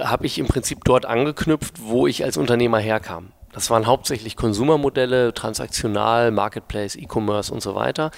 habe 0.00 0.26
ich 0.26 0.38
im 0.38 0.46
Prinzip 0.46 0.84
dort 0.84 1.06
angeknüpft, 1.06 1.74
wo 1.80 2.06
ich 2.06 2.24
als 2.24 2.36
Unternehmer 2.36 2.78
herkam. 2.78 3.32
Das 3.52 3.70
waren 3.70 3.86
hauptsächlich 3.86 4.36
Konsumermodelle, 4.36 5.32
transaktional, 5.32 6.30
Marketplace, 6.30 6.96
E-Commerce 6.96 7.52
und 7.52 7.62
so 7.62 7.74
weiter. 7.74 8.10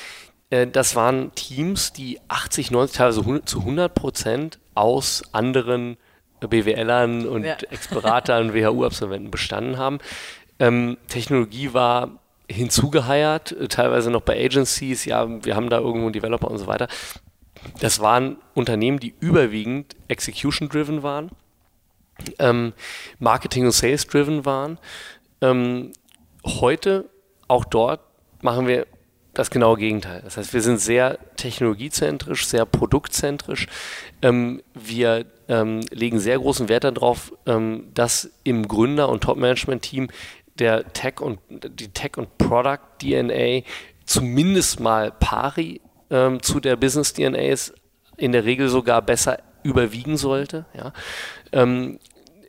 Äh, 0.50 0.66
das 0.66 0.96
waren 0.96 1.34
Teams, 1.34 1.92
die 1.92 2.20
80, 2.28 2.70
90, 2.70 2.96
teilweise 2.96 3.44
zu 3.44 3.60
100 3.60 3.94
Prozent 3.94 4.58
aus 4.74 5.22
anderen 5.32 5.98
BWLern 6.40 7.26
und 7.26 7.44
ja. 7.44 7.56
Ex-Beratern, 7.70 8.54
WHU-Absolventen 8.54 9.30
bestanden 9.30 9.78
haben. 9.78 9.98
Ähm, 10.58 10.96
Technologie 11.08 11.74
war 11.74 12.18
hinzugeheiert, 12.48 13.56
teilweise 13.68 14.10
noch 14.10 14.22
bei 14.22 14.42
Agencies, 14.42 15.04
ja, 15.04 15.26
wir 15.44 15.56
haben 15.56 15.68
da 15.68 15.78
irgendwo 15.78 16.06
einen 16.06 16.12
Developer 16.12 16.50
und 16.50 16.58
so 16.58 16.66
weiter 16.66 16.86
das 17.80 18.00
waren 18.00 18.38
Unternehmen, 18.54 18.98
die 18.98 19.14
überwiegend 19.20 19.96
Execution-driven 20.08 21.02
waren, 21.02 21.30
ähm, 22.38 22.72
Marketing- 23.18 23.66
und 23.66 23.72
Sales-driven 23.72 24.44
waren. 24.44 24.78
Ähm, 25.40 25.92
heute, 26.44 27.08
auch 27.48 27.64
dort, 27.64 28.00
machen 28.42 28.66
wir 28.66 28.86
das 29.34 29.50
genaue 29.50 29.76
Gegenteil. 29.76 30.22
Das 30.24 30.36
heißt, 30.38 30.54
wir 30.54 30.62
sind 30.62 30.80
sehr 30.80 31.18
technologiezentrisch, 31.36 32.46
sehr 32.46 32.64
produktzentrisch. 32.64 33.66
Ähm, 34.22 34.62
wir 34.74 35.26
ähm, 35.48 35.80
legen 35.90 36.18
sehr 36.18 36.38
großen 36.38 36.68
Wert 36.68 36.84
darauf, 36.84 37.32
ähm, 37.44 37.88
dass 37.92 38.30
im 38.44 38.66
Gründer- 38.66 39.10
und 39.10 39.22
Top-Management-Team 39.22 40.08
der 40.58 40.90
Tech 40.94 41.20
und 41.20 41.38
die 41.50 41.88
Tech- 41.88 42.16
und 42.16 42.38
Product-DNA 42.38 43.62
zumindest 44.06 44.80
mal 44.80 45.12
pari 45.12 45.80
ähm, 46.10 46.42
zu 46.42 46.60
der 46.60 46.76
Business 46.76 47.12
DNA 47.12 47.48
ist 47.48 47.74
in 48.16 48.32
der 48.32 48.44
Regel 48.44 48.68
sogar 48.68 49.02
besser 49.02 49.38
überwiegen 49.62 50.16
sollte. 50.16 50.64
Ja? 50.74 50.92
Ähm, 51.52 51.98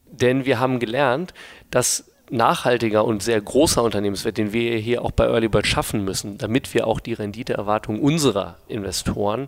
denn 0.09 0.45
wir 0.45 0.59
haben 0.59 0.79
gelernt, 0.79 1.33
dass 1.71 2.11
nachhaltiger 2.29 3.05
und 3.05 3.23
sehr 3.23 3.39
großer 3.39 3.83
Unternehmenswert, 3.83 4.37
den 4.37 4.53
wir 4.53 4.77
hier 4.77 5.03
auch 5.03 5.11
bei 5.11 5.25
Early 5.25 5.47
Bird 5.47 5.65
schaffen 5.65 6.03
müssen, 6.03 6.37
damit 6.37 6.73
wir 6.73 6.87
auch 6.87 6.99
die 6.99 7.13
Renditeerwartung 7.13 8.01
unserer 8.01 8.57
Investoren 8.67 9.47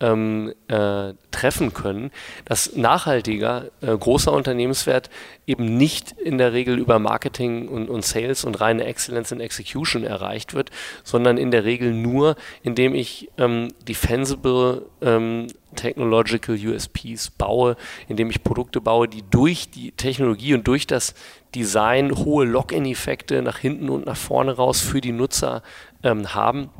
ähm, 0.00 0.52
äh, 0.68 1.14
treffen 1.30 1.72
können, 1.72 2.10
dass 2.44 2.76
nachhaltiger 2.76 3.70
äh, 3.80 3.96
großer 3.96 4.32
Unternehmenswert 4.32 5.08
eben 5.46 5.76
nicht 5.76 6.12
in 6.12 6.38
der 6.38 6.52
Regel 6.52 6.78
über 6.78 6.98
Marketing 6.98 7.68
und, 7.68 7.88
und 7.88 8.04
Sales 8.04 8.44
und 8.44 8.60
reine 8.60 8.84
Excellence 8.84 9.32
in 9.32 9.40
Execution 9.40 10.04
erreicht 10.04 10.54
wird, 10.54 10.70
sondern 11.02 11.38
in 11.38 11.50
der 11.50 11.64
Regel 11.64 11.92
nur, 11.92 12.36
indem 12.62 12.94
ich 12.94 13.30
ähm, 13.38 13.68
defensible 13.88 14.86
ähm, 15.00 15.46
Technological 15.76 16.56
USPs 16.56 17.30
baue, 17.30 17.76
indem 18.08 18.30
ich 18.30 18.42
Produkte 18.42 18.80
baue, 18.80 19.08
die 19.08 19.22
durch 19.30 19.70
die 19.70 19.92
Technologie 19.92 20.54
und 20.54 20.66
durch 20.66 20.86
das 20.86 21.14
Design 21.54 22.16
hohe 22.16 22.44
Lock-in-Effekte 22.44 23.40
nach 23.42 23.58
hinten 23.58 23.88
und 23.88 24.06
nach 24.06 24.16
vorne 24.16 24.52
raus 24.52 24.80
für 24.80 25.00
die 25.00 25.12
Nutzer 25.12 25.62
ähm, 26.02 26.34
haben. 26.34 26.70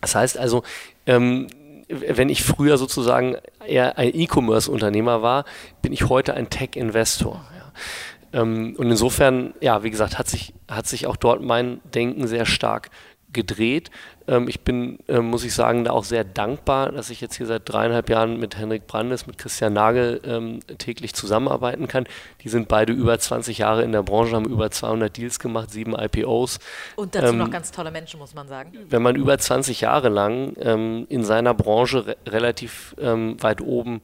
Das 0.00 0.14
heißt 0.14 0.38
also, 0.38 0.62
ähm, 1.06 1.48
wenn 1.90 2.28
ich 2.28 2.42
früher 2.44 2.78
sozusagen 2.78 3.36
eher 3.66 3.98
ein 3.98 4.14
E-Commerce-Unternehmer 4.14 5.22
war, 5.22 5.44
bin 5.82 5.92
ich 5.92 6.08
heute 6.08 6.34
ein 6.34 6.50
Tech-Investor. 6.50 7.44
Ja. 7.56 8.40
Ähm, 8.40 8.74
und 8.76 8.90
insofern, 8.90 9.54
ja, 9.60 9.82
wie 9.82 9.90
gesagt, 9.90 10.18
hat 10.18 10.28
sich, 10.28 10.54
hat 10.68 10.86
sich 10.86 11.06
auch 11.06 11.16
dort 11.16 11.42
mein 11.42 11.80
Denken 11.94 12.26
sehr 12.26 12.46
stark 12.46 12.90
gedreht. 13.32 13.90
Ähm, 14.26 14.48
ich 14.48 14.60
bin, 14.60 14.98
äh, 15.08 15.20
muss 15.20 15.44
ich 15.44 15.54
sagen, 15.54 15.84
da 15.84 15.90
auch 15.92 16.04
sehr 16.04 16.24
dankbar, 16.24 16.92
dass 16.92 17.10
ich 17.10 17.20
jetzt 17.20 17.36
hier 17.36 17.46
seit 17.46 17.68
dreieinhalb 17.68 18.08
Jahren 18.08 18.38
mit 18.38 18.56
Henrik 18.56 18.86
Brandes, 18.86 19.26
mit 19.26 19.38
Christian 19.38 19.72
Nagel 19.72 20.20
ähm, 20.24 20.60
täglich 20.78 21.14
zusammenarbeiten 21.14 21.88
kann. 21.88 22.06
Die 22.42 22.48
sind 22.48 22.68
beide 22.68 22.92
über 22.92 23.18
20 23.18 23.58
Jahre 23.58 23.82
in 23.82 23.92
der 23.92 24.02
Branche, 24.02 24.36
haben 24.36 24.46
über 24.46 24.70
200 24.70 25.16
Deals 25.16 25.38
gemacht, 25.38 25.70
sieben 25.70 25.94
IPOs. 25.94 26.58
Und 26.96 27.14
dazu 27.14 27.32
ähm, 27.32 27.38
noch 27.38 27.50
ganz 27.50 27.70
tolle 27.72 27.90
Menschen, 27.90 28.18
muss 28.20 28.34
man 28.34 28.48
sagen. 28.48 28.72
Wenn 28.88 29.02
man 29.02 29.16
über 29.16 29.38
20 29.38 29.80
Jahre 29.80 30.08
lang 30.08 30.54
ähm, 30.60 31.06
in 31.08 31.24
seiner 31.24 31.54
Branche 31.54 32.06
re 32.06 32.16
relativ 32.26 32.94
ähm, 33.00 33.42
weit 33.42 33.60
oben 33.60 34.00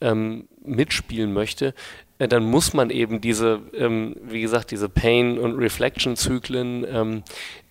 ähm, 0.00 0.48
mitspielen 0.62 1.32
möchte, 1.32 1.74
dann 2.18 2.44
muss 2.44 2.72
man 2.72 2.90
eben 2.90 3.20
diese, 3.20 3.60
ähm, 3.74 4.16
wie 4.22 4.40
gesagt, 4.40 4.70
diese 4.70 4.88
Pain- 4.88 5.38
und 5.38 5.58
Reflection-Zyklen 5.58 6.86
ähm, 6.88 7.22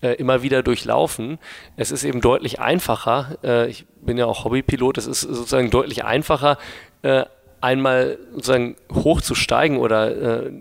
äh, 0.02 0.14
immer 0.14 0.44
wieder 0.44 0.62
durchlaufen. 0.62 1.40
Es 1.78 1.92
ist 1.92 2.04
eben 2.04 2.22
deutlich 2.22 2.60
einfacher, 2.60 3.38
äh, 3.44 3.68
ich 3.68 3.86
bin 4.02 4.18
ja 4.18 4.26
auch 4.26 4.46
Hobbypilot, 4.46 5.00
es 5.00 5.08
ist 5.08 5.22
sozusagen 5.22 5.72
deutlich 5.72 6.06
einfacher, 6.06 6.58
äh, 7.02 7.26
einmal 7.62 8.20
sozusagen 8.34 8.76
hochzusteigen 8.94 9.78
oder 9.80 10.46
äh, 10.46 10.52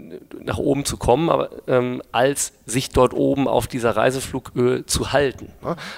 nach 0.43 0.57
oben 0.57 0.87
zu 0.87 0.97
kommen, 0.97 1.29
aber 1.29 1.51
ähm, 1.67 2.03
als 2.13 2.55
sich 2.65 2.89
dort 2.89 3.13
oben 3.13 3.47
auf 3.47 3.67
dieser 3.67 3.95
Reiseflughöhe 3.95 4.87
zu 4.87 5.13
halten. 5.13 5.53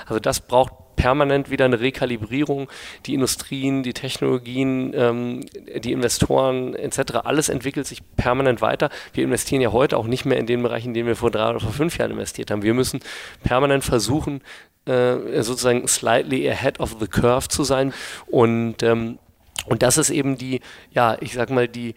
Also 0.06 0.18
das 0.18 0.40
braucht 0.40 0.72
permanent 0.96 1.50
wieder 1.50 1.66
eine 1.66 1.80
Rekalibrierung. 1.80 2.68
Die 3.06 3.14
Industrien, 3.14 3.82
die 3.82 3.92
Technologien, 3.92 4.92
ähm, 4.94 5.46
die 5.78 5.92
Investoren 5.92 6.74
etc., 6.74 7.16
alles 7.24 7.48
entwickelt 7.48 7.86
sich 7.86 8.02
permanent 8.16 8.60
weiter. 8.60 8.90
Wir 9.12 9.24
investieren 9.24 9.60
ja 9.60 9.72
heute 9.72 9.96
auch 9.96 10.06
nicht 10.06 10.24
mehr 10.24 10.38
in 10.38 10.46
den 10.46 10.62
Bereichen, 10.62 10.88
in 10.88 10.94
denen 10.94 11.08
wir 11.08 11.16
vor 11.16 11.30
drei 11.30 11.50
oder 11.50 11.60
vor 11.60 11.72
fünf 11.72 11.98
Jahren 11.98 12.12
investiert 12.12 12.50
haben. 12.50 12.62
Wir 12.62 12.74
müssen 12.74 13.00
permanent 13.44 13.84
versuchen, 13.84 14.40
äh, 14.86 15.42
sozusagen 15.42 15.86
slightly 15.86 16.48
ahead 16.48 16.80
of 16.80 16.96
the 16.98 17.06
curve 17.06 17.48
zu 17.48 17.64
sein. 17.64 17.92
Und, 18.26 18.82
ähm, 18.82 19.18
und 19.66 19.82
das 19.82 19.98
ist 19.98 20.10
eben 20.10 20.38
die, 20.38 20.60
ja, 20.90 21.16
ich 21.20 21.34
sag 21.34 21.50
mal, 21.50 21.68
die, 21.68 21.94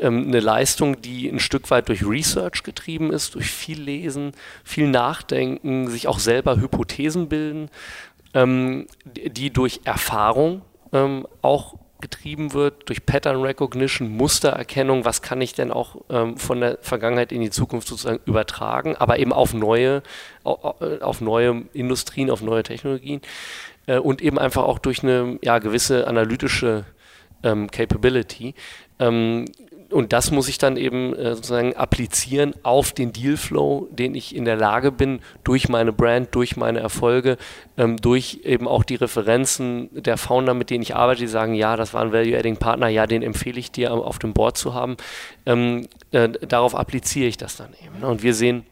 ähm, 0.00 0.28
eine 0.28 0.40
Leistung, 0.40 1.00
die 1.02 1.28
ein 1.28 1.40
Stück 1.40 1.70
weit 1.70 1.88
durch 1.88 2.04
Research 2.04 2.62
getrieben 2.62 3.12
ist, 3.12 3.34
durch 3.34 3.50
viel 3.50 3.80
Lesen, 3.80 4.32
viel 4.64 4.88
Nachdenken, 4.88 5.88
sich 5.88 6.08
auch 6.08 6.18
selber 6.18 6.56
Hypothesen 6.56 7.28
bilden 7.28 7.70
ähm, 8.34 8.86
die 9.04 9.50
durch 9.50 9.80
Erfahrung 9.84 10.62
ähm, 10.92 11.26
auch 11.42 11.74
getrieben 12.00 12.54
wird, 12.54 12.88
durch 12.88 13.04
Pattern 13.04 13.42
Recognition, 13.42 14.08
Mustererkennung, 14.16 15.04
was 15.04 15.22
kann 15.22 15.40
ich 15.40 15.52
denn 15.52 15.70
auch 15.70 15.96
ähm, 16.08 16.36
von 16.36 16.60
der 16.60 16.78
Vergangenheit 16.80 17.30
in 17.30 17.42
die 17.42 17.50
Zukunft 17.50 17.88
sozusagen 17.88 18.20
übertragen, 18.24 18.96
aber 18.96 19.18
eben 19.18 19.32
auf 19.32 19.52
neue, 19.52 20.02
auf 20.42 21.20
neue 21.20 21.64
Industrien, 21.74 22.30
auf 22.30 22.42
neue 22.42 22.62
Technologien. 22.62 23.20
Äh, 23.86 23.98
und 23.98 24.22
eben 24.22 24.38
einfach 24.38 24.64
auch 24.64 24.78
durch 24.78 25.02
eine 25.02 25.38
ja, 25.42 25.58
gewisse 25.58 26.06
analytische 26.06 26.84
ähm, 27.42 27.70
Capability. 27.70 28.54
Ähm, 28.98 29.46
und 29.90 30.12
das 30.12 30.30
muss 30.30 30.48
ich 30.48 30.58
dann 30.58 30.76
eben 30.76 31.14
äh, 31.14 31.34
sozusagen 31.34 31.74
applizieren 31.74 32.54
auf 32.62 32.92
den 32.92 33.12
Dealflow, 33.12 33.88
den 33.90 34.14
ich 34.14 34.34
in 34.34 34.44
der 34.44 34.56
Lage 34.56 34.92
bin, 34.92 35.20
durch 35.44 35.68
meine 35.68 35.92
Brand, 35.92 36.34
durch 36.34 36.56
meine 36.56 36.80
Erfolge, 36.80 37.36
ähm, 37.76 37.96
durch 37.96 38.40
eben 38.44 38.68
auch 38.68 38.84
die 38.84 38.94
Referenzen 38.94 39.90
der 39.92 40.16
Founder, 40.16 40.54
mit 40.54 40.70
denen 40.70 40.82
ich 40.82 40.94
arbeite, 40.94 41.20
die 41.20 41.26
sagen, 41.26 41.54
ja, 41.54 41.76
das 41.76 41.92
war 41.92 42.02
ein 42.02 42.12
Value-Adding-Partner, 42.12 42.88
ja, 42.88 43.06
den 43.06 43.22
empfehle 43.22 43.58
ich 43.58 43.72
dir 43.72 43.92
auf 43.92 44.18
dem 44.18 44.32
Board 44.32 44.56
zu 44.56 44.74
haben. 44.74 44.96
Ähm, 45.44 45.88
äh, 46.12 46.28
darauf 46.28 46.74
appliziere 46.74 47.28
ich 47.28 47.36
das 47.36 47.56
dann 47.56 47.74
eben. 47.84 48.00
Ne? 48.00 48.06
Und 48.06 48.22
wir 48.22 48.34
sehen 48.34 48.64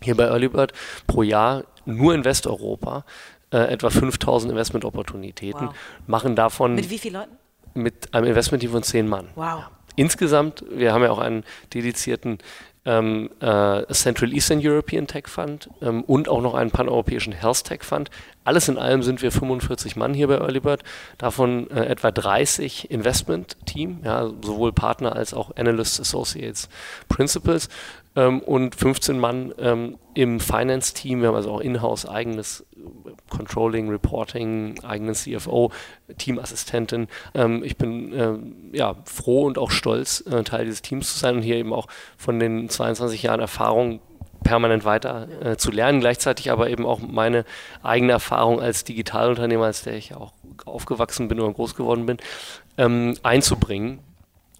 hier 0.00 0.16
bei 0.16 0.24
Earlybird 0.24 0.72
pro 1.06 1.22
Jahr 1.22 1.64
nur 1.84 2.14
in 2.14 2.24
Westeuropa 2.24 3.04
äh, 3.50 3.58
etwa 3.58 3.90
5000 3.90 4.52
Investment-Opportunitäten, 4.52 5.68
wow. 5.68 5.74
machen 6.06 6.36
davon... 6.36 6.76
Mit 6.76 6.88
wie 6.88 6.98
vielen 6.98 7.14
Leuten? 7.14 7.36
Mit 7.74 8.14
einem 8.14 8.26
Investment-Team 8.26 8.70
von 8.70 8.82
zehn 8.82 9.08
Mann. 9.08 9.28
Wow. 9.34 9.60
Ja 9.60 9.70
insgesamt, 9.96 10.64
wir 10.70 10.92
haben 10.92 11.02
ja 11.02 11.10
auch 11.10 11.18
einen 11.18 11.44
dedizierten 11.74 12.38
ähm, 12.84 13.30
äh, 13.40 13.86
Central 13.92 14.32
Eastern 14.32 14.60
European 14.60 15.06
Tech 15.06 15.28
Fund 15.28 15.68
ähm, 15.80 16.02
und 16.02 16.28
auch 16.28 16.40
noch 16.40 16.54
einen 16.54 16.70
paneuropäischen 16.70 17.32
Health 17.32 17.64
Tech 17.64 17.84
Fund. 17.84 18.10
Alles 18.44 18.68
in 18.68 18.76
allem 18.76 19.02
sind 19.02 19.22
wir 19.22 19.30
45 19.30 19.94
Mann 19.94 20.14
hier 20.14 20.26
bei 20.26 20.38
Earlybird, 20.38 20.82
davon 21.16 21.70
äh, 21.70 21.84
etwa 21.86 22.10
30 22.10 22.90
Investment 22.90 23.56
Team, 23.66 24.00
ja, 24.04 24.28
sowohl 24.42 24.72
Partner 24.72 25.14
als 25.14 25.32
auch 25.32 25.56
Analysts, 25.56 26.00
Associates, 26.00 26.68
Principals 27.08 27.68
ähm, 28.16 28.40
und 28.40 28.74
15 28.74 29.18
Mann 29.18 29.54
ähm, 29.58 29.98
im 30.14 30.40
Finance-Team. 30.40 31.20
Wir 31.20 31.28
haben 31.28 31.34
also 31.34 31.50
auch 31.50 31.60
in-house 31.60 32.06
eigenes 32.06 32.66
äh, 32.76 33.10
Controlling, 33.30 33.88
Reporting, 33.88 34.82
eigenen 34.84 35.14
CFO, 35.14 35.72
Teamassistentin. 36.18 37.08
Ähm, 37.34 37.62
ich 37.64 37.76
bin 37.76 38.12
äh, 38.12 38.76
ja, 38.76 38.96
froh 39.04 39.44
und 39.44 39.58
auch 39.58 39.70
stolz, 39.70 40.24
äh, 40.30 40.42
Teil 40.44 40.64
dieses 40.64 40.82
Teams 40.82 41.12
zu 41.12 41.18
sein 41.18 41.36
und 41.36 41.42
hier 41.42 41.56
eben 41.56 41.72
auch 41.72 41.86
von 42.16 42.38
den 42.38 42.68
22 42.68 43.22
Jahren 43.22 43.40
Erfahrung 43.40 44.00
permanent 44.42 44.84
weiter 44.84 45.28
äh, 45.40 45.56
zu 45.56 45.70
lernen, 45.70 46.00
gleichzeitig 46.00 46.50
aber 46.50 46.68
eben 46.68 46.84
auch 46.84 46.98
meine 46.98 47.44
eigene 47.82 48.12
Erfahrung 48.12 48.60
als 48.60 48.84
Digitalunternehmer, 48.84 49.66
als 49.66 49.82
der 49.82 49.94
ich 49.94 50.14
auch 50.14 50.32
aufgewachsen 50.66 51.28
bin 51.28 51.40
und 51.40 51.54
groß 51.54 51.76
geworden 51.76 52.06
bin, 52.06 52.18
ähm, 52.76 53.16
einzubringen 53.22 54.00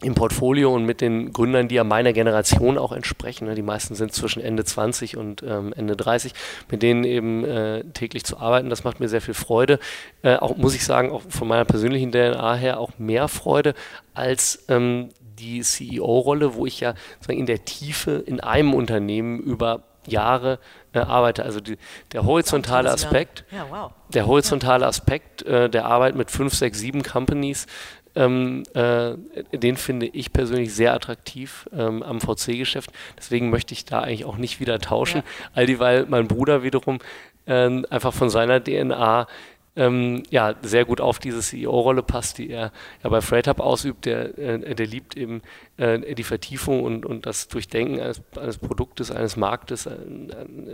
im 0.02 0.14
Portfolio 0.14 0.74
und 0.74 0.84
mit 0.84 1.00
den 1.00 1.32
Gründern, 1.32 1.68
die 1.68 1.76
ja 1.76 1.84
meiner 1.84 2.12
Generation 2.12 2.78
auch 2.78 2.92
entsprechen. 2.92 3.46
Ne? 3.46 3.54
Die 3.54 3.62
meisten 3.62 3.94
sind 3.94 4.12
zwischen 4.12 4.42
Ende 4.42 4.64
20 4.64 5.16
und 5.16 5.42
ähm, 5.42 5.72
Ende 5.74 5.96
30, 5.96 6.32
mit 6.70 6.82
denen 6.82 7.04
eben 7.04 7.44
äh, 7.44 7.84
täglich 7.92 8.24
zu 8.24 8.38
arbeiten. 8.38 8.70
Das 8.70 8.84
macht 8.84 9.00
mir 9.00 9.08
sehr 9.08 9.20
viel 9.20 9.34
Freude. 9.34 9.78
Äh, 10.22 10.36
auch 10.36 10.56
muss 10.56 10.74
ich 10.74 10.84
sagen, 10.84 11.10
auch 11.10 11.22
von 11.28 11.48
meiner 11.48 11.64
persönlichen 11.64 12.10
DNA 12.10 12.54
her 12.54 12.80
auch 12.80 12.98
mehr 12.98 13.28
Freude 13.28 13.74
als 14.14 14.64
ähm, 14.68 15.10
die 15.20 15.60
CEO-Rolle, 15.60 16.54
wo 16.54 16.66
ich 16.66 16.80
ja 16.80 16.94
in 17.28 17.46
der 17.46 17.64
Tiefe 17.64 18.12
in 18.12 18.40
einem 18.40 18.74
Unternehmen 18.74 19.40
über 19.40 19.82
Jahre 20.06 20.58
äh, 20.92 20.98
arbeite. 20.98 21.44
Also 21.44 21.60
die, 21.60 21.78
der 22.12 22.24
horizontale 22.24 22.90
Aspekt, 22.90 23.44
ja, 23.50 23.66
wow. 23.70 23.92
der 24.12 24.26
horizontale 24.26 24.86
Aspekt 24.86 25.42
äh, 25.42 25.70
der 25.70 25.86
Arbeit 25.86 26.16
mit 26.16 26.30
fünf, 26.30 26.54
sechs, 26.54 26.78
sieben 26.78 27.02
Companies 27.02 27.66
ähm, 28.14 28.64
äh, 28.74 29.14
den 29.52 29.76
finde 29.76 30.06
ich 30.06 30.32
persönlich 30.32 30.74
sehr 30.74 30.94
attraktiv 30.94 31.68
ähm, 31.72 32.02
am 32.02 32.20
VC-Geschäft. 32.20 32.90
Deswegen 33.16 33.50
möchte 33.50 33.74
ich 33.74 33.84
da 33.84 34.00
eigentlich 34.00 34.24
auch 34.24 34.36
nicht 34.36 34.60
wieder 34.60 34.78
tauschen. 34.78 35.18
Ja. 35.18 35.50
All 35.54 35.66
dieweil 35.66 36.06
mein 36.08 36.28
Bruder 36.28 36.62
wiederum 36.62 36.98
äh, 37.46 37.82
einfach 37.88 38.12
von 38.12 38.30
seiner 38.30 38.62
DNA 38.62 39.26
ähm, 39.74 40.22
ja, 40.30 40.54
sehr 40.60 40.84
gut 40.84 41.00
auf 41.00 41.18
diese 41.18 41.40
CEO-Rolle 41.40 42.02
passt, 42.02 42.38
die 42.38 42.50
er 42.50 42.72
ja 43.02 43.10
bei 43.10 43.20
FreightHub 43.20 43.60
ausübt. 43.60 44.04
Der, 44.04 44.38
äh, 44.38 44.74
der 44.74 44.86
liebt 44.86 45.16
eben 45.16 45.40
äh, 45.78 46.14
die 46.14 46.24
Vertiefung 46.24 46.82
und, 46.82 47.06
und 47.06 47.24
das 47.24 47.48
Durchdenken 47.48 47.98
eines, 48.00 48.22
eines 48.36 48.58
Produktes, 48.58 49.10
eines 49.10 49.36
Marktes, 49.36 49.86
äh, 49.86 49.96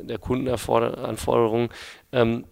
der 0.03 0.19
Kundenanforderungen. 0.19 1.69
Ähm, 2.13 2.45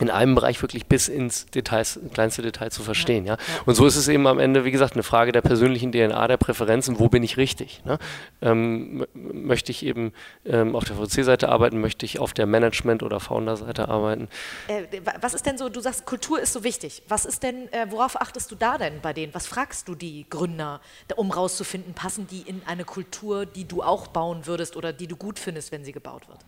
in 0.00 0.10
einem 0.10 0.34
Bereich 0.34 0.60
wirklich 0.62 0.86
bis 0.86 1.08
ins 1.08 1.46
Details, 1.46 2.00
kleinste 2.12 2.42
Detail 2.42 2.70
zu 2.70 2.82
verstehen. 2.82 3.26
Ja, 3.26 3.34
ja. 3.34 3.38
Und 3.66 3.74
so 3.74 3.86
ist 3.86 3.96
es 3.96 4.08
eben 4.08 4.26
am 4.26 4.38
Ende, 4.38 4.64
wie 4.64 4.70
gesagt, 4.70 4.94
eine 4.94 5.02
Frage 5.02 5.32
der 5.32 5.42
persönlichen 5.42 5.92
DNA, 5.92 6.28
der 6.28 6.36
Präferenzen, 6.36 6.98
wo 6.98 7.08
bin 7.08 7.22
ich 7.22 7.36
richtig? 7.36 7.82
Ne? 7.84 7.98
Ähm, 8.42 9.06
möchte 9.14 9.70
ich 9.72 9.84
eben 9.84 10.12
ähm, 10.44 10.74
auf 10.74 10.84
der 10.84 10.96
VC-Seite 10.96 11.48
arbeiten, 11.48 11.80
möchte 11.80 12.06
ich 12.06 12.18
auf 12.18 12.32
der 12.32 12.46
Management- 12.46 13.02
oder 13.02 13.20
Founder-Seite 13.20 13.88
arbeiten? 13.88 14.28
Äh, 14.68 14.84
was 15.20 15.34
ist 15.34 15.46
denn 15.46 15.58
so, 15.58 15.68
du 15.68 15.80
sagst, 15.80 16.06
Kultur 16.06 16.40
ist 16.40 16.52
so 16.52 16.64
wichtig. 16.64 17.02
Was 17.08 17.24
ist 17.24 17.42
denn, 17.42 17.72
äh, 17.72 17.86
worauf 17.90 18.20
achtest 18.20 18.50
du 18.50 18.54
da 18.54 18.78
denn 18.78 19.00
bei 19.00 19.12
denen? 19.12 19.34
Was 19.34 19.46
fragst 19.46 19.88
du 19.88 19.94
die 19.94 20.26
Gründer, 20.28 20.80
um 21.16 21.30
rauszufinden, 21.30 21.94
passen 21.94 22.26
die 22.26 22.42
in 22.42 22.62
eine 22.66 22.84
Kultur, 22.84 23.46
die 23.46 23.66
du 23.66 23.82
auch 23.82 24.06
bauen 24.08 24.46
würdest 24.46 24.76
oder 24.76 24.92
die 24.92 25.06
du 25.06 25.16
gut 25.16 25.38
findest, 25.38 25.72
wenn 25.72 25.84
sie 25.84 25.92
gebaut 25.92 26.28
wird? 26.28 26.40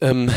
Ähm, 0.00 0.30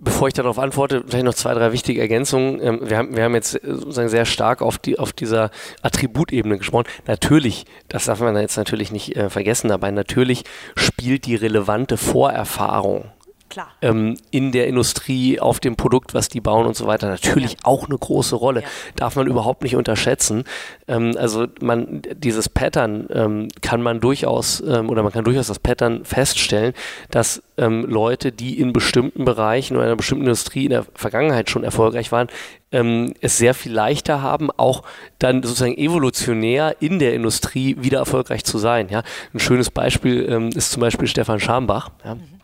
bevor 0.00 0.28
ich 0.28 0.34
darauf 0.34 0.58
antworte, 0.58 1.04
vielleicht 1.06 1.24
noch 1.24 1.34
zwei, 1.34 1.54
drei 1.54 1.72
wichtige 1.72 2.00
Ergänzungen. 2.00 2.60
Ähm, 2.62 2.80
wir, 2.82 2.98
haben, 2.98 3.16
wir 3.16 3.24
haben 3.24 3.34
jetzt 3.34 3.52
sozusagen 3.62 4.08
sehr 4.08 4.26
stark 4.26 4.62
auf, 4.62 4.78
die, 4.78 4.98
auf 4.98 5.12
dieser 5.12 5.50
Attributebene 5.82 6.58
gesprochen. 6.58 6.86
Natürlich, 7.06 7.64
das 7.88 8.06
darf 8.06 8.20
man 8.20 8.36
jetzt 8.36 8.56
natürlich 8.56 8.92
nicht 8.92 9.16
äh, 9.16 9.30
vergessen 9.30 9.68
dabei, 9.68 9.90
natürlich 9.90 10.44
spielt 10.76 11.26
die 11.26 11.36
relevante 11.36 11.96
Vorerfahrung 11.96 13.10
ähm, 13.82 14.16
in 14.30 14.52
der 14.52 14.66
Industrie, 14.66 15.40
auf 15.40 15.60
dem 15.60 15.76
Produkt, 15.76 16.14
was 16.14 16.28
die 16.28 16.40
bauen 16.40 16.66
und 16.66 16.76
so 16.76 16.86
weiter, 16.86 17.08
natürlich 17.08 17.52
ja. 17.52 17.58
auch 17.64 17.88
eine 17.88 17.96
große 17.96 18.36
Rolle. 18.36 18.62
Ja. 18.62 18.68
Darf 18.96 19.16
man 19.16 19.26
überhaupt 19.26 19.62
nicht 19.62 19.76
unterschätzen. 19.76 20.44
Ähm, 20.88 21.14
also 21.18 21.46
man, 21.60 22.02
dieses 22.14 22.48
Pattern 22.48 23.08
ähm, 23.10 23.48
kann 23.62 23.82
man 23.82 24.00
durchaus, 24.00 24.60
ähm, 24.60 24.90
oder 24.90 25.02
man 25.02 25.12
kann 25.12 25.24
durchaus 25.24 25.46
das 25.46 25.58
Pattern 25.58 26.04
feststellen, 26.04 26.74
dass 27.10 27.42
ähm, 27.56 27.84
Leute, 27.86 28.32
die 28.32 28.60
in 28.60 28.72
bestimmten 28.72 29.24
Bereichen 29.24 29.74
oder 29.74 29.84
in 29.84 29.88
einer 29.88 29.96
bestimmten 29.96 30.24
Industrie 30.24 30.64
in 30.64 30.70
der 30.70 30.84
Vergangenheit 30.94 31.50
schon 31.50 31.64
erfolgreich 31.64 32.12
waren, 32.12 32.28
ähm, 32.72 33.14
es 33.20 33.38
sehr 33.38 33.54
viel 33.54 33.72
leichter 33.72 34.22
haben, 34.22 34.50
auch 34.50 34.82
dann 35.18 35.42
sozusagen 35.42 35.76
evolutionär 35.76 36.76
in 36.80 36.98
der 36.98 37.14
Industrie 37.14 37.76
wieder 37.78 37.98
erfolgreich 37.98 38.44
zu 38.44 38.58
sein. 38.58 38.88
Ja? 38.90 39.02
Ein 39.32 39.40
schönes 39.40 39.70
Beispiel 39.70 40.50
ist 40.54 40.72
zum 40.72 40.80
Beispiel 40.80 41.06
Stefan 41.06 41.40
Schambach. 41.40 41.90
Ja? 42.04 42.16
Mhm 42.16 42.35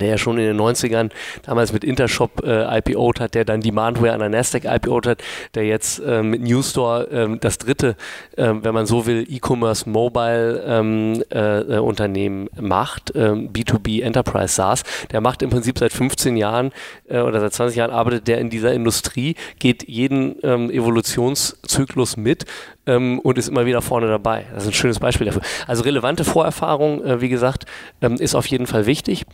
der 0.00 0.08
ja 0.08 0.18
schon 0.18 0.38
in 0.38 0.44
den 0.44 0.60
90ern 0.60 1.10
damals 1.42 1.72
mit 1.72 1.84
Intershop 1.84 2.42
äh, 2.44 2.78
IPO'd 2.78 3.20
hat, 3.20 3.34
der 3.34 3.44
dann 3.44 3.60
Demandware 3.60 4.12
an 4.12 4.20
der 4.20 4.28
Nasdaq 4.28 4.64
IPO'd 4.64 5.06
hat, 5.08 5.22
der 5.54 5.64
jetzt 5.64 5.98
äh, 6.00 6.22
mit 6.22 6.42
Newstore 6.42 7.10
äh, 7.10 7.38
das 7.38 7.58
dritte, 7.58 7.96
äh, 8.36 8.52
wenn 8.60 8.74
man 8.74 8.86
so 8.86 9.06
will, 9.06 9.26
E-Commerce 9.28 9.88
Mobile 9.88 10.62
ähm, 10.66 11.22
äh, 11.32 11.60
äh, 11.60 11.78
Unternehmen 11.78 12.48
macht, 12.58 13.12
B2B 13.14 13.98
ähm, 13.98 14.06
Enterprise 14.06 14.54
SaaS, 14.54 14.82
der 15.10 15.20
macht 15.20 15.42
im 15.42 15.50
Prinzip 15.50 15.78
seit 15.78 15.92
15 15.92 16.36
Jahren 16.36 16.72
oder 17.08 17.40
seit 17.40 17.52
20 17.52 17.76
Jahren 17.76 17.90
arbeitet 17.90 18.28
der 18.28 18.38
in 18.38 18.50
dieser 18.50 18.72
Industrie, 18.72 19.36
geht 19.58 19.88
jeden 19.88 20.36
ähm, 20.42 20.70
Evolutionszyklus 20.70 22.16
mit 22.16 22.44
ähm, 22.86 23.18
und 23.20 23.38
ist 23.38 23.48
immer 23.48 23.66
wieder 23.66 23.82
vorne 23.82 24.08
dabei. 24.08 24.46
Das 24.52 24.64
ist 24.64 24.70
ein 24.70 24.74
schönes 24.74 24.98
Beispiel 24.98 25.26
dafür. 25.26 25.42
Also 25.66 25.82
relevante 25.82 26.24
Vorerfahrung, 26.24 27.20
wie 27.20 27.28
gesagt, 27.28 27.66
ist 28.00 28.34
auf 28.34 28.46
jeden 28.46 28.66
Fall 28.66 28.86
wichtig. 28.86 29.24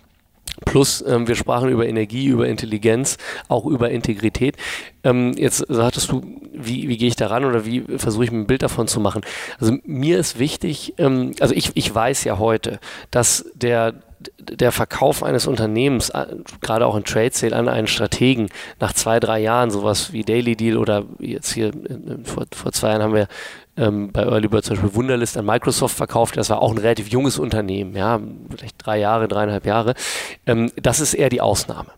Plus, 0.65 1.05
ähm, 1.07 1.29
wir 1.29 1.35
sprachen 1.35 1.69
über 1.69 1.87
Energie, 1.87 2.27
über 2.27 2.49
Intelligenz, 2.49 3.19
auch 3.49 3.67
über 3.67 3.91
Integrität. 3.91 4.57
Ähm, 5.05 5.33
jetzt 5.37 5.65
sagtest 5.69 6.11
du, 6.11 6.23
wie, 6.53 6.89
wie 6.89 6.97
gehe 6.97 7.09
ich 7.09 7.17
daran 7.17 7.45
oder 7.45 7.65
wie 7.67 7.85
versuche 7.97 8.25
ich 8.25 8.31
mir 8.31 8.39
ein 8.39 8.47
Bild 8.47 8.63
davon 8.63 8.89
zu 8.89 9.01
machen? 9.01 9.23
Also 9.59 9.77
mir 9.85 10.19
ist 10.19 10.39
wichtig, 10.39 10.95
ähm, 10.99 11.33
also 11.41 11.55
ich, 11.55 11.73
ich 11.75 11.95
weiß 11.95 12.25
ja 12.25 12.39
heute, 12.39 12.79
dass 13.11 13.45
der 13.55 13.95
der 14.39 14.73
Verkauf 14.73 15.23
eines 15.23 15.47
Unternehmens, 15.47 16.11
äh, 16.11 16.27
gerade 16.61 16.87
auch 16.87 16.97
in 16.97 17.05
Trade 17.05 17.31
Sale 17.33 17.57
an 17.57 17.69
einen 17.69 17.87
Strategen, 17.87 18.49
nach 18.81 18.93
zwei, 18.93 19.21
drei 19.21 19.41
Jahren, 19.41 19.71
sowas 19.71 20.13
wie 20.13 20.23
Daily 20.23 20.57
Deal 20.57 20.77
oder 20.77 21.05
jetzt 21.19 21.53
hier 21.53 21.69
äh, 21.69 22.25
vor, 22.25 22.45
vor 22.53 22.73
zwei 22.73 22.91
Jahren 22.91 23.03
haben 23.03 23.15
wir 23.15 23.29
ähm, 23.77 24.11
bei 24.13 24.23
Early 24.23 24.49
Bird 24.49 24.65
zum 24.65 24.77
Beispiel 24.77 24.95
Wunderlist 24.95 25.37
an 25.37 25.47
Microsoft 25.47 25.97
verkauft. 25.97 26.37
Das 26.37 26.51
war 26.51 26.61
auch 26.61 26.71
ein 26.71 26.79
relativ 26.79 27.09
junges 27.09 27.39
Unternehmen, 27.39 27.97
ja, 27.97 28.21
vielleicht 28.51 28.85
drei 28.85 28.99
Jahre, 28.99 29.29
dreieinhalb 29.29 29.67
Jahre. 29.67 29.95
Ähm, 30.47 30.71
das 30.77 31.01
ist 31.01 31.15
eher 31.15 31.29
die 31.29 31.41
Ausnahme. 31.41 31.91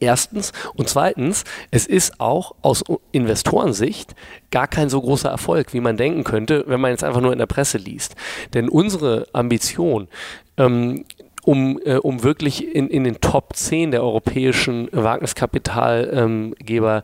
Erstens. 0.00 0.52
Und 0.74 0.88
zweitens, 0.88 1.44
es 1.70 1.86
ist 1.86 2.20
auch 2.20 2.54
aus 2.62 2.84
Investorensicht 3.10 4.14
gar 4.50 4.68
kein 4.68 4.88
so 4.88 5.00
großer 5.00 5.28
Erfolg, 5.28 5.74
wie 5.74 5.80
man 5.80 5.96
denken 5.96 6.22
könnte, 6.24 6.64
wenn 6.68 6.80
man 6.80 6.92
jetzt 6.92 7.04
einfach 7.04 7.20
nur 7.20 7.32
in 7.32 7.38
der 7.38 7.46
Presse 7.46 7.78
liest. 7.78 8.16
Denn 8.54 8.68
unsere 8.68 9.26
Ambition, 9.32 10.08
ähm, 10.56 11.04
um, 11.44 11.80
äh, 11.84 11.96
um 11.96 12.22
wirklich 12.22 12.74
in, 12.74 12.88
in 12.88 13.04
den 13.04 13.20
Top 13.20 13.56
10 13.56 13.90
der 13.90 14.02
europäischen 14.02 14.88
Wagniskapitalgeber 14.92 17.02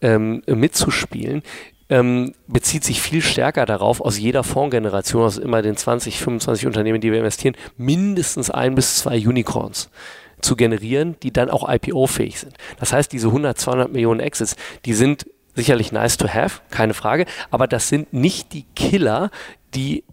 ähm, 0.00 0.42
mitzuspielen, 0.46 1.42
ähm, 1.88 2.34
bezieht 2.46 2.84
sich 2.84 3.00
viel 3.00 3.22
stärker 3.22 3.66
darauf, 3.66 4.00
aus 4.00 4.18
jeder 4.18 4.42
Fondsgeneration, 4.44 5.24
aus 5.24 5.38
immer 5.38 5.62
den 5.62 5.76
20, 5.76 6.18
25 6.18 6.66
Unternehmen, 6.66 7.00
die 7.00 7.12
wir 7.12 7.18
investieren, 7.18 7.56
mindestens 7.76 8.50
ein 8.50 8.74
bis 8.74 8.98
zwei 8.98 9.16
Unicorns 9.16 9.90
zu 10.40 10.56
generieren, 10.56 11.16
die 11.22 11.32
dann 11.32 11.50
auch 11.50 11.68
IPO-fähig 11.68 12.40
sind. 12.40 12.54
Das 12.78 12.92
heißt, 12.92 13.12
diese 13.12 13.28
100, 13.28 13.58
200 13.58 13.92
Millionen 13.92 14.20
Exits, 14.20 14.56
die 14.84 14.94
sind 14.94 15.26
sicherlich 15.54 15.92
nice 15.92 16.18
to 16.18 16.28
have, 16.28 16.60
keine 16.70 16.92
Frage, 16.92 17.24
aber 17.50 17.66
das 17.66 17.88
sind 17.88 18.12
nicht 18.12 18.52
die 18.52 18.66
Killer, 18.74 19.30
die 19.74 20.04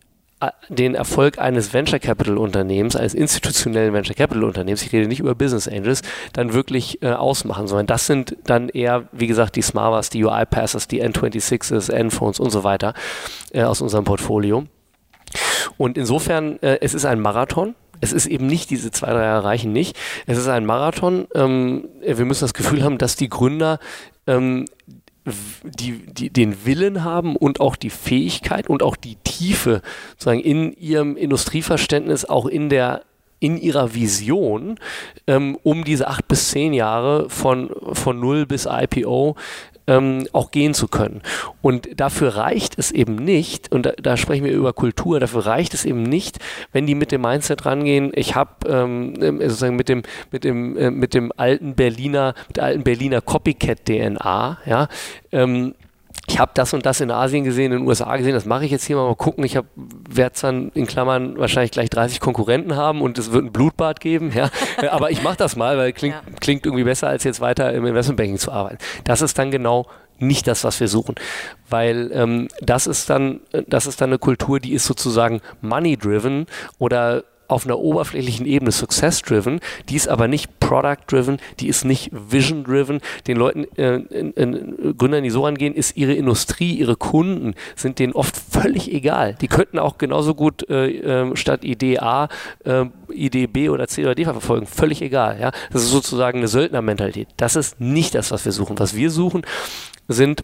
den 0.70 0.96
Erfolg 0.96 1.39
eines 1.39 1.74
Venture 1.74 2.00
Capital 2.00 2.38
Unternehmens, 2.38 2.96
eines 2.96 3.14
institutionellen 3.14 3.94
Venture 3.94 4.16
Capital 4.16 4.44
Unternehmens, 4.44 4.84
ich 4.84 4.91
rede 4.91 5.08
nicht 5.08 5.20
über 5.20 5.36
Business 5.36 5.68
Angels, 5.68 6.02
dann 6.34 6.54
wirklich 6.54 7.02
äh, 7.02 7.12
ausmachen, 7.12 7.68
sondern 7.68 7.88
das 7.88 8.08
sind 8.08 8.36
dann 8.46 8.70
eher, 8.70 9.08
wie 9.12 9.28
gesagt, 9.28 9.56
die 9.56 9.62
Smarters, 9.62 10.10
die 10.10 10.24
UI 10.24 10.46
Passes, 10.46 10.88
die 10.88 11.04
N26s, 11.04 11.91
N-Phones 11.91 12.39
und 12.39 12.50
so 12.50 12.64
weiter 12.64 12.94
äh, 13.52 13.64
aus 13.64 13.82
unserem 13.82 14.04
Portfolio. 14.04 14.66
Und 15.78 15.98
insofern, 15.98 16.62
äh, 16.62 16.80
es 16.82 16.94
ist 16.94 17.06
ein 17.06 17.20
Marathon. 17.20 17.76
Es 18.02 18.12
ist 18.12 18.26
eben 18.26 18.48
nicht 18.48 18.70
diese 18.70 18.91
zwei, 18.91 19.12
drei 19.12 19.24
Jahre 19.24 19.46
reichen 19.46 19.72
nicht. 19.72 19.98
Es 20.26 20.38
ist 20.38 20.48
ein 20.48 20.66
Marathon. 20.66 21.28
Ähm, 21.36 21.88
wir 22.02 22.26
müssen 22.26 22.44
das 22.44 22.54
Gefühl 22.54 22.84
haben, 22.84 22.98
dass 22.98 23.16
die 23.16 23.30
Gründer 23.30 23.80
ähm, 24.28 24.66
die, 25.63 26.05
die, 26.05 26.30
den 26.30 26.65
Willen 26.65 27.03
haben 27.03 27.36
und 27.36 27.59
auch 27.59 27.76
die 27.76 27.89
Fähigkeit 27.89 28.69
und 28.69 28.84
auch 28.84 28.95
die 28.95 29.15
Tiefe 29.24 29.82
sozusagen 30.11 30.41
in 30.41 30.74
ihrem 30.74 31.15
Industrieverständnis, 31.15 32.26
auch 32.26 32.45
in 32.45 32.69
der 32.69 33.03
in 33.39 33.57
ihrer 33.57 33.93
Vision, 33.93 34.80
ähm, 35.28 35.57
um 35.63 35.84
diese 35.84 36.07
acht 36.07 36.30
bis 36.30 36.51
zehn 36.51 36.71
Jahre 36.71 37.30
von, 37.30 37.71
von 37.91 38.17
Null 38.17 38.45
bis 38.45 38.65
IPO 38.65 39.36
ähm, 39.88 40.28
auch 40.34 40.52
gehen 40.52 40.74
zu 40.74 40.88
können. 40.88 41.22
Und 41.62 42.00
dafür 42.00 42.36
reicht 42.36 42.78
es 42.78 42.92
eben 42.92 43.16
nicht, 43.16 43.72
und 43.72 43.86
da, 43.86 43.92
da, 44.02 44.18
sprechen 44.18 44.46
wir 44.46 44.54
über 44.54 44.74
Kultur, 44.74 45.20
dafür 45.20 45.46
reicht 45.46 45.74
es 45.74 45.86
eben 45.86 46.04
nicht, 46.04 46.40
wenn 46.72 46.88
die 46.88 46.96
mit 46.96 47.12
dem 47.12 47.22
Mindset 47.22 47.66
rangehen, 47.66 48.12
ich 48.16 48.36
habe 48.36 48.52
ähm, 48.68 49.14
ähm, 49.22 49.40
sozusagen 49.42 49.76
mit 49.76 49.90
dem, 49.90 50.04
mit 50.32 50.44
dem, 50.44 50.78
äh, 50.78 50.92
mit 50.92 51.14
dem 51.14 51.32
alten 51.36 51.76
Berliner, 51.76 52.34
mit 52.48 52.58
der 52.58 52.66
alten 52.66 52.84
Berliner 52.84 53.22
Copycat-DNA, 53.22 54.60
ja, 54.66 54.88
ähm, 55.32 55.76
ich 56.28 56.39
habe 56.39 56.51
das 56.53 56.74
und 56.74 56.86
das 56.86 57.01
in 57.01 57.11
Asien 57.11 57.43
gesehen, 57.43 57.74
in 57.74 57.80
den 57.80 57.88
USA 57.88 58.16
gesehen, 58.16 58.34
das 58.34 58.45
mache 58.45 58.66
ich 58.66 58.72
jetzt 58.72 58.86
hier 58.86 58.95
mal, 58.95 59.05
mal 59.05 59.16
gucken. 59.16 59.43
Ich 59.43 59.59
werde 59.76 60.36
dann 60.41 60.70
in 60.74 60.88
Klammern 60.88 61.38
wahrscheinlich 61.38 61.72
gleich 61.72 61.89
30 61.89 62.20
Konkurrenten 62.20 62.76
haben 62.76 63.01
und 63.01 63.20
es 63.20 63.32
wird 63.32 63.45
ein 63.45 63.51
Blutbad 63.51 63.99
geben. 63.99 64.32
Ja. 64.34 64.49
Aber 64.89 65.11
ich 65.11 65.22
mache 65.22 65.36
das 65.38 65.55
mal, 65.55 65.78
weil 65.78 65.91
klingt, 65.91 66.16
ja. 66.16 66.34
klingt 66.39 66.66
irgendwie 66.66 66.86
besser, 66.86 67.07
als 67.07 67.24
jetzt 67.24 67.41
weiter 67.41 67.74
im 67.74 67.86
Investmentbanking 67.86 68.38
zu 68.38 68.51
arbeiten. 68.51 68.78
Das 69.03 69.22
ist 69.22 69.38
dann 69.38 69.51
genau 69.51 69.88
nicht 70.18 70.47
das, 70.47 70.64
was 70.64 70.80
wir 70.80 70.88
suchen. 70.88 71.16
Weil 71.70 72.09
ähm, 72.14 72.47
das 72.61 72.88
ist 72.88 73.09
dann, 73.09 73.41
das 73.68 73.86
ist 73.86 73.99
dann 73.99 74.09
eine 74.09 74.20
Kultur, 74.20 74.59
die 74.59 74.74
ist 74.74 74.86
sozusagen 74.86 75.41
money-driven 75.61 76.45
oder 76.80 77.24
auf 77.54 77.66
einer 77.66 77.80
oberflächlichen 77.80 78.45
Ebene 78.45 78.72
success-driven, 78.72 79.60
die 79.89 79.95
ist 79.95 80.08
aber 80.08 80.28
nicht 80.28 80.60
product-driven, 80.60 81.38
die 81.60 81.68
ist 81.68 81.86
nicht 81.86 82.12
vision-driven. 82.12 82.99
Den 83.28 83.38
Leuten, 83.38 83.66
äh, 83.78 83.95
in, 83.95 84.34
in, 84.34 84.97
Gründern, 84.97 85.24
die 85.24 85.30
so 85.30 85.45
angehen, 85.45 85.74
ist 85.74 85.95
ihre 85.95 86.14
Industrie, 86.14 86.74
ihre 86.74 86.95
Kunden 86.95 87.54
sind 87.76 87.99
denen 87.99 88.14
oft 88.14 88.36
völlig 88.36 88.91
egal. 88.91 89.36
Die 89.39 89.47
könnten 89.47 89.80
auch 89.80 89.97
genauso 89.97 90.36
gut 90.36 90.70
äh, 90.70 90.88
äh, 90.88 91.36
statt 91.36 91.64
Idee 91.64 91.99
A 91.99 92.28
äh, 92.66 92.86
Idee 93.10 93.47
B 93.47 93.70
oder 93.70 93.88
C 93.88 94.04
oder 94.04 94.16
D 94.16 94.24
verfolgen, 94.26 94.66
völlig 94.66 95.01
egal. 95.01 95.39
Ja? 95.39 95.51
Das 95.72 95.84
ist 95.84 95.91
sozusagen 95.91 96.39
eine 96.39 96.47
Söldnermentalität. 96.47 97.28
Das 97.38 97.56
ist 97.56 97.80
nicht 97.80 98.16
das, 98.16 98.32
was 98.32 98.45
wir 98.45 98.51
suchen. 98.51 98.80
Was 98.80 98.95
wir 98.95 99.12
suchen, 99.12 99.43
sind 100.08 100.43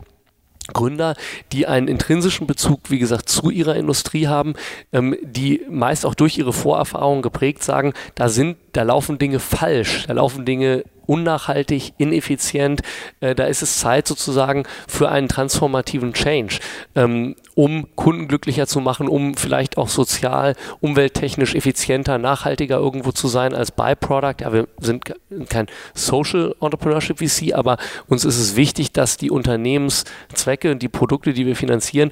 Gründer, 0.74 1.15
die 1.51 1.67
einen 1.67 1.88
intrinsischen 1.88 2.47
Bezug, 2.47 2.89
wie 2.89 2.99
gesagt, 2.99 3.30
zu 3.30 3.49
ihrer 3.49 3.76
Industrie 3.76 4.28
haben, 4.28 4.53
ähm, 4.93 5.15
die 5.22 5.61
meist 5.70 6.05
auch 6.05 6.15
durch 6.15 6.38
ihre 6.38 6.53
Vorerfahrungen 6.53 7.22
geprägt 7.22 7.63
sagen, 7.63 7.93
da 8.15 8.30
sind, 8.30 8.57
da 8.74 8.84
laufen 8.84 9.17
Dinge 9.17 9.39
falsch, 9.39 10.05
da 10.07 10.13
laufen 10.13 10.45
Dinge 10.45 10.84
unnachhaltig, 11.10 11.93
ineffizient. 11.97 12.82
Äh, 13.20 13.34
da 13.34 13.45
ist 13.45 13.64
es 13.64 13.80
Zeit 13.80 14.07
sozusagen 14.07 14.64
für 14.88 15.10
einen 15.10 15.28
transformativen 15.28 16.14
Change, 16.14 16.60
ähm, 16.95 17.36
um 17.55 17.88
Kunden 17.95 18.28
glücklicher 18.28 18.68
zu 18.68 18.80
machen, 18.80 19.10
um 19.10 19.36
vielleicht 19.36 19.78
auch 19.78 19.89
sozial, 19.89 20.55
umwelttechnisch 20.82 21.55
effizienter, 21.55 22.20
nachhaltiger 22.20 22.78
irgendwo 22.78 23.12
zu 23.12 23.28
sein 23.28 23.55
als 23.55 23.72
Byproduct. 23.72 24.41
Ja, 24.41 24.53
wir 24.53 24.68
sind 24.80 25.03
kein 25.49 25.66
Social 25.95 26.55
Entrepreneurship 26.62 27.18
VC, 27.18 27.53
aber 27.53 27.78
uns 28.07 28.24
ist 28.24 28.38
es 28.38 28.55
wichtig, 28.55 28.93
dass 28.93 29.18
die 29.18 29.32
Unternehmenszwecke 29.32 30.72
und 30.72 30.84
die 30.84 30.89
Produkte, 30.89 31.34
die 31.34 31.47
wir 31.47 31.55
finanzieren, 31.55 32.12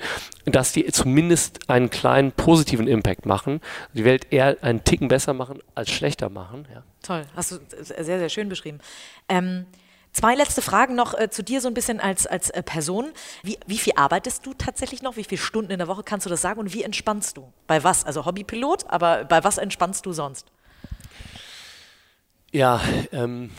dass 0.52 0.72
die 0.72 0.86
zumindest 0.92 1.70
einen 1.70 1.90
kleinen 1.90 2.32
positiven 2.32 2.88
Impact 2.88 3.26
machen, 3.26 3.62
die 3.94 4.06
Welt 4.06 4.28
eher 4.32 4.58
einen 4.62 4.84
Ticken 4.84 5.08
besser 5.08 5.34
machen 5.34 5.60
als 5.76 5.90
schlechter 5.90 6.30
machen. 6.30 6.68
Ja. 6.74 6.84
Toll, 7.04 7.24
hast 7.36 7.52
du 7.52 7.60
sehr, 7.82 8.20
sehr 8.20 8.30
schön 8.30 8.50
beschrieben. 8.50 8.80
Ähm, 9.28 9.66
zwei 10.14 10.36
letzte 10.36 10.62
Fragen 10.62 10.96
noch 10.96 11.14
äh, 11.14 11.30
zu 11.30 11.44
dir 11.44 11.62
so 11.62 11.68
ein 11.68 11.74
bisschen 11.74 12.00
als, 12.00 12.26
als 12.26 12.50
äh, 12.50 12.64
Person. 12.64 13.10
Wie, 13.44 13.58
wie 13.68 13.78
viel 13.78 13.94
arbeitest 13.96 14.46
du 14.46 14.54
tatsächlich 14.54 15.02
noch? 15.02 15.18
Wie 15.18 15.24
viele 15.24 15.42
Stunden 15.42 15.72
in 15.72 15.80
der 15.80 15.88
Woche 15.88 16.04
kannst 16.04 16.26
du 16.26 16.30
das 16.30 16.42
sagen? 16.42 16.60
Und 16.60 16.74
wie 16.74 16.84
entspannst 16.84 17.38
du? 17.38 17.52
Bei 17.68 17.84
was? 17.84 18.06
Also 18.06 18.26
Hobbypilot, 18.26 18.90
aber 18.90 19.26
bei 19.26 19.44
was 19.44 19.58
entspannst 19.58 20.06
du 20.06 20.14
sonst? 20.14 20.48
Ja, 22.52 22.82
ähm, 23.12 23.52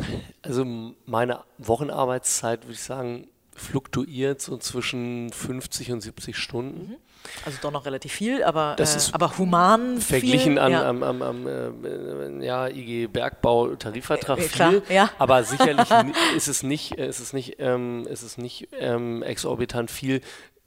also 0.42 0.64
meine 1.04 1.44
Wochenarbeitszeit 1.58 2.64
würde 2.64 2.72
ich 2.72 2.82
sagen, 2.82 3.28
fluktuiert 3.58 4.40
so 4.40 4.56
zwischen 4.56 5.30
50 5.32 5.92
und 5.92 6.00
70 6.00 6.36
Stunden. 6.36 6.90
Mhm. 6.90 6.96
Also 7.44 7.58
doch 7.60 7.72
noch 7.72 7.84
relativ 7.84 8.12
viel, 8.12 8.42
aber, 8.42 8.74
das 8.78 8.94
äh, 8.94 8.98
ist 8.98 9.14
aber 9.14 9.36
human. 9.38 10.00
Verglichen 10.00 10.52
viel, 10.52 10.58
an 10.58 10.72
ja. 10.72 10.88
am, 10.88 11.02
am, 11.02 11.22
am 11.22 11.46
äh, 11.46 12.46
ja, 12.46 12.68
IG 12.68 13.08
Bergbau 13.08 13.74
Tarifvertrag 13.74 14.38
äh, 14.38 14.42
viel, 14.42 14.82
ja. 14.88 15.10
aber 15.18 15.42
sicherlich 15.44 15.88
ist 16.36 16.48
es 16.48 16.62
nicht, 16.62 16.98
äh, 16.98 17.08
ist 17.08 17.20
es 17.20 17.32
nicht, 17.32 17.56
ähm, 17.58 18.06
ist 18.08 18.22
es 18.22 18.38
nicht 18.38 18.68
ähm, 18.78 19.22
exorbitant 19.22 19.90
viel 19.90 20.20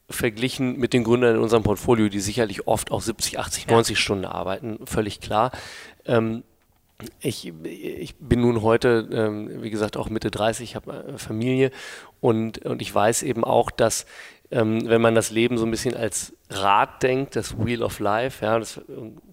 verglichen 0.10 0.78
mit 0.78 0.94
den 0.94 1.04
Gründern 1.04 1.36
in 1.36 1.42
unserem 1.42 1.64
Portfolio, 1.64 2.10
die 2.10 2.20
sicherlich 2.20 2.68
oft 2.68 2.92
auch 2.92 3.02
70, 3.02 3.40
80, 3.40 3.68
90 3.68 3.96
ja. 3.96 4.02
Stunden 4.02 4.26
arbeiten, 4.26 4.86
völlig 4.86 5.22
klar. 5.22 5.52
Ähm, 6.06 6.44
ich, 7.20 7.52
ich 7.64 8.16
bin 8.18 8.42
nun 8.42 8.62
heute, 8.62 9.08
ähm, 9.12 9.62
wie 9.62 9.70
gesagt, 9.70 9.98
auch 9.98 10.10
Mitte 10.10 10.32
30, 10.32 10.76
habe 10.76 11.14
äh, 11.14 11.18
Familie. 11.18 11.72
Und, 12.20 12.66
und 12.66 12.82
ich 12.82 12.94
weiß 12.94 13.24
eben 13.24 13.44
auch, 13.44 13.72
dass 13.72 14.06
ähm, 14.52 14.88
wenn 14.88 15.02
man 15.02 15.16
das 15.16 15.32
Leben 15.32 15.58
so 15.58 15.66
ein 15.66 15.72
bisschen 15.72 15.96
als 15.96 16.34
Rad 16.50 17.02
denkt, 17.04 17.36
das 17.36 17.58
Wheel 17.58 17.84
of 17.84 18.00
Life, 18.00 18.46
ja, 18.46 18.60
das 18.60 18.82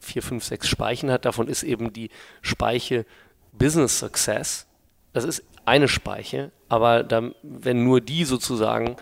vier, 0.01 0.23
fünf, 0.23 0.45
sechs 0.45 0.69
Speichen 0.69 1.11
hat, 1.11 1.25
davon 1.25 1.49
ist 1.49 1.65
eben 1.65 1.93
die 1.93 2.11
Speiche 2.41 3.05
Business 3.53 3.99
Success, 3.99 4.67
das 5.13 5.25
ist 5.25 5.43
eine 5.65 5.89
Speiche, 5.89 6.53
aber 6.69 7.03
dann, 7.03 7.35
wenn 7.43 7.83
nur 7.83 8.01
die 8.01 8.25
sozusagen 8.25 8.97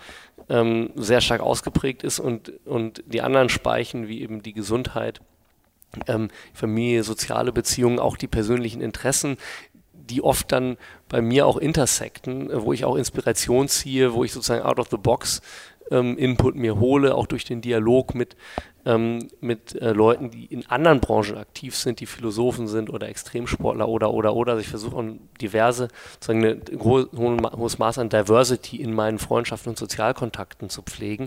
ähm, 0.49 0.91
sehr 0.97 1.21
stark 1.21 1.41
ausgeprägt 1.41 2.03
ist 2.03 2.19
und, 2.19 2.53
und 2.65 3.03
die 3.07 3.21
anderen 3.21 3.49
Speichen, 3.49 4.09
wie 4.09 4.23
eben 4.23 4.43
die 4.43 4.53
Gesundheit, 4.53 5.21
ähm, 6.07 6.29
Familie, 6.53 7.03
soziale 7.03 7.53
Beziehungen, 7.53 7.99
auch 7.99 8.17
die 8.17 8.29
persönlichen 8.29 8.81
Interessen, 8.81 9.37
die 9.93 10.23
oft 10.23 10.53
dann 10.53 10.77
bei 11.09 11.21
mir 11.21 11.47
auch 11.47 11.57
intersecten, 11.57 12.51
wo 12.53 12.73
ich 12.73 12.85
auch 12.85 12.97
Inspiration 12.97 13.69
ziehe, 13.69 14.13
wo 14.15 14.25
ich 14.25 14.33
sozusagen 14.33 14.65
out 14.65 14.79
of 14.79 14.89
the 14.91 14.97
box 14.97 15.43
ähm, 15.91 16.17
Input 16.17 16.57
mir 16.57 16.79
hole, 16.79 17.15
auch 17.15 17.27
durch 17.27 17.45
den 17.45 17.61
Dialog 17.61 18.15
mit, 18.15 18.37
ähm, 18.85 19.29
mit 19.41 19.75
äh, 19.81 19.93
Leuten, 19.93 20.31
die 20.31 20.47
in 20.47 20.67
anderen 20.67 21.01
Branchen 21.01 21.37
aktiv 21.37 21.77
sind, 21.77 22.01
die 22.01 22.07
Philosophen 22.07 22.69
sind 22.69 22.91
oder 22.91 23.09
Extremsportler 23.09 23.89
oder, 23.89 24.13
oder, 24.13 24.35
oder. 24.35 24.53
Also 24.53 24.63
ich 24.63 24.69
versuche 24.69 25.19
diverse, 25.41 25.89
sozusagen 26.15 26.45
ein 26.45 26.63
ho 26.81 27.07
hohes 27.13 27.79
Maß 27.79 27.99
an 27.99 28.09
Diversity 28.09 28.77
in 28.77 28.93
meinen 28.93 29.19
Freundschaften 29.19 29.71
und 29.71 29.79
Sozialkontakten 29.79 30.71
zu 30.71 30.83
pflegen, 30.83 31.27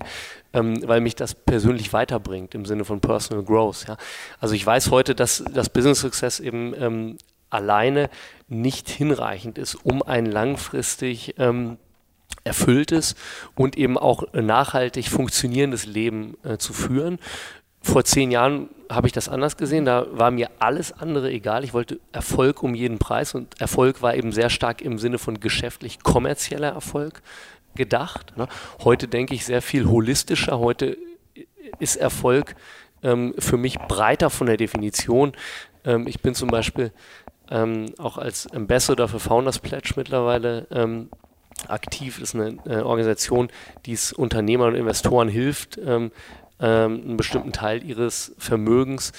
ähm, 0.53 0.82
weil 0.88 1.01
mich 1.01 1.16
das 1.16 1.36
persönlich 1.36 1.93
weiterbringt 1.93 2.55
im 2.55 2.66
Sinne 2.66 2.86
von 2.86 2.99
Personal 3.01 3.43
Growth. 3.43 3.86
Ja. 3.88 3.97
Also 4.39 4.55
ich 4.55 4.66
weiß 4.66 4.91
heute, 4.91 5.16
dass 5.16 5.43
das 5.53 5.70
Business 5.70 5.99
Success 5.99 6.39
eben 6.39 6.74
ähm, 6.78 7.18
alleine 7.49 8.10
nicht 8.47 8.89
hinreichend 8.89 9.57
ist, 9.57 9.76
um 9.76 10.01
ein 10.03 10.26
langfristig 10.26 11.36
ähm, 11.38 11.78
erfülltes 12.43 13.15
und 13.55 13.77
eben 13.77 13.97
auch 13.97 14.23
nachhaltig 14.34 15.09
funktionierendes 15.09 15.86
Leben 15.86 16.38
äh, 16.43 16.57
zu 16.57 16.73
führen. 16.73 17.19
Vor 17.82 18.03
zehn 18.03 18.32
Jahren 18.32 18.69
habe 18.89 19.07
ich 19.07 19.13
das 19.13 19.30
anders 19.30 19.55
gesehen. 19.55 19.86
Da 19.86 20.05
war 20.11 20.32
mir 20.32 20.49
alles 20.59 20.91
andere 20.91 21.32
egal. 21.32 21.63
Ich 21.63 21.73
wollte 21.73 21.99
Erfolg 22.11 22.61
um 22.61 22.75
jeden 22.75 22.99
Preis 22.99 23.36
und 23.36 23.59
Erfolg 23.61 24.01
war 24.01 24.15
eben 24.15 24.32
sehr 24.32 24.49
stark 24.49 24.82
im 24.82 24.97
Sinne 24.99 25.17
von 25.17 25.39
geschäftlich 25.39 26.03
kommerzieller 26.03 26.69
Erfolg 26.69 27.21
gedacht. 27.75 28.36
Ne? 28.38 28.47
Heute 28.84 29.07
denke 29.07 29.34
ich 29.34 29.45
sehr 29.45 29.61
viel 29.61 29.88
holistischer. 29.88 30.59
Heute 30.59 30.97
ist 31.80 31.95
Erfolg 31.95 32.55
ähm, 33.03 33.34
für 33.38 33.57
mich 33.57 33.80
breiter 33.80 34.30
von 34.30 34.47
der 34.47 34.57
Definition. 34.57 35.34
Ähm, 35.86 36.07
ich 36.07 36.21
bin 36.21 36.36
zum 36.36 36.49
Beispiel 36.49 36.91
ähm, 37.49 37.93
auch 37.97 38.17
als 38.17 38.47
Ambassador 38.51 39.07
für 39.07 39.19
Founders 39.19 39.59
Pledge 39.59 39.93
mittlerweile 39.95 40.67
ähm, 40.71 41.09
aktiv, 41.68 42.20
ist 42.20 42.36
eine 42.36 42.57
äh, 42.66 42.82
Organisation, 42.82 43.49
die 43.86 43.93
es 43.93 44.14
Unternehmern 44.14 44.70
und 44.70 44.76
Investoren 44.76 45.30
hilft, 45.30 45.78
ähm, 45.78 46.12
ähm, 46.60 47.01
einen 47.05 47.18
bestimmten 47.18 47.51
Teil 47.51 47.84
ihres 47.84 48.34
Vermögens 48.38 49.12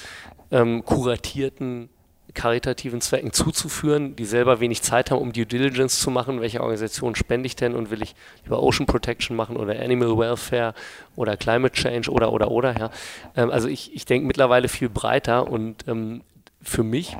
ähm, 0.51 0.83
kuratierten 0.85 1.89
karitativen 2.33 3.01
Zwecken 3.01 3.33
zuzuführen, 3.33 4.15
die 4.15 4.25
selber 4.25 4.59
wenig 4.59 4.81
Zeit 4.81 5.11
haben, 5.11 5.19
um 5.19 5.33
Due 5.33 5.45
Diligence 5.45 5.99
zu 5.99 6.11
machen, 6.11 6.41
welche 6.41 6.61
Organisation 6.61 7.15
spende 7.15 7.47
ich 7.47 7.55
denn 7.55 7.75
und 7.75 7.91
will 7.91 8.01
ich 8.01 8.15
lieber 8.43 8.63
Ocean 8.63 8.85
Protection 8.85 9.35
machen 9.35 9.57
oder 9.57 9.79
Animal 9.79 10.17
Welfare 10.17 10.73
oder 11.15 11.35
Climate 11.37 11.73
Change 11.73 12.09
oder 12.09 12.31
oder 12.31 12.49
oder 12.51 12.77
ja. 12.77 12.91
Ähm, 13.35 13.51
also 13.51 13.67
ich, 13.67 13.93
ich 13.93 14.05
denke 14.05 14.27
mittlerweile 14.27 14.67
viel 14.67 14.89
breiter 14.89 15.49
und 15.49 15.87
ähm, 15.87 16.21
für 16.61 16.83
mich 16.83 17.17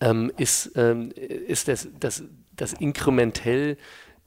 ähm, 0.00 0.32
ist, 0.36 0.72
ähm, 0.76 1.12
ist 1.12 1.68
das, 1.68 1.88
das, 1.98 2.24
das 2.56 2.72
inkrementell 2.74 3.78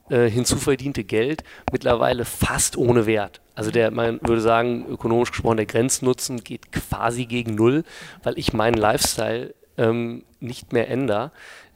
äh, 0.09 0.29
hinzuverdiente 0.29 1.03
Geld 1.03 1.43
mittlerweile 1.71 2.25
fast 2.25 2.77
ohne 2.77 3.05
Wert. 3.05 3.41
Also 3.55 3.71
der, 3.71 3.89
man 3.89 4.19
würde 4.21 4.41
sagen, 4.41 4.85
ökonomisch 4.87 5.31
gesprochen, 5.31 5.57
der 5.57 5.65
Grenznutzen 5.65 6.43
geht 6.43 6.71
quasi 6.71 7.25
gegen 7.25 7.55
null, 7.55 7.83
weil 8.21 8.37
ich 8.37 8.53
meinen 8.53 8.75
Lifestyle 8.75 9.55
ähm, 9.77 10.23
nicht 10.39 10.73
mehr 10.73 10.89
ändere. 10.89 11.31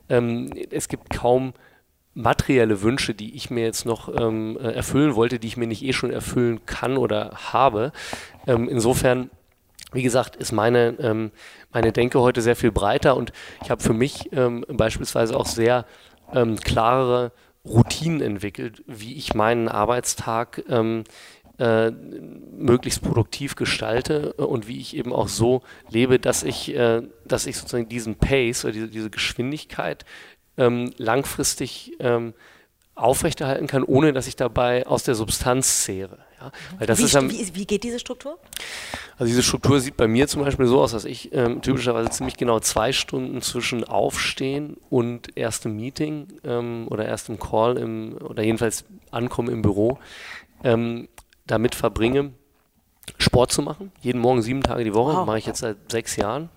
Ähm, 0.10 0.52
es 0.70 0.90
gibt 0.90 1.10
kaum 1.10 1.54
materielle 2.14 2.82
Wünsche, 2.82 3.14
die 3.16 3.36
ich 3.36 3.50
mir 3.50 3.64
jetzt 3.64 3.86
noch 3.86 4.14
ähm, 4.16 4.58
äh, 4.62 4.74
erfüllen 4.74 5.16
wollte, 5.16 5.40
die 5.40 5.48
ich 5.48 5.58
mir 5.58 5.68
nicht 5.68 5.84
eh 5.84 5.94
schon 5.94 6.12
erfüllen 6.12 6.66
kann 6.66 6.98
oder 6.98 7.32
habe. 7.52 7.94
Ähm, 8.46 8.68
insofern, 8.70 9.30
wie 9.92 10.04
gesagt, 10.04 10.36
ist 10.36 10.52
meine, 10.52 10.96
ähm, 11.00 11.32
meine 11.72 11.94
Denke 11.94 12.20
heute 12.20 12.42
sehr 12.42 12.56
viel 12.56 12.72
breiter 12.72 13.16
und 13.16 13.32
ich 13.64 13.72
habe 13.72 13.82
für 13.82 13.94
mich 13.94 14.30
ähm, 14.34 14.66
beispielsweise 14.68 15.36
auch 15.36 15.48
sehr 15.48 15.86
klarere 16.64 17.32
Routinen 17.70 18.22
entwickelt, 18.22 18.84
wie 18.88 19.14
ich 19.14 19.34
meinen 19.34 19.70
Arbeitstag 19.70 20.64
ähm, 20.68 21.04
äh, 21.60 21.92
möglichst 21.92 23.02
produktiv 23.02 23.56
gestalte 23.56 24.34
und 24.34 24.68
wie 24.68 24.80
ich 24.80 24.96
eben 24.96 25.14
auch 25.14 25.28
so 25.28 25.62
lebe, 25.90 26.18
dass 26.18 26.44
ich, 26.44 26.74
äh, 26.76 27.02
dass 27.26 27.46
ich 27.46 27.58
sozusagen 27.58 27.90
diesen 27.90 28.16
Pace 28.16 28.66
oder 28.66 28.74
diese, 28.74 28.88
diese 28.88 29.10
Geschwindigkeit 29.10 30.06
ähm, 30.58 30.94
langfristig 30.98 31.94
ähm, 32.00 32.34
aufrechterhalten 32.96 33.68
kann, 33.68 33.84
ohne 33.84 34.14
dass 34.14 34.28
ich 34.28 34.36
dabei 34.36 34.88
aus 34.88 35.04
der 35.04 35.16
Substanz 35.16 35.84
zehre. 35.84 36.20
Ja? 36.40 36.52
Weil 36.78 36.88
das 36.88 37.00
wie, 37.00 37.04
ist 37.04 37.16
dann, 37.16 37.30
wie, 37.30 37.56
wie, 37.56 37.66
geht 37.66 37.84
diese 37.84 38.00
Struktur? 38.00 38.38
Also 39.18 39.26
diese 39.26 39.44
Struktur 39.44 39.80
sieht 39.80 39.98
bei 39.98 40.08
mir 40.08 40.28
zum 40.28 40.44
Beispiel 40.44 40.68
so 40.68 40.82
aus, 40.82 40.92
dass 40.92 41.06
ich 41.06 41.34
ähm, 41.34 41.62
typischerweise 41.62 42.10
ziemlich 42.10 42.38
genau 42.38 42.60
zwei 42.60 42.92
Stunden 42.92 43.42
zwischen 43.42 43.84
Aufstehen 43.84 44.78
und 44.90 45.38
erstem 45.38 45.76
Meeting 45.76 46.28
ähm, 46.44 46.88
oder 46.90 47.06
erstem 47.06 47.40
Call 47.40 47.78
im, 47.78 48.18
oder 48.22 48.44
jedenfalls 48.44 48.86
Ankommen 49.12 49.50
im 49.50 49.62
Büro 49.62 50.00
ähm, 50.64 51.08
damit 51.48 51.76
verbringe, 51.76 52.32
Sport 53.18 53.52
zu 53.52 53.62
machen. 53.62 53.92
Jeden 54.02 54.22
Morgen 54.22 54.42
sieben 54.42 54.62
Tage 54.62 54.84
die 54.84 54.94
Woche, 54.94 55.16
wow. 55.16 55.26
mache 55.26 55.40
ich 55.40 55.46
jetzt 55.46 55.60
seit 55.60 55.92
sechs 55.92 56.16
Jahren. 56.16 56.50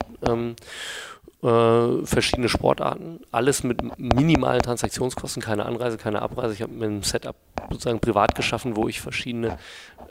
Äh, 1.42 2.06
verschiedene 2.06 2.48
Sportarten, 2.48 3.18
alles 3.32 3.64
mit 3.64 3.98
minimalen 3.98 4.62
Transaktionskosten, 4.62 5.42
keine 5.42 5.66
Anreise, 5.66 5.98
keine 5.98 6.22
Abreise. 6.22 6.54
Ich 6.54 6.62
habe 6.62 6.72
mir 6.72 6.86
ein 6.86 7.02
Setup 7.02 7.34
sozusagen 7.68 7.98
privat 7.98 8.36
geschaffen, 8.36 8.76
wo 8.76 8.86
ich 8.86 9.00
verschiedene, 9.00 9.58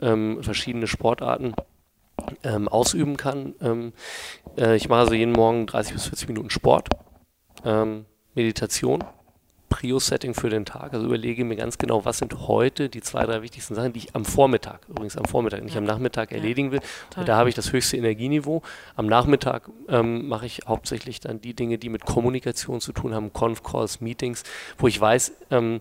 ähm, 0.02 0.42
verschiedene 0.42 0.86
Sportarten 0.86 1.54
ähm, 2.42 2.68
ausüben 2.68 3.16
kann. 3.16 3.54
Ähm, 3.62 3.94
äh, 4.58 4.76
ich 4.76 4.90
mache 4.90 5.00
also 5.00 5.14
jeden 5.14 5.32
Morgen 5.32 5.66
30 5.66 5.94
bis 5.94 6.04
40 6.04 6.28
Minuten 6.28 6.50
Sport, 6.50 6.90
ähm, 7.64 8.04
Meditation 8.34 9.02
Prio-Setting 9.72 10.34
für 10.34 10.50
den 10.50 10.66
Tag. 10.66 10.92
Also 10.92 11.06
überlege 11.06 11.46
mir 11.46 11.56
ganz 11.56 11.78
genau, 11.78 12.04
was 12.04 12.18
sind 12.18 12.46
heute 12.46 12.90
die 12.90 13.00
zwei, 13.00 13.24
drei 13.24 13.40
wichtigsten 13.40 13.74
Sachen, 13.74 13.94
die 13.94 14.00
ich 14.00 14.14
am 14.14 14.26
Vormittag, 14.26 14.80
übrigens 14.86 15.16
am 15.16 15.24
Vormittag, 15.24 15.64
nicht 15.64 15.74
ja. 15.74 15.78
am 15.78 15.86
Nachmittag 15.86 16.30
ja. 16.30 16.36
erledigen 16.36 16.72
will. 16.72 16.80
Da 17.24 17.36
habe 17.36 17.48
ich 17.48 17.54
das 17.54 17.72
höchste 17.72 17.96
Energieniveau. 17.96 18.60
Am 18.96 19.06
Nachmittag 19.06 19.70
ähm, 19.88 20.28
mache 20.28 20.44
ich 20.44 20.60
hauptsächlich 20.66 21.20
dann 21.20 21.40
die 21.40 21.54
Dinge, 21.54 21.78
die 21.78 21.88
mit 21.88 22.04
Kommunikation 22.04 22.82
zu 22.82 22.92
tun 22.92 23.14
haben, 23.14 23.32
Conf-Calls, 23.32 24.02
Meetings, 24.02 24.42
wo 24.76 24.88
ich 24.88 25.00
weiß, 25.00 25.32
ähm, 25.50 25.80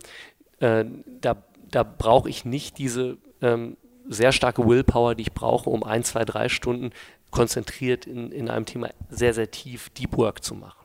äh, 0.61 0.85
da, 1.19 1.35
da 1.69 1.83
brauche 1.83 2.29
ich 2.29 2.45
nicht 2.45 2.77
diese 2.77 3.17
ähm, 3.41 3.75
sehr 4.07 4.31
starke 4.31 4.65
Willpower, 4.65 5.15
die 5.15 5.23
ich 5.23 5.33
brauche, 5.33 5.69
um 5.69 5.83
ein, 5.83 6.05
zwei, 6.05 6.23
drei 6.23 6.47
Stunden 6.47 6.91
konzentriert 7.29 8.07
in, 8.07 8.31
in 8.31 8.49
einem 8.49 8.65
Thema 8.65 8.89
sehr, 9.09 9.33
sehr 9.33 9.51
tief 9.51 9.89
Deep 9.89 10.17
Work 10.17 10.43
zu 10.45 10.55
machen. 10.55 10.80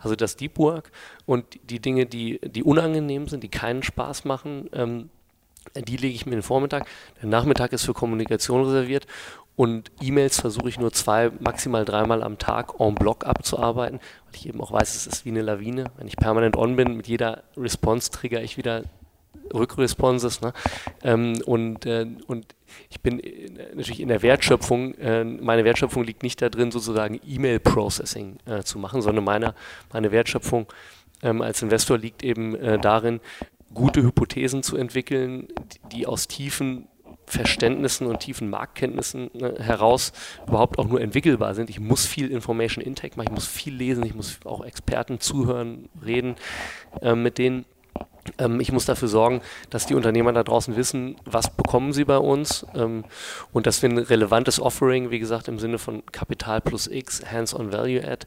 Also 0.00 0.16
das 0.16 0.36
Deep 0.36 0.58
Work 0.58 0.90
und 1.26 1.44
die 1.70 1.80
Dinge, 1.80 2.06
die, 2.06 2.40
die 2.42 2.62
unangenehm 2.62 3.28
sind, 3.28 3.42
die 3.42 3.48
keinen 3.48 3.82
Spaß 3.82 4.24
machen, 4.24 4.68
ähm, 4.72 5.10
die 5.76 5.96
lege 5.96 6.14
ich 6.14 6.24
mir 6.24 6.32
den 6.32 6.42
Vormittag. 6.42 6.86
Der 7.20 7.28
Nachmittag 7.28 7.72
ist 7.72 7.84
für 7.84 7.94
Kommunikation 7.94 8.64
reserviert 8.64 9.06
und 9.58 9.90
E-Mails 10.00 10.40
versuche 10.40 10.68
ich 10.68 10.78
nur 10.78 10.92
zwei, 10.92 11.32
maximal 11.40 11.84
dreimal 11.84 12.22
am 12.22 12.38
Tag 12.38 12.78
en 12.78 12.94
bloc 12.94 13.26
abzuarbeiten, 13.26 13.98
weil 13.98 14.34
ich 14.34 14.48
eben 14.48 14.60
auch 14.60 14.70
weiß, 14.70 14.94
es 14.94 15.06
ist 15.08 15.24
wie 15.24 15.30
eine 15.30 15.42
Lawine. 15.42 15.90
Wenn 15.96 16.06
ich 16.06 16.16
permanent 16.16 16.56
on 16.56 16.76
bin, 16.76 16.96
mit 16.96 17.08
jeder 17.08 17.42
Response 17.56 18.10
trigger 18.12 18.40
ich 18.40 18.56
wieder 18.56 18.84
Rückresponses. 19.54 20.40
Ne? 20.40 20.52
Ähm, 21.02 21.40
und, 21.46 21.86
äh, 21.86 22.06
und 22.26 22.54
ich 22.90 23.00
bin 23.00 23.20
äh, 23.20 23.50
natürlich 23.74 24.00
in 24.00 24.08
der 24.08 24.22
Wertschöpfung, 24.22 24.94
äh, 24.94 25.24
meine 25.24 25.64
Wertschöpfung 25.64 26.04
liegt 26.04 26.22
nicht 26.22 26.40
darin, 26.42 26.70
sozusagen 26.70 27.20
E-Mail-Processing 27.26 28.38
äh, 28.46 28.62
zu 28.62 28.78
machen, 28.78 29.02
sondern 29.02 29.24
meine, 29.24 29.54
meine 29.92 30.12
Wertschöpfung 30.12 30.66
ähm, 31.22 31.42
als 31.42 31.62
Investor 31.62 31.98
liegt 31.98 32.22
eben 32.22 32.54
äh, 32.56 32.78
darin, 32.78 33.20
gute 33.74 34.02
Hypothesen 34.02 34.62
zu 34.62 34.76
entwickeln, 34.76 35.48
die, 35.92 36.06
aus 36.06 36.28
tiefen 36.28 36.88
Verständnissen 37.26 38.06
und 38.06 38.20
tiefen 38.20 38.48
Marktkenntnissen 38.48 39.30
ne, 39.34 39.54
heraus 39.58 40.12
überhaupt 40.46 40.78
auch 40.78 40.86
nur 40.86 41.00
entwickelbar 41.00 41.54
sind. 41.54 41.68
Ich 41.68 41.78
muss 41.78 42.06
viel 42.06 42.30
Information 42.30 42.82
Intake 42.82 43.16
machen, 43.16 43.28
ich 43.28 43.34
muss 43.34 43.46
viel 43.46 43.74
lesen, 43.74 44.04
ich 44.04 44.14
muss 44.14 44.40
auch 44.44 44.64
Experten 44.64 45.20
zuhören, 45.20 45.88
reden 46.04 46.36
äh, 47.02 47.14
mit 47.14 47.38
denen 47.38 47.66
ich 48.60 48.72
muss 48.72 48.84
dafür 48.84 49.08
sorgen, 49.08 49.40
dass 49.70 49.86
die 49.86 49.94
Unternehmer 49.94 50.32
da 50.32 50.42
draußen 50.42 50.76
wissen, 50.76 51.16
was 51.24 51.50
bekommen 51.50 51.92
sie 51.92 52.04
bei 52.04 52.18
uns 52.18 52.66
ähm, 52.74 53.04
und 53.52 53.66
dass 53.66 53.82
wir 53.82 53.88
ein 53.88 53.98
relevantes 53.98 54.60
Offering, 54.60 55.10
wie 55.10 55.18
gesagt, 55.18 55.48
im 55.48 55.58
Sinne 55.58 55.78
von 55.78 56.04
Kapital 56.06 56.60
plus 56.60 56.86
X, 56.86 57.22
Hands-on 57.30 57.72
Value 57.72 58.06
Add, 58.06 58.26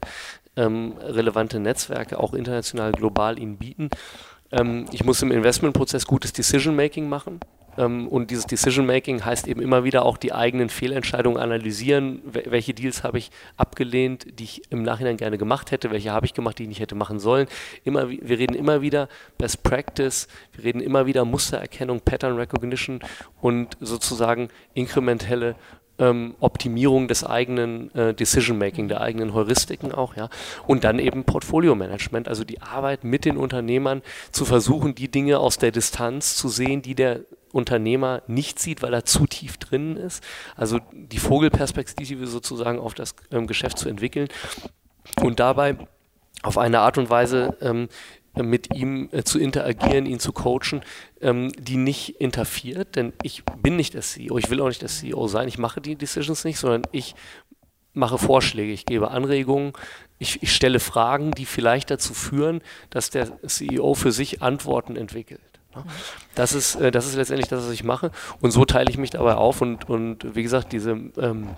ähm, 0.56 0.94
relevante 1.00 1.60
Netzwerke 1.60 2.18
auch 2.18 2.34
international, 2.34 2.92
global 2.92 3.38
ihnen 3.38 3.56
bieten. 3.56 3.88
Ähm, 4.50 4.86
ich 4.92 5.04
muss 5.04 5.22
im 5.22 5.32
Investmentprozess 5.32 6.06
gutes 6.06 6.32
Decision-Making 6.32 7.08
machen. 7.08 7.40
Ähm, 7.78 8.08
und 8.08 8.30
dieses 8.30 8.46
Decision 8.46 8.86
Making 8.86 9.24
heißt 9.24 9.46
eben 9.48 9.60
immer 9.60 9.84
wieder 9.84 10.04
auch 10.04 10.16
die 10.16 10.32
eigenen 10.32 10.68
Fehlentscheidungen 10.68 11.38
analysieren. 11.38 12.22
Welche 12.24 12.74
Deals 12.74 13.02
habe 13.02 13.18
ich 13.18 13.30
abgelehnt, 13.56 14.38
die 14.38 14.44
ich 14.44 14.62
im 14.70 14.82
Nachhinein 14.82 15.16
gerne 15.16 15.38
gemacht 15.38 15.70
hätte? 15.70 15.90
Welche 15.90 16.12
habe 16.12 16.26
ich 16.26 16.34
gemacht, 16.34 16.58
die 16.58 16.64
ich 16.64 16.68
nicht 16.68 16.80
hätte 16.80 16.94
machen 16.94 17.18
sollen? 17.18 17.46
Immer, 17.84 18.08
wir 18.08 18.38
reden 18.38 18.54
immer 18.54 18.82
wieder 18.82 19.08
Best 19.38 19.62
Practice, 19.62 20.28
wir 20.52 20.64
reden 20.64 20.80
immer 20.80 21.06
wieder 21.06 21.24
Mustererkennung, 21.24 22.00
Pattern 22.00 22.36
Recognition 22.36 23.00
und 23.40 23.76
sozusagen 23.80 24.48
inkrementelle 24.74 25.56
ähm, 25.98 26.34
Optimierung 26.40 27.06
des 27.06 27.24
eigenen 27.24 27.94
äh, 27.94 28.14
Decision 28.14 28.58
Making, 28.58 28.88
der 28.88 29.00
eigenen 29.00 29.34
Heuristiken 29.34 29.92
auch, 29.92 30.16
ja. 30.16 30.28
Und 30.66 30.84
dann 30.84 30.98
eben 30.98 31.24
Portfolio 31.24 31.74
Management, 31.74 32.28
also 32.28 32.44
die 32.44 32.60
Arbeit 32.60 33.04
mit 33.04 33.24
den 33.24 33.36
Unternehmern 33.36 34.02
zu 34.30 34.44
versuchen, 34.44 34.94
die 34.94 35.10
Dinge 35.10 35.38
aus 35.38 35.58
der 35.58 35.70
Distanz 35.70 36.36
zu 36.36 36.48
sehen, 36.48 36.82
die 36.82 36.94
der 36.94 37.20
Unternehmer 37.52 38.22
nicht 38.26 38.58
sieht, 38.58 38.82
weil 38.82 38.94
er 38.94 39.04
zu 39.04 39.26
tief 39.26 39.58
drin 39.58 39.96
ist. 39.96 40.22
Also 40.56 40.80
die 40.92 41.18
Vogelperspektive 41.18 42.26
sozusagen 42.26 42.78
auf 42.78 42.94
das 42.94 43.14
ähm, 43.30 43.46
Geschäft 43.46 43.78
zu 43.78 43.88
entwickeln 43.88 44.28
und 45.20 45.40
dabei 45.40 45.76
auf 46.42 46.58
eine 46.58 46.80
Art 46.80 46.98
und 46.98 47.10
Weise 47.10 47.56
ähm, 47.60 47.88
mit 48.34 48.74
ihm 48.74 49.08
äh, 49.12 49.22
zu 49.24 49.38
interagieren, 49.38 50.06
ihn 50.06 50.18
zu 50.18 50.32
coachen, 50.32 50.82
ähm, 51.20 51.52
die 51.58 51.76
nicht 51.76 52.20
interferiert, 52.20 52.96
denn 52.96 53.12
ich 53.22 53.44
bin 53.44 53.76
nicht 53.76 53.94
der 53.94 54.00
CEO, 54.00 54.38
ich 54.38 54.50
will 54.50 54.60
auch 54.60 54.68
nicht 54.68 54.82
der 54.82 54.88
CEO 54.88 55.28
sein, 55.28 55.48
ich 55.48 55.58
mache 55.58 55.80
die 55.80 55.96
Decisions 55.96 56.44
nicht, 56.44 56.58
sondern 56.58 56.82
ich 56.92 57.14
mache 57.92 58.16
Vorschläge, 58.16 58.72
ich 58.72 58.86
gebe 58.86 59.10
Anregungen, 59.10 59.72
ich, 60.18 60.42
ich 60.42 60.54
stelle 60.54 60.80
Fragen, 60.80 61.32
die 61.32 61.44
vielleicht 61.44 61.90
dazu 61.90 62.14
führen, 62.14 62.62
dass 62.90 63.10
der 63.10 63.38
CEO 63.46 63.94
für 63.94 64.12
sich 64.12 64.40
Antworten 64.40 64.96
entwickelt. 64.96 65.51
Ne? 65.74 65.84
Das 66.34 66.52
ist, 66.52 66.76
äh, 66.76 66.90
das 66.90 67.06
ist 67.06 67.16
letztendlich 67.16 67.48
das, 67.48 67.64
was 67.64 67.70
ich 67.70 67.84
mache. 67.84 68.10
Und 68.40 68.50
so 68.50 68.64
teile 68.64 68.90
ich 68.90 68.98
mich 68.98 69.10
dabei 69.10 69.34
auf. 69.34 69.60
Und, 69.60 69.88
und 69.88 70.34
wie 70.34 70.42
gesagt, 70.42 70.72
diese 70.72 70.90
ähm, 70.90 71.50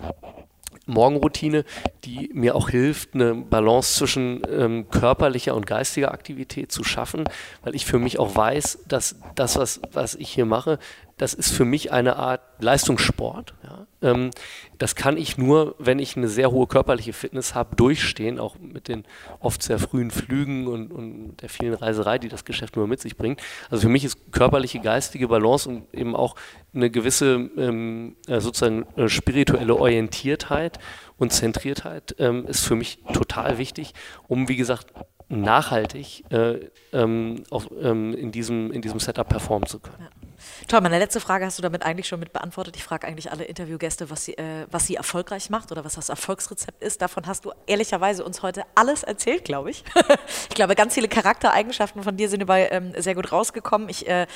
Morgenroutine, 0.85 1.65
die 2.03 2.29
mir 2.33 2.55
auch 2.55 2.69
hilft, 2.69 3.15
eine 3.15 3.33
Balance 3.33 3.97
zwischen 3.97 4.41
ähm, 4.49 4.89
körperlicher 4.89 5.55
und 5.55 5.65
geistiger 5.65 6.11
Aktivität 6.11 6.71
zu 6.71 6.83
schaffen, 6.83 7.23
weil 7.63 7.75
ich 7.75 7.85
für 7.85 7.97
mich 7.97 8.19
auch 8.19 8.35
weiß, 8.35 8.85
dass 8.87 9.15
das, 9.35 9.57
was, 9.57 9.81
was 9.91 10.15
ich 10.15 10.29
hier 10.29 10.45
mache, 10.45 10.79
das 11.17 11.33
ist 11.33 11.51
für 11.53 11.63
mich 11.63 11.93
eine 11.93 12.17
Art 12.17 12.41
Leistungssport. 12.59 13.53
Ja. 13.63 13.87
Ähm, 14.01 14.31
das 14.77 14.95
kann 14.95 15.15
ich 15.15 15.37
nur, 15.37 15.75
wenn 15.79 15.97
ich 15.97 16.17
eine 16.17 16.27
sehr 16.27 16.51
hohe 16.51 16.67
körperliche 16.67 17.13
Fitness 17.13 17.55
habe, 17.55 17.75
durchstehen, 17.77 18.37
auch 18.37 18.57
mit 18.59 18.89
den 18.89 19.05
oft 19.39 19.63
sehr 19.63 19.79
frühen 19.79 20.11
Flügen 20.11 20.67
und, 20.67 20.91
und 20.91 21.37
der 21.37 21.47
vielen 21.47 21.73
Reiserei, 21.73 22.17
die 22.17 22.27
das 22.27 22.43
Geschäft 22.43 22.75
nur 22.75 22.87
mit 22.87 22.99
sich 22.99 23.15
bringt. 23.15 23.41
Also 23.69 23.83
für 23.83 23.89
mich 23.89 24.03
ist 24.03 24.33
körperliche, 24.33 24.79
geistige 24.79 25.29
Balance 25.29 25.69
und 25.69 25.93
eben 25.93 26.15
auch 26.15 26.35
eine 26.73 26.89
gewisse 26.89 27.49
ähm, 27.57 28.17
äh, 28.27 28.41
sozusagen 28.41 28.85
äh, 28.97 29.07
spirituelle 29.07 29.75
Orientiertheit 29.75 30.79
und 31.17 31.31
Zentriertheit 31.31 32.15
ähm, 32.19 32.45
ist 32.45 32.65
für 32.65 32.75
mich 32.75 32.99
total 33.13 33.57
wichtig, 33.57 33.93
um 34.27 34.49
wie 34.49 34.57
gesagt 34.57 34.87
nachhaltig 35.29 36.23
äh, 36.31 36.69
ähm, 36.91 37.43
auf, 37.49 37.69
ähm, 37.81 38.13
in, 38.13 38.31
diesem, 38.31 38.71
in 38.71 38.81
diesem 38.81 38.99
Setup 38.99 39.27
performen 39.27 39.67
zu 39.67 39.79
können. 39.79 39.97
Ja. 40.01 40.24
Toll, 40.67 40.81
meine 40.81 40.99
letzte 40.99 41.19
Frage 41.19 41.45
hast 41.45 41.57
du 41.57 41.61
damit 41.61 41.83
eigentlich 41.83 42.07
schon 42.07 42.19
mit 42.19 42.33
beantwortet. 42.33 42.75
Ich 42.75 42.83
frage 42.83 43.07
eigentlich 43.07 43.31
alle 43.31 43.43
Interviewgäste, 43.43 44.09
was 44.09 44.25
sie, 44.25 44.37
äh, 44.37 44.65
was 44.71 44.87
sie 44.87 44.95
erfolgreich 44.95 45.49
macht 45.49 45.71
oder 45.71 45.85
was 45.85 45.95
das 45.95 46.09
Erfolgsrezept 46.09 46.83
ist. 46.83 47.01
Davon 47.01 47.27
hast 47.27 47.45
du 47.45 47.51
ehrlicherweise 47.67 48.23
uns 48.23 48.41
heute 48.41 48.63
alles 48.75 49.03
erzählt, 49.03 49.45
glaube 49.45 49.71
ich. 49.71 49.83
ich 50.49 50.55
glaube, 50.55 50.75
ganz 50.75 50.93
viele 50.93 51.07
Charaktereigenschaften 51.07 52.03
von 52.03 52.17
dir 52.17 52.29
sind 52.29 52.41
dabei 52.41 52.69
ähm, 52.71 52.93
sehr 52.97 53.15
gut 53.15 53.31
rausgekommen. 53.31 53.89
Ich 53.89 54.07
äh, 54.07 54.27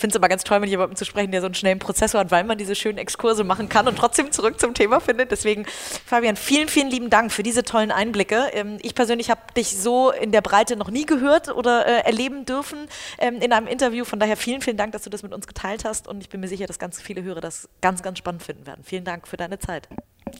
finde 0.00 0.14
es 0.14 0.16
immer 0.16 0.28
ganz 0.28 0.44
toll, 0.44 0.60
mit 0.60 0.70
jemandem 0.70 0.96
zu 0.96 1.04
sprechen, 1.04 1.30
der 1.30 1.40
so 1.40 1.46
einen 1.46 1.54
schnellen 1.54 1.78
Prozessor 1.78 2.20
hat, 2.20 2.30
weil 2.30 2.44
man 2.44 2.58
diese 2.58 2.74
schönen 2.74 2.98
Exkurse 2.98 3.44
machen 3.44 3.68
kann 3.68 3.86
und 3.86 3.96
trotzdem 3.96 4.32
zurück 4.32 4.58
zum 4.58 4.74
Thema 4.74 5.00
findet. 5.00 5.30
Deswegen, 5.30 5.66
Fabian, 6.06 6.36
vielen, 6.36 6.68
vielen 6.68 6.88
lieben 6.88 7.10
Dank 7.10 7.32
für 7.32 7.42
diese 7.42 7.62
tollen 7.62 7.90
Einblicke. 7.90 8.50
Ähm, 8.52 8.78
ich 8.82 8.94
persönlich 8.94 9.30
habe 9.30 9.40
dich 9.56 9.76
so 9.76 10.10
in 10.10 10.32
der 10.32 10.40
Breite 10.40 10.76
noch 10.76 10.90
nie 10.90 11.06
gehört 11.06 11.54
oder 11.54 11.86
äh, 11.86 12.06
erleben 12.06 12.44
dürfen 12.44 12.88
ähm, 13.18 13.36
in 13.40 13.52
einem 13.52 13.66
Interview. 13.66 14.04
Von 14.04 14.18
daher 14.18 14.36
vielen, 14.36 14.62
vielen 14.62 14.76
Dank, 14.76 14.92
dass 14.92 15.02
du 15.02 15.10
das 15.10 15.22
mit 15.22 15.32
uns 15.32 15.46
geteilt 15.46 15.84
hast 15.84 16.08
und 16.08 16.20
ich 16.20 16.28
bin 16.28 16.40
mir 16.40 16.48
sicher, 16.48 16.66
dass 16.66 16.78
ganz 16.78 17.00
viele 17.00 17.22
Hörer 17.22 17.40
das 17.40 17.68
ganz, 17.80 18.02
ganz 18.02 18.18
spannend 18.18 18.42
finden 18.42 18.66
werden. 18.66 18.82
Vielen 18.84 19.04
Dank 19.04 19.28
für 19.28 19.36
deine 19.36 19.58
Zeit. 19.58 19.88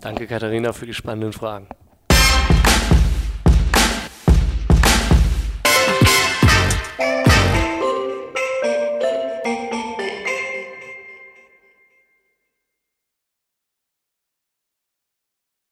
Danke, 0.01 0.27
Katharina, 0.27 0.73
für 0.73 0.87
die 0.87 0.95
spannenden 0.95 1.33
Fragen. 1.33 1.69